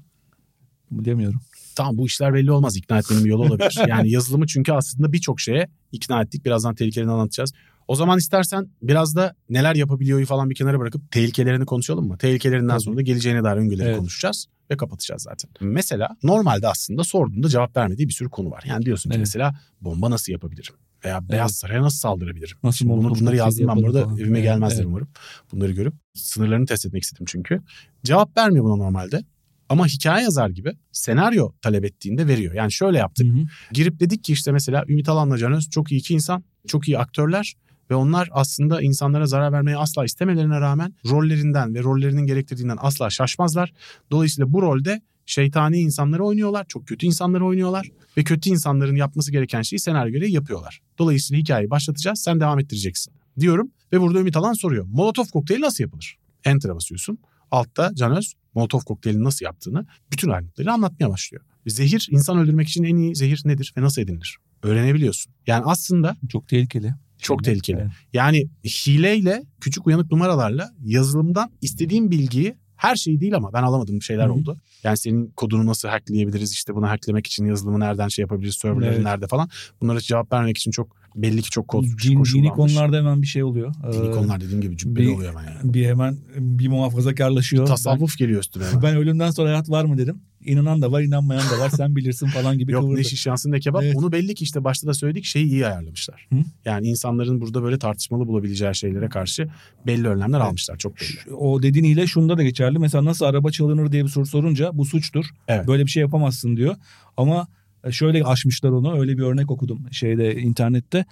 Demiyorum. 0.90 1.40
Tamam 1.76 1.98
bu 1.98 2.06
işler 2.06 2.34
belli 2.34 2.52
olmaz. 2.52 2.76
İkna 2.76 2.98
etmenin 2.98 3.24
bir 3.24 3.30
yolu 3.30 3.42
olabilir. 3.42 3.78
Yani 3.88 4.10
yazılımı 4.10 4.46
çünkü 4.46 4.72
aslında 4.72 5.12
birçok 5.12 5.40
şeye 5.40 5.68
ikna 5.92 6.22
ettik. 6.22 6.44
Birazdan 6.44 6.74
tehlikelerini 6.74 7.12
anlatacağız. 7.12 7.52
O 7.88 7.94
zaman 7.94 8.18
istersen 8.18 8.68
biraz 8.82 9.16
da 9.16 9.34
neler 9.48 9.74
yapabiliyor 9.74 10.24
falan 10.24 10.50
bir 10.50 10.54
kenara 10.54 10.78
bırakıp 10.80 11.10
tehlikelerini 11.10 11.66
konuşalım 11.66 12.06
mı? 12.08 12.18
Tehlikelerinden 12.18 12.68
Tabii. 12.68 12.80
sonra 12.80 12.96
da 12.96 13.02
geleceğine 13.02 13.44
dair 13.44 13.56
öngörüleri 13.56 13.88
Evet. 13.88 13.98
konuşacağız 13.98 14.46
ve 14.70 14.76
kapatacağız 14.76 15.22
zaten. 15.22 15.50
Mesela 15.60 16.08
normalde 16.22 16.68
aslında 16.68 17.04
sorduğunda 17.04 17.48
cevap 17.48 17.76
vermediği 17.76 18.08
bir 18.08 18.12
sürü 18.12 18.28
konu 18.30 18.50
var. 18.50 18.64
Yani 18.66 18.84
diyorsun 18.86 19.10
ki 19.10 19.14
Evet. 19.16 19.20
mesela 19.22 19.54
bomba 19.80 20.10
nasıl 20.10 20.32
yapabilirim? 20.32 20.74
Veya 21.04 21.28
Beyaz 21.28 21.50
Evet. 21.50 21.56
Saray'a 21.58 21.82
nasıl 21.82 21.98
saldırabilirim? 21.98 22.56
Nasıl 22.62 22.78
Şimdi 22.78 22.92
bunu, 22.92 23.14
bunları 23.14 23.36
yazdım 23.36 23.68
ben 23.68 23.76
burada 23.76 24.04
falan. 24.04 24.18
evime 24.18 24.38
Evet, 24.38 24.48
gelmezler 24.48 24.76
evet. 24.76 24.86
umarım. 24.86 25.08
Bunları 25.52 25.72
görüp 25.72 25.94
sınırlarını 26.14 26.66
test 26.66 26.86
etmek 26.86 27.02
istedim 27.02 27.24
çünkü. 27.28 27.60
Cevap 28.04 28.36
vermiyor 28.36 28.64
buna 28.64 28.76
normalde. 28.76 29.24
Ama 29.68 29.86
hikaye 29.86 30.24
yazar 30.24 30.48
gibi 30.48 30.72
senaryo 30.92 31.52
talep 31.62 31.84
ettiğinde 31.84 32.26
veriyor. 32.26 32.54
Yani 32.54 32.72
şöyle 32.72 32.98
yaptık. 32.98 33.26
Hı 33.26 33.30
hı. 33.32 33.44
Girip 33.72 34.00
dedik 34.00 34.24
ki 34.24 34.32
işte 34.32 34.52
mesela 34.52 34.84
Ümit 34.88 35.08
Alan'la 35.08 35.38
Can 35.38 35.52
Öz 35.52 35.70
çok 35.70 35.92
iyi 35.92 36.00
iki 36.00 36.14
insan, 36.14 36.44
çok 36.66 36.88
iyi 36.88 36.98
aktörler 36.98 37.54
ve 37.90 37.94
onlar 37.94 38.28
aslında 38.32 38.82
insanlara 38.82 39.26
zarar 39.26 39.52
vermeyi 39.52 39.76
asla 39.76 40.04
istemelerine 40.04 40.60
rağmen 40.60 40.94
rollerinden 41.06 41.74
ve 41.74 41.82
rollerinin 41.82 42.26
gerektirdiğinden 42.26 42.78
asla 42.80 43.10
şaşmazlar. 43.10 43.72
Dolayısıyla 44.10 44.52
bu 44.52 44.62
rolde 44.62 45.00
şeytani 45.26 45.78
insanları 45.78 46.24
oynuyorlar, 46.24 46.66
çok 46.68 46.88
kötü 46.88 47.06
insanları 47.06 47.46
oynuyorlar 47.46 47.88
ve 48.16 48.24
kötü 48.24 48.50
insanların 48.50 48.96
yapması 48.96 49.32
gereken 49.32 49.62
şeyi 49.62 49.80
senaryo 49.80 50.12
gereği 50.12 50.32
yapıyorlar. 50.32 50.80
Dolayısıyla 50.98 51.40
hikayeyi 51.40 51.70
başlatacağız, 51.70 52.20
sen 52.22 52.40
devam 52.40 52.58
ettireceksin 52.58 53.14
diyorum 53.40 53.70
ve 53.92 54.00
burada 54.00 54.18
Ümit 54.18 54.36
Alan 54.36 54.52
soruyor. 54.52 54.86
Molotov 54.88 55.24
kokteyli 55.24 55.60
nasıl 55.60 55.84
yapılır? 55.84 56.18
Enter'a 56.44 56.74
basıyorsun. 56.74 57.18
Altta 57.50 57.94
Can 57.94 58.16
Öz 58.16 58.34
Molotov 58.54 58.80
kokteylini 58.80 59.24
nasıl 59.24 59.44
yaptığını 59.44 59.86
bütün 60.12 60.30
ayrıntıları 60.30 60.72
anlatmaya 60.72 61.10
başlıyor. 61.10 61.44
Zehir 61.66 62.08
insan 62.10 62.38
öldürmek 62.38 62.68
için 62.68 62.84
en 62.84 62.96
iyi 62.96 63.16
zehir 63.16 63.42
nedir 63.44 63.72
ve 63.76 63.82
nasıl 63.82 64.02
edinilir? 64.02 64.38
Öğrenebiliyorsun. 64.62 65.32
Yani 65.46 65.64
aslında 65.64 66.16
Çok 66.28 66.48
tehlikeli. 66.48 66.94
Çok 67.24 67.44
tehlikeli. 67.44 67.80
evet. 67.80 67.90
Yani 68.12 68.48
hileyle, 68.64 69.42
küçük 69.60 69.86
uyanık 69.86 70.12
numaralarla 70.12 70.70
yazılımdan 70.84 71.50
istediğim 71.60 72.10
bilgiyi 72.10 72.56
her 72.76 72.96
şey 72.96 73.20
değil 73.20 73.36
ama 73.36 73.52
ben 73.52 73.62
alamadığım 73.62 74.02
şeyler 74.02 74.24
Hı 74.24 74.28
hı. 74.28 74.32
oldu. 74.32 74.60
Yani 74.82 74.96
senin 74.96 75.26
kodunu 75.26 75.66
nasıl 75.66 75.88
hackleyebiliriz 75.88 76.52
işte 76.52 76.74
bunu 76.74 76.88
hacklemek 76.88 77.26
için 77.26 77.46
yazılımı 77.46 77.80
nereden 77.80 78.08
şey 78.08 78.22
yapabiliriz 78.22 78.54
serverları 78.54 78.94
Evet. 78.94 79.04
nerede 79.04 79.26
falan. 79.26 79.48
Bunlara 79.80 80.00
cevap 80.00 80.32
vermek 80.32 80.58
için 80.58 80.70
çok 80.70 80.96
belli 81.14 81.42
ki 81.42 81.50
çok 81.50 81.68
kod 81.68 81.84
Din, 81.84 81.90
koşullanmış. 81.92 82.34
dini 82.34 82.48
konularda 82.48 82.96
hemen 82.96 83.22
bir 83.22 83.26
şey 83.26 83.44
oluyor. 83.44 83.74
Dini 83.92 84.06
Ee, 84.08 84.10
konular 84.10 84.40
dediğim 84.40 84.60
gibi 84.60 84.76
cübbeli 84.76 85.06
bir- 85.06 85.14
oluyor 85.14 85.30
hemen 85.30 85.44
yani. 85.44 85.74
Bir 85.74 85.86
hemen 85.86 86.16
bir 86.38 86.68
muhafazakarlaşıyor. 86.68 87.66
Tasavvuf 87.66 88.18
geliyor 88.18 88.40
üstüne 88.40 88.64
hemen. 88.64 88.82
Ben, 88.82 88.92
ben 88.92 88.96
ölümden 88.96 89.30
sonra 89.30 89.48
hayat 89.48 89.70
var 89.70 89.84
mı 89.84 89.98
dedim. 89.98 90.20
İnanan 90.44 90.82
da 90.82 90.92
var 90.92 91.02
inanmayan 91.02 91.42
da 91.50 91.58
var 91.64 91.70
sen 91.70 91.96
bilirsin 91.96 92.26
falan 92.26 92.58
gibi 92.58 92.72
Yok 92.72 92.82
kıvırdı. 92.82 92.98
ne 93.00 93.04
şiş 93.04 93.26
ne 93.46 93.60
kebap. 93.60 93.82
Evet. 93.82 93.96
Onu 93.96 94.12
belli 94.12 94.34
ki 94.34 94.44
işte 94.44 94.64
başta 94.64 94.86
da 94.86 94.94
söyledik 94.94 95.24
şeyi 95.24 95.46
iyi 95.46 95.66
ayarlamışlar. 95.66 96.26
Hı? 96.32 96.36
Yani 96.64 96.86
insanların 96.86 97.40
burada 97.40 97.62
böyle 97.62 97.78
tartışmalı 97.78 98.26
bulabileceği 98.26 98.74
şeylere 98.74 99.08
karşı 99.08 99.48
belli 99.86 100.08
önlemler 100.08 100.40
almışlar. 100.40 100.76
Çok 100.78 100.92
belli. 101.00 101.34
O 101.34 101.62
dediğin 101.62 101.84
hile 101.84 102.06
şunda 102.06 102.38
da 102.38 102.42
geçerli. 102.42 102.78
Mesela 102.78 103.04
nasıl 103.04 103.24
araba 103.24 103.50
çalınır 103.50 103.92
diye 103.92 104.04
bir 104.04 104.08
soru 104.08 104.26
sorunca 104.26 104.70
bu 104.74 104.84
suçtur. 104.84 105.24
Evet. 105.48 105.66
Böyle 105.68 105.86
bir 105.86 105.90
şey 105.90 106.00
yapamazsın 106.00 106.56
diyor. 106.56 106.74
Ama 107.16 107.48
şöyle 107.90 108.24
aşmışlar 108.24 108.70
onu. 108.70 108.98
Öyle 108.98 109.18
bir 109.18 109.22
örnek 109.22 109.50
okudum 109.50 109.92
şeyde 109.92 110.36
internette. 110.36 111.04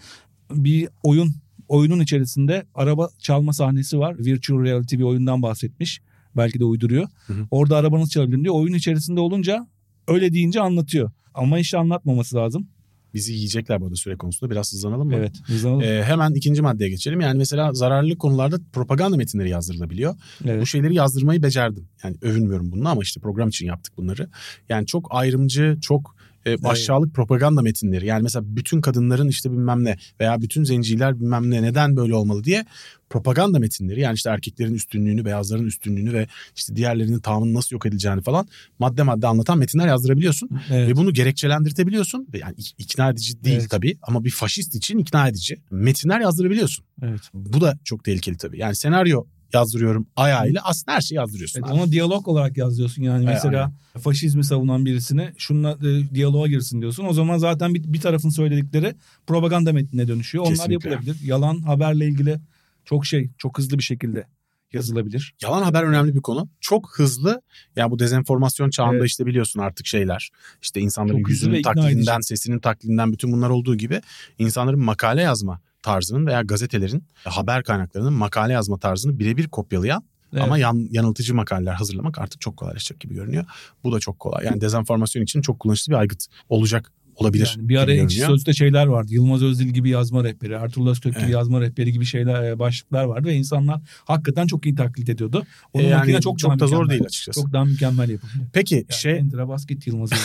Bir 0.51 0.89
oyun 1.03 1.35
oyunun 1.69 2.01
içerisinde 2.01 2.67
araba 2.75 3.09
çalma 3.19 3.53
sahnesi 3.53 3.99
var. 3.99 4.19
Virtual 4.19 4.65
reality 4.65 4.97
bir 4.97 5.03
oyundan 5.03 5.43
bahsetmiş. 5.43 6.01
Belki 6.37 6.61
de 6.61 6.65
uyduruyor. 6.65 7.09
Hı 7.27 7.33
hı. 7.33 7.47
Orada 7.51 7.77
arabanız 7.77 8.11
çalabilir 8.11 8.45
diyor. 8.45 8.55
Oyun 8.55 8.75
içerisinde 8.75 9.21
olunca 9.21 9.67
öyle 10.09 10.33
deyince 10.33 10.61
anlatıyor. 10.61 11.11
Ama 11.35 11.59
işte 11.59 11.79
anlatmaması 11.79 12.37
lazım. 12.37 12.69
Bizi 13.15 13.33
yiyecekler 13.33 13.81
bu 13.81 13.85
arada 13.85 13.97
süre 13.97 14.17
konusunda. 14.17 14.51
Biraz 14.51 14.73
hızlanalım 14.73 15.09
mı? 15.09 15.15
Evet. 15.15 15.33
hızlanalım. 15.45 15.83
Ee, 15.83 16.03
hemen 16.05 16.35
ikinci 16.35 16.63
maddeye 16.63 16.91
geçelim. 16.91 17.21
Yani 17.21 17.39
mesela 17.39 17.73
zararlı 17.73 18.19
konularda 18.19 18.57
propaganda 18.73 19.17
metinleri 19.17 19.51
yazdırılabiliyor. 19.51 20.15
Bu 20.45 20.49
evet. 20.49 20.67
şeyleri 20.67 20.95
yazdırmayı 20.95 21.43
becerdim. 21.43 21.89
Yani 22.05 22.17
övünmüyorum 22.23 22.73
bununla 22.73 22.91
ama 22.91 23.03
işte 23.03 23.21
program 23.21 23.49
için 23.49 23.67
yaptık 23.67 23.97
bunları. 23.97 24.29
Yani 24.69 24.87
çok 24.87 25.07
ayrımcı, 25.11 25.79
çok 25.81 26.17
e, 26.47 26.57
aşağılık 26.65 27.15
propaganda 27.15 27.63
metinleri. 27.63 28.07
Yani 28.07 28.23
mesela 28.23 28.43
bütün 28.47 28.81
kadınların 28.81 29.29
işte 29.29 29.53
bilmem 29.53 29.85
ne 29.85 29.97
veya 30.21 30.41
bütün 30.43 30.65
zenciler 30.65 31.21
bilmem 31.21 31.51
ne 31.51 31.63
neden 31.63 31.97
böyle 31.97 32.15
olmalı 32.15 32.45
diye 32.45 32.65
propaganda 33.11 33.59
metinleri. 33.59 34.01
Yani 34.01 34.15
işte 34.15 34.31
erkeklerin 34.31 34.75
üstünlüğünü, 34.75 35.25
beyazların 35.25 35.67
üstünlüğünü 35.67 36.13
ve 36.13 36.27
işte 36.57 36.77
diğerlerinin 36.77 37.19
tahammülünün 37.21 37.55
nasıl 37.55 37.77
yok 37.77 37.87
edileceğini 37.87 38.23
falan 38.23 38.49
madde 38.79 39.03
madde 39.03 39.27
anlatan 39.27 39.59
metinler 39.59 39.87
yazdırabiliyorsun. 39.87 40.51
Evet. 40.71 40.89
Ve 40.89 40.97
bunu 40.97 41.13
gerekçelendirtebiliyorsun. 41.13 42.29
Yani 42.35 42.55
ik- 42.55 42.75
ikna 42.79 43.11
edici 43.11 43.45
değil 43.45 43.59
Evet. 43.61 43.71
tabii 43.71 43.99
ama 44.03 44.25
bir 44.25 44.31
faşist 44.31 44.75
için 44.75 44.99
ikna 44.99 45.29
edici. 45.29 45.57
Metinler 45.71 46.21
yazdırabiliyorsun. 46.21 46.85
evet. 47.03 47.21
Bu 47.35 47.61
da 47.61 47.79
çok 47.85 48.05
tehlikeli 48.05 48.37
tabii. 48.37 48.59
Yani 48.59 48.77
senaryo 48.77 49.25
yazdırıyorum 49.55 50.07
ayağıyla 50.17 50.61
aslında 50.65 50.97
her 50.97 51.01
şeyi 51.01 51.17
yazdırıyorsun. 51.17 51.61
Evet, 51.61 51.71
abi. 51.73 51.81
ona 51.81 51.93
diyalog 51.93 52.29
olarak 52.29 52.57
yazıyorsun 52.57 53.03
yani 53.03 53.25
Evet, 53.25 53.35
mesela 53.35 53.73
faşizmi 54.01 54.45
savunan 54.45 54.87
birisine 54.87 55.33
şununla 55.39 55.71
e, 55.71 56.15
diyaloğa 56.15 56.47
girsin 56.47 56.81
diyorsun. 56.81 57.05
O 57.05 57.13
zaman 57.13 57.39
zaten 57.39 57.75
bir, 57.75 57.93
bir 57.93 58.01
tarafın 58.01 58.31
söyledikleri 58.31 58.95
propaganda 59.27 59.73
metnine 59.73 60.09
dönüşüyor. 60.09 60.45
Onlar 60.45 60.55
Kesinlikle. 60.55 60.91
yapılabilir. 60.91 61.17
Yalan 61.25 61.61
haberle 61.61 62.07
ilgili 62.07 62.41
çok 62.85 63.07
şey 63.07 63.31
çok 63.39 63.59
hızlı 63.59 63.79
bir 63.79 63.83
şekilde 63.83 64.27
yazılabilir. 64.73 65.35
Yalan 65.43 65.63
haber 65.63 65.83
önemli 65.83 66.15
bir 66.15 66.21
konu. 66.21 66.49
Çok 66.61 66.99
hızlı. 66.99 67.43
Yani 67.77 67.91
bu 67.91 67.99
dezenformasyon 67.99 68.71
çağında 68.71 68.97
Evet. 68.97 69.07
işte 69.07 69.27
biliyorsun 69.27 69.61
artık 69.61 69.87
şeyler. 69.87 70.31
İşte 70.63 70.81
insanların 70.81 71.19
Çok 71.19 71.29
yüzünün 71.29 71.63
taklidinden, 71.63 72.21
sesinin 72.21 72.59
taklidinden 72.59 73.13
bütün 73.13 73.33
bunlar 73.33 73.51
olduğu 73.51 73.77
gibi 73.77 74.01
insanların 74.39 74.81
makale 74.81 75.23
yazma 75.23 75.61
tarzının 75.83 76.27
veya 76.27 76.43
gazetelerin 76.43 77.05
haber 77.25 77.65
kaynaklarının 77.65 78.13
makale 78.13 78.53
yazma 78.53 78.79
tarzını 78.79 79.19
birebir 79.19 79.49
kopyalayan 79.49 80.05
Evet. 80.33 80.45
ama 80.45 80.59
yan, 80.59 80.89
yanıltıcı 80.91 81.35
makaleler 81.35 81.73
hazırlamak 81.73 82.19
artık 82.19 82.41
çok 82.41 82.57
kolaylaşacak 82.57 83.01
gibi 83.01 83.15
görünüyor. 83.15 83.45
Bu 83.85 83.93
da 83.93 84.01
çok 84.01 84.19
kolay. 84.19 84.45
Yani 84.45 84.61
dezenformasyon 84.61 85.23
için 85.23 85.43
çok 85.43 85.61
kullanışlı 85.61 85.93
bir 85.93 85.97
aygıt 85.97 86.27
olacak 86.49 86.93
olabilir. 87.17 87.55
Yani 87.57 87.69
bir 87.69 87.77
ara 87.77 87.93
ekşi 87.93 88.21
sözlükte 88.21 88.53
şeyler 88.53 88.87
vardı. 88.87 89.09
Yılmaz 89.15 89.43
Özdil 89.43 89.67
gibi 89.67 89.89
yazma 89.91 90.25
rehberi, 90.25 90.53
Ertuğrul 90.53 90.91
Özkök 90.91 91.13
gibi 91.13 91.23
Evet. 91.23 91.33
yazma 91.33 91.61
rehberi 91.61 91.93
gibi 91.93 92.05
şeyler 92.05 92.43
e, 92.43 92.59
başlıklar 92.59 93.05
vardı 93.05 93.29
ve 93.29 93.35
insanlar 93.35 93.81
hakikaten 94.05 94.47
çok 94.47 94.67
iyi 94.67 94.75
taklit 94.75 95.09
ediyordu. 95.09 95.45
Onun 95.73 95.85
E 95.85 95.87
yani 95.87 96.21
çok, 96.21 96.39
çok 96.39 96.61
da 96.61 96.67
zor 96.67 96.89
değil 96.89 97.03
açıkçası. 97.05 97.41
Çok 97.41 97.53
daha 97.53 97.65
mükemmel 97.65 98.09
yapabiliyor. 98.09 98.47
Peki 98.53 98.75
Yani 98.75 98.85
şey 98.91 99.19
Enter'a 99.19 99.49
bas 99.49 99.67
git 99.67 99.87
Yılmaz 99.87 100.13
Özdil. 100.13 100.25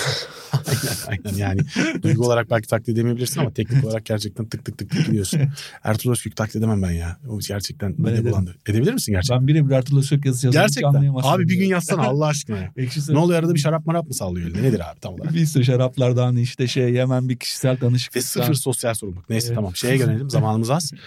aynen, 1.08 1.22
aynen 1.26 1.38
yani 1.38 1.62
duygu 2.04 2.26
olarak 2.26 2.50
belki 2.50 2.68
taklit 2.68 2.90
edemeyebilirsin 2.90 3.40
ama 3.40 3.52
teknik 3.54 3.86
olarak 3.86 4.06
gerçekten 4.06 4.46
tık 4.46 4.66
tık 4.66 4.78
tık 4.78 4.90
tık 4.90 5.06
gidiyorsun. 5.06 5.40
Ertuğrul 5.84 6.12
Özkük 6.12 6.36
taklit 6.36 6.56
edemem 6.56 6.82
ben 6.82 6.92
ya. 6.92 7.18
O 7.30 7.40
gerçekten 7.40 7.96
Ben 7.98 8.10
ederim. 8.10 8.26
bulandı. 8.26 8.56
Edebilir 8.68 8.94
misin 8.94 9.12
gerçekten? 9.12 9.40
ben 9.40 9.48
birebir 9.48 9.72
Ertuğrul 9.72 10.00
Özkök 10.00 10.26
yazısı 10.26 10.48
hiç 10.48 10.54
gerçekten. 10.54 11.14
Abi 11.24 11.50
bir 11.50 11.56
gün 11.56 11.66
yazsana 11.66 12.02
Allah 12.02 12.26
aşkına 12.26 12.58
ya. 12.58 12.72
Ne 13.10 13.18
oluyor 13.18 13.40
arada 13.40 13.54
bir 13.54 13.60
şarap 13.60 13.86
marap 13.86 14.08
mı 14.08 14.14
sallıyor 14.14 14.50
eline? 14.50 14.64
Nedir 14.64 14.92
abi 14.92 15.00
tam 15.00 15.14
olarak? 15.14 15.34
Bir 15.34 15.46
sürü 15.46 15.64
şaraplardan 15.64 16.36
işte 16.36 16.68
şey 16.78 16.96
hemen 16.98 17.30
bir 17.30 17.38
kişisel 17.38 17.76
Ve 17.76 17.82
danışıklıktan. 17.82 18.22
sıfır 18.42 18.54
sosyal 18.54 18.94
sorumluluk. 18.94 19.30
Neyse 19.30 19.48
Evet. 19.48 19.56
tamam 19.56 19.76
şeye 19.76 19.98
gelelim 19.98 20.30
zamanımız 20.30 20.70
az. 20.70 20.92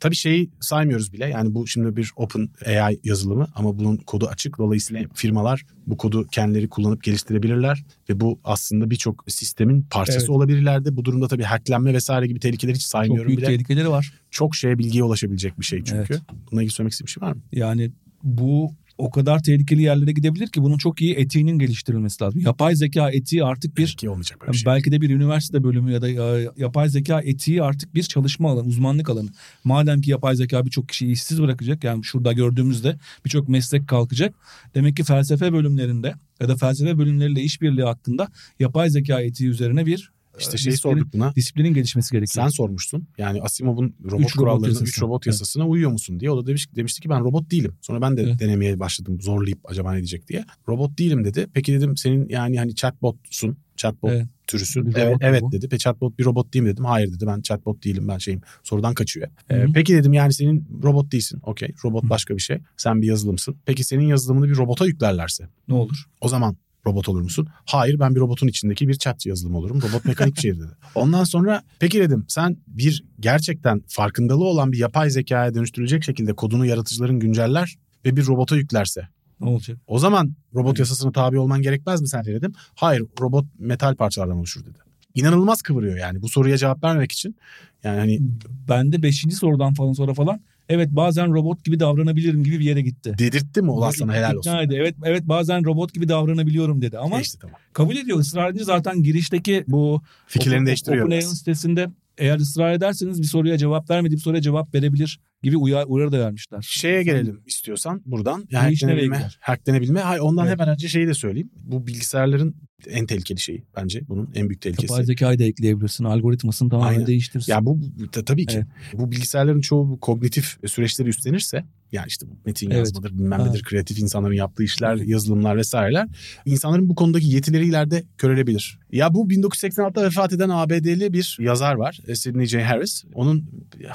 Tabii 0.00 0.16
şeyi 0.16 0.50
saymıyoruz 0.60 1.12
bile. 1.12 1.26
Yani 1.28 1.54
bu 1.54 1.66
şimdi 1.66 1.96
bir 1.96 2.12
open 2.16 2.48
AI 2.66 3.00
yazılımı 3.04 3.48
ama 3.54 3.78
bunun 3.78 3.96
kodu 3.96 4.26
açık. 4.26 4.58
Dolayısıyla 4.58 5.04
firmalar 5.14 5.66
bu 5.86 5.96
kodu 5.96 6.26
kendileri 6.32 6.68
kullanıp 6.68 7.02
geliştirebilirler. 7.02 7.84
Ve 8.10 8.20
bu 8.20 8.40
aslında 8.44 8.90
birçok 8.90 9.24
sistemin 9.28 9.82
parçası 9.90 10.18
Evet. 10.18 10.30
olabilirler 10.30 10.84
de. 10.84 10.96
Bu 10.96 11.04
durumda 11.04 11.28
tabii 11.28 11.42
hacklenme 11.42 11.94
vesaire 11.94 12.26
gibi 12.26 12.40
tehlikeleri 12.40 12.74
hiç 12.76 12.82
Çok 12.82 12.88
saymıyorum 12.90 13.28
büyük 13.28 13.38
bile. 13.38 13.46
tehlikeleri 13.46 13.88
var. 13.90 14.12
Çok 14.30 14.54
şeye 14.56 14.78
bilgiye 14.78 15.04
ulaşabilecek 15.04 15.60
bir 15.60 15.64
şey 15.64 15.78
çünkü. 15.84 16.12
Evet. 16.14 16.22
Bununla 16.50 16.62
ilgili 16.62 16.74
söylemek 16.74 16.92
istediğim 16.92 17.06
bir 17.06 17.12
şey 17.12 17.22
var 17.22 17.32
mı? 17.32 17.42
Yani 17.52 17.90
bu 18.22 18.72
o 18.98 19.10
kadar 19.10 19.42
tehlikeli 19.42 19.82
yerlere 19.82 20.12
gidebilir 20.12 20.46
ki 20.48 20.62
bunun 20.62 20.78
çok 20.78 21.00
iyi 21.00 21.14
etiğinin 21.14 21.58
geliştirilmesi 21.58 22.24
lazım. 22.24 22.40
Yapay 22.40 22.74
zeka 22.74 23.10
etiği 23.10 23.44
artık 23.44 23.76
bir 23.76 23.86
Belki 23.86 24.10
olmayacak 24.10 24.40
böyle 24.40 24.52
bir 24.52 24.56
şey. 24.56 24.66
belki 24.66 24.92
de 24.92 25.00
bir 25.00 25.10
üniversite 25.10 25.64
bölümü 25.64 25.92
ya 25.92 26.02
da 26.02 26.08
e, 26.08 26.48
yapay 26.56 26.88
zeka 26.88 27.20
etiği 27.20 27.62
artık 27.62 27.94
bir 27.94 28.02
çalışma 28.02 28.50
alanı, 28.50 28.66
uzmanlık 28.66 29.10
alanı. 29.10 29.28
Madem 29.64 30.00
ki 30.00 30.10
yapay 30.10 30.36
zeka 30.36 30.64
birçok 30.66 30.88
kişiyi 30.88 31.12
işsiz 31.12 31.42
bırakacak 31.42 31.84
yani 31.84 32.04
şurada 32.04 32.32
gördüğümüzde 32.32 32.96
birçok 33.24 33.48
meslek 33.48 33.88
kalkacak. 33.88 34.34
Demek 34.74 34.96
ki 34.96 35.04
felsefe 35.04 35.52
bölümlerinde 35.52 36.14
ya 36.40 36.48
da 36.48 36.56
felsefe 36.56 36.98
bölümleriyle 36.98 37.42
işbirliği 37.42 37.84
hakkında 37.84 38.28
yapay 38.60 38.90
zeka 38.90 39.20
etiği 39.20 39.48
üzerine 39.48 39.86
bir 39.86 40.13
İşte 40.38 40.52
disiplinin- 40.52 40.76
sorduk 40.76 41.12
buna. 41.12 41.34
Disiplinin 41.34 41.74
gelişmesi 41.74 42.12
gerekiyor. 42.12 42.44
Sen 42.44 42.48
sormuştun. 42.50 43.08
Yani 43.18 43.42
Asimov'un 43.42 43.94
robot 44.04 44.20
Üç 44.20 44.26
robot 44.26 44.32
kurallarına, 44.32 44.66
yasası. 44.68 44.84
3 44.84 45.02
robot 45.02 45.22
Evet. 45.26 45.26
yasasına 45.34 45.66
uyuyor 45.68 45.90
musun 45.90 46.20
diye. 46.20 46.30
O 46.30 46.42
da 46.42 46.46
demiş, 46.46 46.68
demişti 46.76 47.00
ki 47.00 47.08
ben 47.08 47.20
robot 47.24 47.50
değilim. 47.50 47.74
Sonra 47.80 48.00
ben 48.00 48.16
de 48.16 48.22
Evet. 48.22 48.38
denemeye 48.40 48.80
başladım 48.80 49.20
zorlayıp 49.20 49.58
acaba 49.64 49.92
ne 49.92 49.96
diyecek 49.98 50.28
diye. 50.28 50.44
Robot 50.68 50.98
değilim 50.98 51.24
dedi. 51.24 51.46
Peki 51.54 51.72
dedim 51.72 51.96
senin 51.96 52.28
yani 52.28 52.58
hani 52.58 52.74
chatbotsun. 52.74 53.56
Chatbot 53.76 54.10
Evet. 54.10 54.26
türüsün. 54.46 54.86
Bir 54.86 54.94
Evet, 54.96 55.16
evet 55.20 55.42
bu? 55.42 55.52
dedi. 55.52 55.68
Pe 55.68 55.78
chatbot 55.78 56.18
bir 56.18 56.24
robot 56.24 56.54
değil 56.54 56.62
mi 56.62 56.68
dedim. 56.68 56.84
Hayır 56.84 57.12
dedi 57.12 57.26
ben 57.26 57.40
chatbot 57.40 57.84
değilim 57.84 58.08
ben 58.08 58.18
şeyim. 58.18 58.40
Sorudan 58.62 58.94
kaçıyor. 58.94 59.28
Ee, 59.50 59.66
peki 59.74 59.94
dedim 59.94 60.12
yani 60.12 60.32
senin 60.32 60.68
robot 60.82 61.12
değilsin. 61.12 61.40
Okey 61.42 61.68
robot 61.84 62.04
Hı. 62.04 62.08
başka 62.10 62.34
bir 62.36 62.40
şey. 62.40 62.58
Sen 62.76 63.02
bir 63.02 63.06
yazılımsın. 63.06 63.56
Peki 63.66 63.84
senin 63.84 64.04
yazılımını 64.04 64.48
bir 64.48 64.56
robota 64.56 64.86
yüklerlerse 64.86 65.48
Ne 65.68 65.74
olur? 65.74 66.04
o 66.20 66.28
zaman 66.28 66.56
robot 66.86 67.08
olur 67.08 67.20
musun? 67.22 67.48
Hayır 67.64 67.98
ben 67.98 68.14
bir 68.14 68.20
robotun 68.20 68.46
içindeki 68.48 68.88
bir 68.88 68.94
chat 68.94 69.26
yazılımı 69.26 69.58
olurum. 69.58 69.82
Robot 69.82 70.04
mekanik 70.04 70.36
bir 70.36 70.40
şey 70.40 70.54
dedi. 70.56 70.68
Ondan 70.94 71.24
sonra 71.24 71.62
peki 71.78 72.00
dedim 72.00 72.24
sen 72.28 72.56
bir 72.66 73.04
gerçekten 73.20 73.82
farkındalığı 73.88 74.44
olan 74.44 74.72
bir 74.72 74.78
yapay 74.78 75.10
zekaya 75.10 75.54
dönüştürülecek 75.54 76.04
şekilde 76.04 76.32
kodunu 76.32 76.66
yaratıcıların 76.66 77.20
günceller 77.20 77.74
ve 78.04 78.16
bir 78.16 78.26
robota 78.26 78.56
yüklerse 78.56 79.08
Ne 79.40 79.48
olacak? 79.48 79.78
o 79.86 79.98
zaman 79.98 80.34
robot 80.54 80.68
Evet. 80.70 80.78
yasasına 80.78 81.12
tabi 81.12 81.38
olman 81.38 81.62
gerekmez 81.62 82.00
mi 82.00 82.08
sence 82.08 82.32
dedim. 82.34 82.52
Hayır 82.74 83.02
robot 83.20 83.44
metal 83.58 83.94
parçalardan 83.94 84.36
oluşur 84.36 84.60
dedi. 84.66 84.78
İnanılmaz 85.14 85.62
kıvırıyor 85.62 85.98
yani 85.98 86.22
bu 86.22 86.28
soruya 86.28 86.56
cevap 86.56 86.84
vermek 86.84 87.12
için. 87.12 87.36
Yani 87.84 87.98
hani 87.98 88.20
Ben 88.68 88.92
de 88.92 89.02
5. 89.02 89.24
sorudan 89.40 89.74
falan 89.74 89.92
sonra 89.92 90.14
falan 90.14 90.40
evet 90.68 90.88
bazen 90.90 91.32
robot 91.34 91.64
gibi 91.64 91.80
davranabilirim 91.80 92.44
gibi 92.44 92.60
bir 92.60 92.64
yere 92.64 92.82
gitti. 92.82 93.14
dedirtti 93.18 93.62
mi 93.62 93.70
ulan 93.70 93.90
sana 93.90 94.14
helal 94.14 94.34
olsun. 94.36 94.50
İkna 94.50 94.62
etti. 94.62 94.74
Evet 94.76 94.94
evet 95.04 95.22
bazen 95.24 95.64
robot 95.64 95.94
gibi 95.94 96.08
davranabiliyorum 96.08 96.82
dedi 96.82 96.98
ama 96.98 97.20
işte 97.20 97.38
tamam. 97.40 97.56
kabul 97.72 97.96
ediyor. 97.96 98.24
Edince 98.48 98.64
zaten 98.64 99.02
girişteki 99.02 99.64
bu 99.68 100.02
Fikirlerini 100.26 100.66
değiştiriyor 100.66 101.04
OpenAI'nin 101.04 101.26
sitesinde 101.26 101.90
eğer 102.18 102.38
ısrar 102.38 102.72
ederseniz 102.72 103.22
bir 103.22 103.26
soruya 103.26 103.58
cevap 103.58 103.90
vermediği 103.90 104.16
bir 104.16 104.22
soruya 104.22 104.42
cevap 104.42 104.74
verebilir 104.74 105.20
gibi 105.42 105.56
uyar, 105.56 105.84
uyarı 105.88 106.12
da 106.12 106.18
vermişler. 106.18 106.58
Şeye 106.68 107.02
gelelim 107.02 107.40
istiyorsan 107.46 108.02
buradan. 108.06 108.44
Nereye 108.52 108.68
Hacklenebilme, 108.68 109.28
hacklenebilme. 109.40 110.00
Hayır, 110.00 110.20
ondan 110.20 110.46
Evet. 110.46 110.52
hemen 110.60 110.74
önce 110.74 110.88
şeyi 110.88 111.06
de 111.06 111.14
söyleyeyim. 111.14 111.50
Bu 111.56 111.86
bilgisayarların 111.86 112.56
en 112.90 113.06
tehlikeli 113.06 113.40
şeyi 113.40 113.64
bence. 113.76 114.08
Bunun 114.08 114.30
en 114.34 114.48
büyük 114.48 114.60
tehlikesi. 114.60 114.92
Yapay 114.92 115.04
zekayı 115.04 115.38
da 115.38 115.44
ekleyebilirsin. 115.44 116.04
Algoritmasını 116.04 116.70
tamamen 116.70 116.92
Aynen. 116.92 117.06
değiştirirsin. 117.06 117.52
Ya 117.52 117.64
bu 117.66 117.78
bu- 117.98 118.10
ta- 118.10 118.24
tabii 118.24 118.46
ki. 118.46 118.56
Evet. 118.56 118.66
Bu 119.00 119.10
bilgisayarların 119.10 119.60
çoğu 119.60 120.00
kognitif 120.00 120.56
süreçleri 120.66 121.08
üstlenirse 121.08 121.64
yani 121.94 122.06
işte 122.08 122.26
metin 122.46 122.70
Evet. 122.70 122.78
yazmadır 122.78 123.18
bilmem 123.18 123.44
nedir 123.44 123.62
kreatif 123.62 123.98
insanların 123.98 124.34
yaptığı 124.34 124.62
işler 124.62 124.96
yazılımlar 124.96 125.56
vesaireler 125.56 126.08
insanların 126.46 126.88
bu 126.88 126.94
konudaki 126.94 127.26
yetileri 127.26 127.66
ileride 127.66 128.04
körelebilir. 128.18 128.78
Ya 128.92 129.14
bu 129.14 129.28
1986'da 129.28 130.02
vefat 130.02 130.32
eden 130.32 130.48
ABD'li 130.48 131.12
bir 131.12 131.36
yazar 131.40 131.74
var 131.74 132.00
e, 132.06 132.14
Sidney 132.14 132.46
J. 132.46 132.62
Harris. 132.62 133.04
Onun 133.14 133.44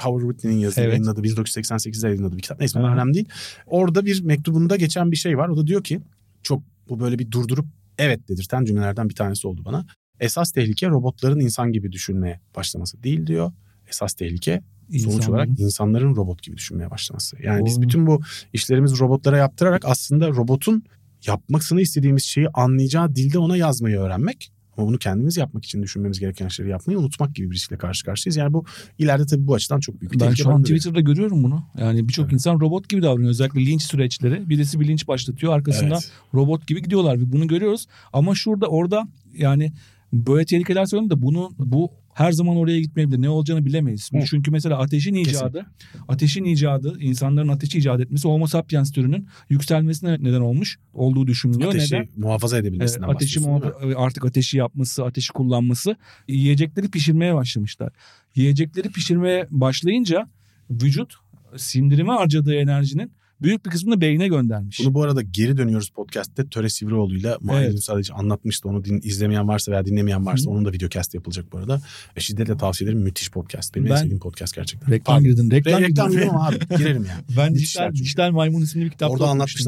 Howard 0.00 0.30
Whitney'nin 0.30 0.60
yazdığı 0.60 0.80
Evet. 0.80 0.92
yayınladığı 0.92 1.20
1988'de 1.20 2.08
yayınladığı 2.08 2.36
bir 2.36 2.42
kitap. 2.42 2.58
Neyse 2.60 2.78
Aha. 2.78 2.94
önemli 2.94 3.14
değil. 3.14 3.28
Orada 3.66 4.06
bir 4.06 4.22
mektubunda 4.22 4.76
geçen 4.76 5.10
bir 5.10 5.16
şey 5.16 5.38
var. 5.38 5.48
O 5.48 5.56
da 5.56 5.66
diyor 5.66 5.84
ki 5.84 6.00
çok 6.42 6.62
bu 6.88 7.00
böyle 7.00 7.18
bir 7.18 7.30
durdurup 7.30 7.66
evet 7.98 8.28
dedirten 8.28 8.64
cümlelerden 8.64 9.08
bir 9.08 9.14
tanesi 9.14 9.48
oldu 9.48 9.62
bana. 9.64 9.86
Esas 10.20 10.52
tehlike 10.52 10.88
robotların 10.88 11.40
insan 11.40 11.72
gibi 11.72 11.92
düşünmeye 11.92 12.40
başlaması 12.56 13.02
değil 13.02 13.26
diyor. 13.26 13.52
Esas 13.88 14.14
tehlike 14.14 14.62
sonuç 14.98 15.28
olarak 15.28 15.48
insanların 15.58 16.16
robot 16.16 16.42
gibi 16.42 16.56
düşünmeye 16.56 16.90
başlaması. 16.90 17.36
Yani 17.42 17.64
biz 17.64 17.76
Doğru. 17.76 17.82
bütün 17.82 18.06
bu 18.06 18.20
işlerimizi 18.52 18.98
robotlara 19.00 19.36
yaptırarak 19.38 19.84
aslında 19.84 20.28
robotun 20.28 20.82
yapmasını 21.26 21.80
istediğimiz 21.80 22.24
şeyi 22.24 22.48
anlayacağı 22.48 23.14
dilde 23.14 23.38
ona 23.38 23.56
yazmayı 23.56 23.98
öğrenmek. 23.98 24.52
Ama 24.76 24.86
bunu 24.88 24.98
kendimiz 24.98 25.36
yapmak 25.36 25.64
için 25.64 25.82
düşünmemiz 25.82 26.20
gereken 26.20 26.48
şeyleri 26.48 26.72
yapmayı 26.72 26.98
unutmak 26.98 27.34
gibi 27.34 27.50
bir 27.50 27.54
riskle 27.54 27.78
karşı 27.78 28.04
karşıyayız. 28.04 28.36
Yani 28.36 28.52
bu 28.52 28.64
ileride 28.98 29.26
tabii 29.26 29.46
bu 29.46 29.54
açıdan 29.54 29.80
çok 29.80 30.00
büyük 30.00 30.12
bir 30.12 30.20
Ben 30.20 30.34
şu 30.34 30.50
an. 30.50 30.62
Twitter'da 30.62 31.00
görüyorum 31.00 31.42
bunu. 31.42 31.64
Yani 31.78 32.08
birçok 32.08 32.24
Evet. 32.24 32.32
insan 32.32 32.60
robot 32.60 32.88
gibi 32.88 33.02
davranıyor. 33.02 33.30
Özellikle 33.30 33.60
linç 33.66 33.82
süreçleri. 33.82 34.48
Birisi 34.48 34.80
bir 34.80 34.88
linç 34.88 35.08
başlatıyor. 35.08 35.52
Arkasında 35.52 35.94
Evet. 35.94 36.10
robot 36.34 36.66
gibi 36.66 36.82
gidiyorlar. 36.82 37.20
Ve 37.20 37.32
Bunu 37.32 37.46
görüyoruz. 37.46 37.86
Ama 38.12 38.34
şurada 38.34 38.66
orada 38.66 39.08
yani 39.36 39.72
böyle 40.12 40.46
tehlikeler 40.46 40.84
söylüyorum 40.84 41.10
da 41.18 41.22
bunu 41.22 41.50
bu 41.58 41.90
her 42.20 42.32
zaman 42.32 42.56
oraya 42.56 42.80
gitmeyebilir. 42.80 43.22
Ne 43.22 43.28
olacağını 43.28 43.66
bilemeyiz. 43.66 44.10
Hı. 44.12 44.18
Çünkü 44.30 44.50
mesela 44.50 44.78
ateşin 44.78 45.14
icadı, 45.14 45.66
ateşin 46.08 46.44
icadı, 46.44 46.96
insanların 47.00 47.48
ateşi 47.48 47.78
icat 47.78 48.00
etmesi 48.00 48.28
Homo 48.28 48.46
sapiens 48.46 48.92
türünün 48.92 49.26
yükselmesine 49.50 50.12
neden 50.20 50.40
olmuş 50.40 50.78
olduğu 50.94 51.26
düşünülüyor. 51.26 51.70
Ateşi 51.70 51.94
Neden? 51.94 52.08
muhafaza 52.16 52.58
edebilmesinden 52.58 53.08
ateşi 53.08 53.36
değil 53.36 53.46
mi? 53.46 53.52
muhafa- 53.52 53.96
artık 53.96 54.24
ateşi 54.24 54.58
yapması, 54.58 55.04
ateşi 55.04 55.32
kullanması, 55.32 55.96
yiyecekleri 56.28 56.90
pişirmeye 56.90 57.34
başlamışlar. 57.34 57.92
Yiyecekleri 58.34 58.88
pişirmeye 58.88 59.46
başlayınca 59.50 60.28
vücut 60.70 61.14
sindirime 61.56 62.12
harcadığı 62.12 62.54
enerjinin 62.54 63.12
büyük 63.42 63.64
bir 63.66 63.70
kısmını 63.70 64.00
beyne 64.00 64.28
göndermiş. 64.28 64.80
Bunu 64.80 64.94
bu 64.94 65.02
arada 65.02 65.22
geri 65.22 65.56
dönüyoruz 65.56 65.88
podcast'te 65.90 66.48
Töre 66.48 66.68
Sivrioğlu'yla 66.68 67.38
Mahir 67.40 67.66
Evet. 67.66 67.84
Sadece 67.84 68.12
anlatmıştı. 68.12 68.68
Onu 68.68 68.84
din, 68.84 69.00
izlemeyen 69.04 69.48
varsa 69.48 69.72
veya 69.72 69.86
dinlemeyen 69.86 70.26
varsa 70.26 70.44
Hı. 70.46 70.50
onun 70.50 70.64
da 70.64 70.72
videocast 70.72 71.14
yapılacak 71.14 71.52
bu 71.52 71.58
arada. 71.58 71.80
E, 72.16 72.20
şiddetle 72.20 72.56
tavsiye 72.56 72.90
ederim. 72.90 73.02
Müthiş 73.04 73.30
podcast. 73.30 73.74
Benim 73.74 73.86
en 73.86 73.90
Ben- 73.92 73.96
sevdiğim 73.96 74.18
podcast 74.20 74.54
gerçekten. 74.54 74.90
reklam 74.90 75.14
Pardon. 75.14 75.24
girdin. 75.30 75.50
Reklam, 75.50 75.82
Re- 75.82 75.88
reklam 75.88 76.10
girelim 76.10 76.36
abi. 76.36 76.58
Girelim 76.78 77.06
yani. 77.08 77.24
Ben 77.36 77.52
Müthiş 77.52 77.66
dijital, 77.66 77.92
dijital 77.94 78.30
Maymun 78.30 78.62
isimli 78.62 78.84
bir 78.84 78.90
kitapta 78.90 79.14
Orada 79.14 79.26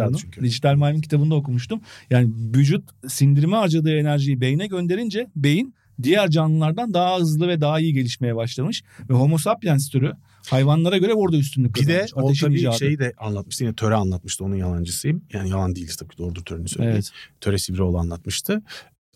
bunu. 0.08 0.18
çünkü. 0.18 0.40
Dijital 0.40 0.74
Maymun 0.74 1.00
kitabında 1.00 1.34
okumuştum. 1.34 1.80
Yani 2.10 2.32
vücut 2.56 2.84
sindirime 3.08 3.56
harcadığı 3.56 3.94
enerjiyi 3.96 4.40
beyne 4.40 4.66
gönderince 4.66 5.26
beyin 5.36 5.74
diğer 6.02 6.30
canlılardan 6.30 6.94
daha 6.94 7.18
hızlı 7.18 7.48
ve 7.48 7.60
daha 7.60 7.80
iyi 7.80 7.92
gelişmeye 7.94 8.36
başlamış. 8.36 8.82
Ve 9.10 9.14
Homo 9.14 9.38
sapiens 9.38 9.88
türü 9.88 10.12
hayvanlara 10.50 10.98
göre 10.98 11.14
orada 11.14 11.36
üstünlük 11.36 11.74
Bir 11.74 11.86
de 11.86 12.00
kazanmış. 12.00 12.12
o 12.16 12.26
Ateşin 12.26 12.46
tabii 12.46 12.58
icadı. 12.60 12.76
şeyi 12.78 12.98
de 12.98 13.12
anlatmıştı. 13.18 13.64
Yine 13.64 13.74
Töre 13.74 13.94
anlatmıştı. 13.94 14.44
Onun 14.44 14.56
yalancısıyım. 14.56 15.24
Yani 15.32 15.48
yalan 15.50 15.76
değiliz 15.76 15.96
tabii 15.96 16.10
ki 16.10 16.18
doğrudur 16.18 16.42
Töre'nin 16.44 16.66
söylediği. 16.66 16.94
Evet. 16.94 17.10
Töre 17.40 17.58
Sivrioğlu 17.58 17.98
anlatmıştı. 17.98 18.62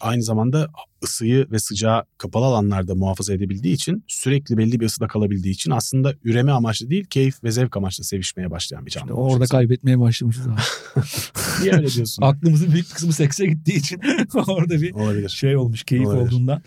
Aynı 0.01 0.23
zamanda 0.23 0.69
ısıyı 1.05 1.47
ve 1.51 1.59
sıcağı 1.59 2.05
kapalı 2.19 2.45
alanlarda 2.45 2.95
muhafaza 2.95 3.35
edebildiği 3.35 3.75
için 3.75 4.05
sürekli 4.09 4.59
belli 4.59 4.81
bir 4.81 4.87
ısıda 4.87 5.07
kalabildiği 5.09 5.55
için 5.55 5.71
aslında 5.71 6.15
üreme 6.25 6.53
amaçlı 6.53 6.91
değil 6.91 7.05
keyif 7.05 7.45
ve 7.45 7.51
zevk 7.51 7.77
amaçlı 7.77 8.05
sevişmeye 8.05 8.51
başlayan 8.51 8.87
bir 8.87 8.91
canlı. 8.91 9.07
İşte 9.07 9.15
orada 9.15 9.45
kaybetmeye 9.47 10.01
başlamışız. 10.01 10.47
abi. 10.47 10.61
Niye 11.63 11.73
öyle 11.75 11.89
diyorsun? 11.91 12.23
Aklımızın 12.23 12.73
büyük 12.73 12.91
kısmı 12.95 13.13
sekse 13.13 13.47
gittiği 13.47 13.77
için 13.77 14.01
orada 14.35 14.81
bir 14.81 14.93
Olabilir. 14.93 15.29
şey 15.29 15.57
olmuş, 15.57 15.85
keyif 15.85 16.07
Olabilir. 16.07 16.27
olduğundan. 16.27 16.63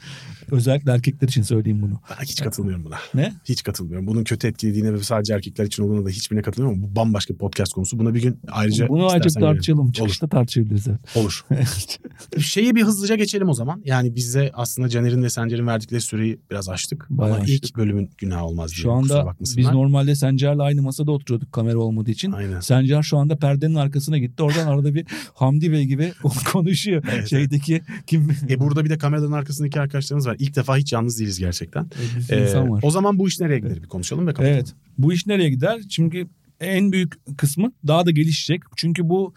Özellikle 0.51 0.91
erkekler 0.91 1.27
için 1.27 1.41
söyleyeyim 1.41 1.81
bunu. 1.81 2.01
Ben 2.09 2.25
hiç 2.25 2.41
katılmıyorum 2.43 2.85
buna. 2.85 2.97
Ne? 3.13 3.33
Hiç 3.45 3.63
katılmıyorum. 3.63 4.07
Bunun 4.07 4.23
kötü 4.23 4.47
etkilediğine 4.47 4.93
ve 4.93 5.03
sadece 5.03 5.33
erkekler 5.33 5.65
için 5.65 5.83
olduğuna 5.83 6.05
da 6.05 6.09
hiçbirine 6.09 6.41
katılmıyorum. 6.41 6.83
Bu 6.83 6.95
bambaşka 6.95 7.33
bir 7.33 7.39
podcast 7.39 7.73
konusu. 7.73 7.99
Buna 7.99 8.13
bir 8.13 8.21
gün 8.21 8.39
ayrıca 8.51 8.87
bunu 8.87 9.09
ayrıca 9.09 9.39
tartışalım. 9.39 9.91
Çıkışta 9.91 10.27
tartışabiliriz. 10.27 10.83
zaten. 10.83 11.21
Olur. 11.21 11.45
Şeyi 12.41 12.75
bir 12.75 12.83
hızlıca 12.83 13.15
geçelim 13.15 13.49
o 13.49 13.53
zaman. 13.53 13.81
Yani 13.85 14.15
bize 14.19 14.51
aslında 14.53 14.89
Caner'in 14.89 15.23
ve 15.23 15.29
Sencer'in 15.29 15.67
verdikleri 15.67 16.01
süreyi 16.01 16.39
biraz 16.51 16.69
açtık. 16.69 17.07
Bayağı 17.09 17.35
Ama 17.35 17.43
açtık. 17.43 17.65
ilk 17.69 17.77
bölümün 17.77 18.09
günahı 18.17 18.43
olmaz 18.45 18.71
diye. 18.71 18.83
Şu 18.83 18.91
anda 18.91 19.35
biz 19.41 19.57
normalde 19.57 20.15
Sencer'le 20.15 20.59
aynı 20.59 20.81
masada 20.81 21.11
oturuyorduk 21.11 21.51
kamera 21.51 21.77
olmadığı 21.77 22.11
için. 22.11 22.31
Aynen. 22.31 22.59
Sencer 22.59 23.03
şu 23.03 23.17
anda 23.17 23.35
perdenin 23.35 23.75
arkasına 23.75 24.17
gitti. 24.17 24.43
Oradan 24.43 24.67
arada 24.67 24.95
bir 24.95 25.05
Hamdi 25.33 25.71
Bey 25.71 25.85
gibi 25.85 26.13
konuşuyor. 26.51 27.03
Evet. 27.13 27.29
Şeydeki 27.29 27.81
kim 28.07 28.31
E 28.49 28.59
burada 28.59 28.85
bir 28.85 28.89
de 28.89 28.97
kameraların 28.97 29.31
arkasındaki 29.31 29.79
arkadaşlarımız 29.81 30.27
var. 30.27 30.35
İlk 30.39 30.55
defa 30.55 30.77
hiç 30.77 30.93
yalnız 30.93 31.19
değiliz 31.19 31.39
gerçekten. 31.39 31.85
bir 32.29 32.33
Ee, 32.33 32.41
insan 32.43 32.69
var. 32.71 32.79
o 32.83 32.91
zaman 32.91 33.19
bu 33.19 33.27
iş 33.27 33.39
nereye 33.39 33.59
gider 33.59 33.83
bir 33.83 33.87
konuşalım 33.87 34.27
ve 34.27 34.31
kapatalım. 34.33 34.53
Evet. 34.55 34.73
Bu 34.97 35.13
iş 35.13 35.27
nereye 35.27 35.49
gider? 35.49 35.81
Çünkü 35.89 36.27
en 36.59 36.91
büyük 36.91 37.37
kısmı 37.37 37.71
daha 37.87 38.05
da 38.05 38.11
gelişecek. 38.11 38.61
Çünkü 38.75 39.09
bu 39.09 39.33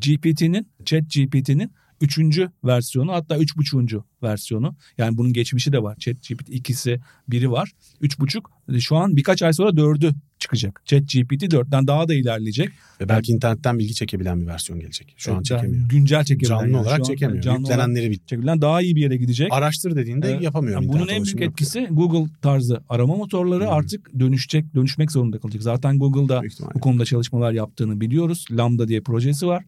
GPT'nin, 0.00 0.66
Chat 0.84 1.02
GPT'nin 1.14 1.70
üçüncü 2.00 2.50
versiyonu 2.64 3.12
hatta 3.12 3.38
üç 3.38 3.56
buçuğuncu 3.56 4.04
versiyonu. 4.22 4.74
Yani 4.98 5.18
bunun 5.18 5.32
geçmişi 5.32 5.72
de 5.72 5.82
var. 5.82 5.96
Chat 5.98 6.16
GPT 6.28 6.48
ikisi 6.48 7.00
biri 7.28 7.50
var. 7.50 7.70
Üç 8.00 8.18
buçuk. 8.20 8.50
Şu 8.80 8.96
an 8.96 9.16
birkaç 9.16 9.42
ay 9.42 9.52
sonra 9.52 9.76
dördü 9.76 10.14
çıkacak. 10.38 10.82
Chat 10.84 11.02
GPT 11.02 11.50
dörtten 11.50 11.86
daha 11.86 12.08
da 12.08 12.14
ilerleyecek. 12.14 12.68
Ve 13.00 13.08
belki 13.08 13.32
internetten 13.32 13.78
bilgi 13.78 13.94
çekebilen 13.94 14.40
bir 14.40 14.46
versiyon 14.46 14.80
gelecek. 14.80 15.14
Şu 15.16 15.30
an 15.30 15.34
Yani 15.34 15.44
çekemiyor. 15.44 15.88
Güncel 15.88 16.24
çekebilen. 16.24 16.48
Canlı 16.48 16.64
yani. 16.64 16.76
olarak 16.76 17.00
an 17.00 17.04
çekemiyor. 17.04 17.42
Canlı 17.42 17.58
Yüklenenleri 17.60 18.10
bil. 18.10 18.18
çekebilen 18.18 18.60
daha 18.60 18.82
iyi 18.82 18.96
bir 18.96 19.00
yere 19.00 19.16
gidecek. 19.16 19.52
Araştır 19.52 19.96
dediğinde 19.96 20.30
Evet. 20.30 20.42
yapamıyor. 20.42 20.82
Yani 20.82 20.92
bunun 20.92 21.08
en 21.08 21.24
büyük 21.24 21.40
etkisi 21.40 21.88
Google 21.90 22.32
tarzı 22.42 22.80
arama 22.88 23.16
motorları 23.16 23.64
Hmm. 23.64 23.72
artık 23.72 24.18
dönüşecek, 24.20 24.74
dönüşmek 24.74 25.12
zorunda 25.12 25.38
kalacak. 25.38 25.62
Zaten 25.62 25.98
Google'da 25.98 26.42
bu 26.74 26.80
konuda 26.80 27.04
çalışmalar 27.04 27.52
yaptığını 27.52 28.00
biliyoruz. 28.00 28.46
Lambda 28.50 28.88
diye 28.88 29.00
projesi 29.00 29.46
var. 29.46 29.64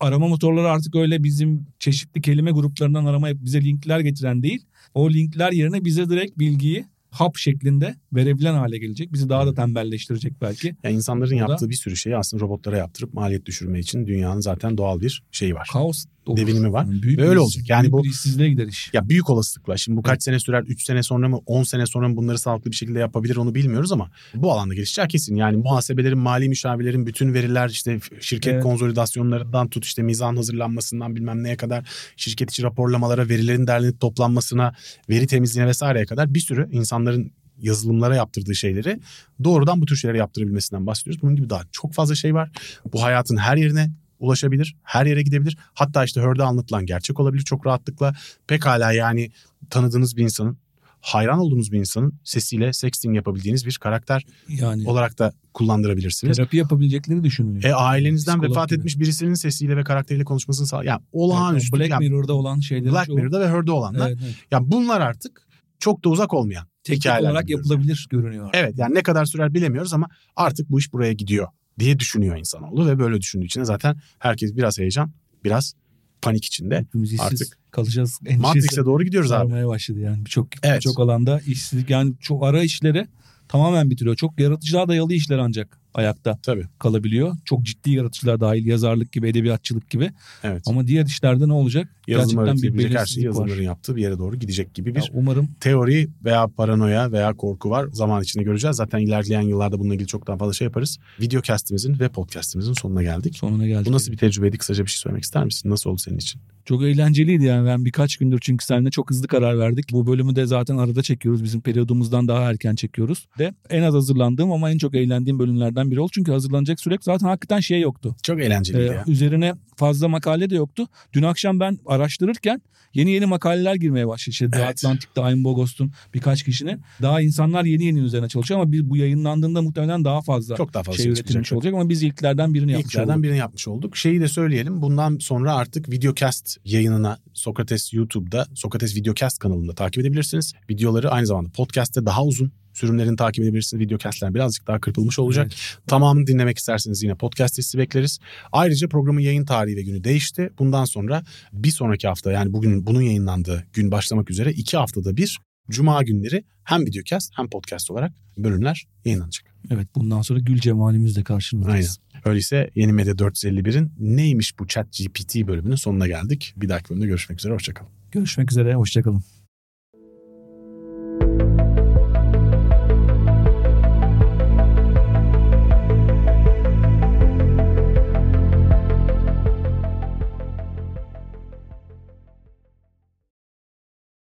Arama 0.00 0.28
motorları 0.28 0.68
artık 0.70 0.96
öyle 0.96 1.22
bizim 1.22 1.66
çeşitli 1.78 2.22
kelime 2.22 2.50
gruplarından 2.50 3.04
arama 3.04 3.28
yapıp 3.28 3.44
bize 3.44 3.60
linkler 3.64 4.00
getiren 4.00 4.42
değil. 4.42 4.64
O 4.94 5.10
linkler 5.10 5.52
yerine 5.52 5.84
bize 5.84 6.08
direkt 6.10 6.38
bilgiyi 6.38 6.86
hap 7.10 7.36
şeklinde 7.36 7.94
verebilen 8.12 8.54
hale 8.54 8.78
gelecek. 8.78 9.12
Bizi 9.12 9.28
daha 9.28 9.46
da 9.46 9.54
tembelleştirecek 9.54 10.32
belki. 10.42 10.76
Yani 10.82 10.94
insanların 10.94 11.38
Burada- 11.38 11.50
yaptığı 11.52 11.68
bir 11.70 11.74
sürü 11.74 11.96
şeyi 11.96 12.16
aslında 12.16 12.44
robotlara 12.44 12.76
yaptırıp 12.76 13.14
maliyet 13.14 13.46
düşürme 13.46 13.78
için 13.78 14.06
dünyanın 14.06 14.40
zaten 14.40 14.78
doğal 14.78 15.00
bir 15.00 15.22
şeyi 15.32 15.54
var. 15.54 15.68
Kaos 15.72 16.04
Of. 16.28 16.36
devinimi 16.38 16.72
var. 16.72 16.84
Yani 16.84 17.02
büyük 17.02 17.18
Ve 17.18 17.28
öyle 17.28 17.38
olacak. 17.38 17.64
Yani 17.68 17.82
büyük 17.82 17.92
bu- 17.92 18.04
bir 18.04 18.08
işsizliğe 18.10 18.48
gider 18.48 18.66
iş. 18.66 18.90
Ya 18.92 19.08
büyük 19.08 19.30
olasılıkla 19.30 19.76
şimdi 19.76 19.96
bu 19.96 20.02
kaç 20.02 20.22
sene 20.22 20.40
sürer 20.40 20.62
3 20.62 20.84
sene 20.86 21.02
sonra 21.02 21.28
mı 21.28 21.40
10 21.46 21.62
sene 21.62 21.86
sonra 21.86 22.08
mı 22.08 22.16
bunları 22.16 22.38
sağlıklı 22.38 22.70
bir 22.70 22.76
şekilde 22.76 22.98
yapabilir 22.98 23.36
onu 23.36 23.54
bilmiyoruz 23.54 23.92
ama 23.92 24.10
bu 24.34 24.52
alanda 24.52 24.74
gelişeceği 24.74 25.08
kesin. 25.08 25.36
Yani 25.36 25.56
muhasebelerin 25.56 26.18
mali 26.18 26.48
müşavirlerin 26.48 27.06
bütün 27.06 27.34
veriler 27.34 27.68
işte 27.68 28.00
şirket 28.20 28.52
Evet. 28.54 28.62
konsolidasyonlarından 28.62 29.68
tut 29.68 29.84
işte 29.84 30.02
mizan 30.02 30.36
hazırlanmasından 30.36 31.16
bilmem 31.16 31.42
neye 31.42 31.56
kadar 31.56 31.88
şirket 32.16 32.50
içi 32.50 32.62
raporlamalara 32.62 33.28
verilerin 33.28 33.66
derlenip 33.66 34.00
toplanmasına 34.00 34.74
veri 35.10 35.26
temizliğine 35.26 35.68
vesaireye 35.68 36.06
kadar 36.06 36.34
bir 36.34 36.40
sürü 36.40 36.68
insanların 36.72 37.32
yazılımlara 37.60 38.16
yaptırdığı 38.16 38.54
şeyleri 38.54 39.00
doğrudan 39.44 39.80
bu 39.80 39.86
tür 39.86 39.96
şeyleri 39.96 40.18
yaptırabilmesinden 40.18 40.86
bahsediyoruz. 40.86 41.22
Bunun 41.22 41.36
gibi 41.36 41.50
daha 41.50 41.62
çok 41.72 41.94
fazla 41.94 42.14
şey 42.14 42.34
var. 42.34 42.50
Bu 42.92 43.02
hayatın 43.02 43.36
her 43.36 43.56
yerine 43.56 43.90
ulaşabilir, 44.18 44.76
her 44.82 45.06
yere 45.06 45.22
gidebilir. 45.22 45.58
Hatta 45.74 46.04
işte 46.04 46.20
Hör'de 46.20 46.42
anlatılan 46.42 46.86
gerçek 46.86 47.20
olabilir 47.20 47.42
çok 47.42 47.66
rahatlıkla. 47.66 48.14
Pekala 48.46 48.92
yani 48.92 49.30
tanıdığınız 49.70 50.16
bir 50.16 50.22
insanın, 50.22 50.58
hayran 51.00 51.38
olduğunuz 51.38 51.72
bir 51.72 51.78
insanın 51.78 52.12
sesiyle 52.24 52.72
sexting 52.72 53.16
yapabildiğiniz 53.16 53.66
bir 53.66 53.78
karakter 53.80 54.24
Yani 54.48 54.88
olarak 54.88 55.18
da 55.18 55.32
kullandırabilirsiniz. 55.54 56.36
terapi 56.36 56.56
yapabilecekleri 56.56 57.24
düşünülüyor. 57.24 57.64
E 57.64 57.74
ailenizden 57.74 58.34
Psikolog 58.34 58.56
vefat 58.56 58.68
gibi. 58.68 58.78
etmiş 58.78 58.98
birisinin 58.98 59.34
sesiyle 59.34 59.76
ve 59.76 59.84
karakteriyle 59.84 60.24
konuşmasını 60.24 60.66
sağ 60.66 60.84
yani 60.84 61.00
olağanüstü. 61.12 61.78
Black 61.78 61.90
yani 61.90 62.08
Mirror'da 62.08 62.32
olan 62.32 62.60
şeylerin 62.60 62.92
Black 62.92 63.08
Mirror'da 63.08 63.40
ve 63.40 63.46
Hör'de 63.48 63.72
olanlar. 63.72 64.08
Evet, 64.08 64.18
evet. 64.24 64.34
Ya 64.50 64.70
bunlar 64.70 65.00
artık 65.00 65.48
çok 65.78 66.04
da 66.04 66.08
uzak 66.08 66.34
olmayan 66.34 66.66
Teknik 66.84 67.06
olarak 67.20 67.44
biliyoruz. 67.44 67.70
yapılabilir 67.70 68.06
görünüyor. 68.10 68.50
Evet 68.52 68.74
yani 68.78 68.94
ne 68.94 69.02
kadar 69.02 69.24
sürer 69.24 69.54
bilemiyoruz 69.54 69.92
ama 69.92 70.08
artık 70.36 70.70
bu 70.70 70.78
iş 70.78 70.92
buraya 70.92 71.12
gidiyor 71.12 71.48
diye 71.78 71.98
düşünüyor 71.98 72.36
insanoğlu 72.38 72.86
ve 72.88 72.98
böyle 72.98 73.20
düşündüğü 73.20 73.46
için 73.46 73.60
de 73.60 73.64
zaten 73.64 73.96
herkes 74.18 74.56
biraz 74.56 74.78
heyecan, 74.78 75.10
biraz 75.44 75.74
panik 76.22 76.44
içinde. 76.44 76.78
Hepimiz 76.78 77.20
Artık 77.20 77.58
kalacağız. 77.70 78.18
Matrix'e 78.38 78.84
doğru 78.84 79.04
gidiyoruz 79.04 79.32
abi. 79.32 79.66
başladı 79.66 79.98
yani. 80.00 80.24
Birçok 80.24 80.48
Evet. 80.62 80.76
birçok 80.76 81.00
alanda 81.00 81.40
işsizlik 81.46 81.90
yani 81.90 82.14
çok 82.20 82.44
ara 82.44 82.62
işleri 82.62 83.06
tamamen 83.48 83.90
bitiriyor. 83.90 84.16
Çok 84.16 84.40
yaratıcılığa 84.40 84.88
dayalı 84.88 85.14
işler 85.14 85.38
ancak 85.38 85.80
ayakta 85.98 86.38
Tabii. 86.42 86.64
kalabiliyor. 86.78 87.36
Çok 87.44 87.62
ciddi 87.62 87.90
yaratıcılar 87.90 88.40
dahil 88.40 88.66
yazarlık 88.66 89.12
gibi, 89.12 89.28
edebiyatçılık 89.28 89.90
gibi. 89.90 90.10
Evet. 90.44 90.62
Ama 90.66 90.86
diğer 90.86 91.06
işlerde 91.06 91.48
ne 91.48 91.52
olacak? 91.52 91.88
Yazılım 92.06 92.28
Gerçekten 92.28 92.44
bir 92.44 92.50
öğretilebilecek 92.50 92.90
her 93.00 93.06
şey 93.06 93.22
belirsizlik 93.22 93.24
var. 93.24 93.28
yazılımların 93.28 93.62
yaptığı 93.62 93.96
bir 93.96 94.02
yere 94.02 94.18
doğru 94.18 94.36
gidecek 94.36 94.74
gibi 94.74 94.94
bir 94.94 95.00
Ya 95.00 95.06
umarım 95.12 95.48
teori 95.60 96.08
veya 96.24 96.48
paranoya 96.48 97.12
veya 97.12 97.34
korku 97.34 97.70
var. 97.70 97.86
Zaman 97.92 98.22
içinde 98.22 98.44
göreceğiz. 98.44 98.76
Zaten 98.76 98.98
ilerleyen 98.98 99.40
yıllarda 99.42 99.78
bununla 99.78 99.94
ilgili 99.94 100.06
çok 100.08 100.26
daha 100.26 100.36
fazla 100.36 100.52
şey 100.52 100.64
yaparız. 100.64 100.98
Videocast'imizin 101.20 102.00
ve 102.00 102.08
podcast'imizin 102.08 102.72
sonuna 102.72 103.02
geldik. 103.02 103.36
sonuna 103.36 103.66
geldik. 103.66 103.86
Bu 103.86 103.92
nasıl 103.92 104.12
bir 104.12 104.16
tecrübeydi? 104.16 104.58
Kısaca 104.58 104.84
bir 104.84 104.90
şey 104.90 104.98
söylemek 104.98 105.24
ister 105.24 105.44
misin? 105.44 105.70
Nasıl 105.70 105.90
oldu 105.90 105.98
senin 105.98 106.18
için? 106.18 106.40
Çok 106.68 106.82
eğlenceliydi 106.82 107.44
yani 107.44 107.66
ben 107.66 107.84
birkaç 107.84 108.16
gündür 108.16 108.38
çünkü 108.40 108.64
seninle 108.64 108.90
çok 108.90 109.10
hızlı 109.10 109.26
karar 109.28 109.58
verdik. 109.58 109.84
Bu 109.92 110.06
bölümü 110.06 110.36
de 110.36 110.46
zaten 110.46 110.76
arada 110.76 111.02
çekiyoruz. 111.02 111.44
Bizim 111.44 111.60
periyodumuzdan 111.60 112.28
daha 112.28 112.50
erken 112.50 112.74
çekiyoruz. 112.74 113.26
De 113.38 113.54
en 113.70 113.82
az 113.82 113.94
hazırlandığım 113.94 114.52
ama 114.52 114.70
en 114.70 114.78
çok 114.78 114.94
eğlendiğim 114.94 115.38
bölümlerden 115.38 115.90
biri 115.90 116.00
oldu. 116.00 116.10
Çünkü 116.14 116.32
hazırlanacak 116.32 116.80
sürekli 116.80 117.02
zaten 117.04 117.26
hakikaten 117.26 117.60
şey 117.60 117.80
yoktu. 117.80 118.16
Çok 118.22 118.40
eğlenceliydi 118.40 118.84
Ee, 118.84 118.94
ya. 118.94 119.04
üzerine 119.06 119.54
fazla 119.76 120.08
makale 120.08 120.50
de 120.50 120.56
yoktu. 120.56 120.86
Dün 121.12 121.22
akşam 121.22 121.60
ben 121.60 121.78
araştırırken 121.86 122.62
yeni 122.94 123.10
yeni 123.10 123.26
makaleler 123.26 123.74
girmeye 123.74 124.08
başladı. 124.08 124.30
İşte 124.30 124.48
Evet. 124.52 124.64
Atlantic'te 124.68 125.20
Ayn 125.20 125.44
Bogost'un 125.44 125.92
birkaç 126.14 126.42
kişinin. 126.42 126.80
Daha 127.02 127.20
insanlar 127.20 127.64
yeni 127.64 127.84
yeni 127.84 127.98
üzerine 128.00 128.28
çalışıyor 128.28 128.60
ama 128.60 128.72
bir, 128.72 128.90
bu 128.90 128.96
yayınlandığında 128.96 129.62
muhtemelen 129.62 130.04
daha 130.04 130.22
fazla 130.22 130.56
Çok 130.56 130.74
daha 130.74 130.82
fazla 130.82 130.96
şey 130.96 131.04
şey 131.04 131.12
üretilmiş 131.12 131.52
olacak 131.52 131.74
ama 131.74 131.88
biz 131.88 132.02
ilklerden 132.02 132.54
birini 132.54 132.72
yapmış 132.72 132.86
İlklerden 132.94 133.12
olduk. 133.12 133.22
birini 133.22 133.36
yapmış 133.38 133.68
olduk. 133.68 133.96
Şeyi 133.96 134.20
de 134.20 134.28
söyleyelim. 134.28 134.82
Bundan 134.82 135.18
sonra 135.18 135.54
artık 135.54 135.90
videocast 135.90 136.57
yayınına 136.64 137.18
Sokrates 137.34 137.92
YouTube'da, 137.92 138.46
Sokrates 138.54 138.96
Videocast 138.96 139.38
kanalında 139.38 139.74
takip 139.74 140.00
edebilirsiniz. 140.00 140.52
Videoları 140.70 141.10
aynı 141.10 141.26
zamanda 141.26 141.50
podcast'te 141.50 142.06
daha 142.06 142.24
uzun 142.24 142.52
sürümlerini 142.72 143.16
takip 143.16 143.44
edebilirsiniz. 143.44 143.80
Videocast'ler 143.80 144.34
birazcık 144.34 144.66
daha 144.66 144.80
kırpılmış 144.80 145.18
olacak. 145.18 145.52
Tamamını 145.86 146.26
dinlemek 146.26 146.58
isterseniz 146.58 147.02
yine 147.02 147.14
podcast 147.14 147.58
listesi 147.58 147.78
bekleriz. 147.78 148.18
Ayrıca 148.52 148.88
programın 148.88 149.20
yayın 149.20 149.44
tarihi 149.44 149.76
ve 149.76 149.82
günü 149.82 150.04
değişti. 150.04 150.50
Bundan 150.58 150.84
sonra 150.84 151.24
bir 151.52 151.70
sonraki 151.70 152.08
hafta 152.08 152.32
yani 152.32 152.52
bugün 152.52 152.86
bunun 152.86 153.00
yayınlandığı 153.00 153.64
gün 153.72 153.90
başlamak 153.90 154.30
üzere 154.30 154.52
iki 154.52 154.76
haftada 154.76 155.16
bir 155.16 155.38
Cuma 155.70 156.02
günleri 156.02 156.44
hem 156.64 156.86
videocast 156.86 157.32
hem 157.36 157.50
podcast 157.50 157.90
olarak 157.90 158.12
bölümler 158.38 158.86
yayınlanacak. 159.04 159.46
Evet 159.70 159.88
bundan 159.94 160.22
sonra 160.22 160.38
gül 160.38 160.58
cemalimizle 160.58 161.24
karşınızdayız. 161.24 161.98
Öyleyse 162.24 162.70
Yeni 162.74 162.92
Medya 162.92 163.14
451'in 163.14 163.92
neymiş 163.98 164.58
bu 164.58 164.66
chat 164.66 164.86
GPT 164.92 165.46
bölümünün 165.46 165.74
sonuna 165.74 166.06
geldik. 166.06 166.54
Bir 166.56 166.68
dahaki 166.68 166.90
bölümde 166.90 167.06
görüşmek 167.06 167.38
üzere. 167.38 167.54
Hoşçakalın. 167.54 167.90
Görüşmek 168.12 168.52
üzere 168.52 168.74
hoşçakalın. 168.74 169.22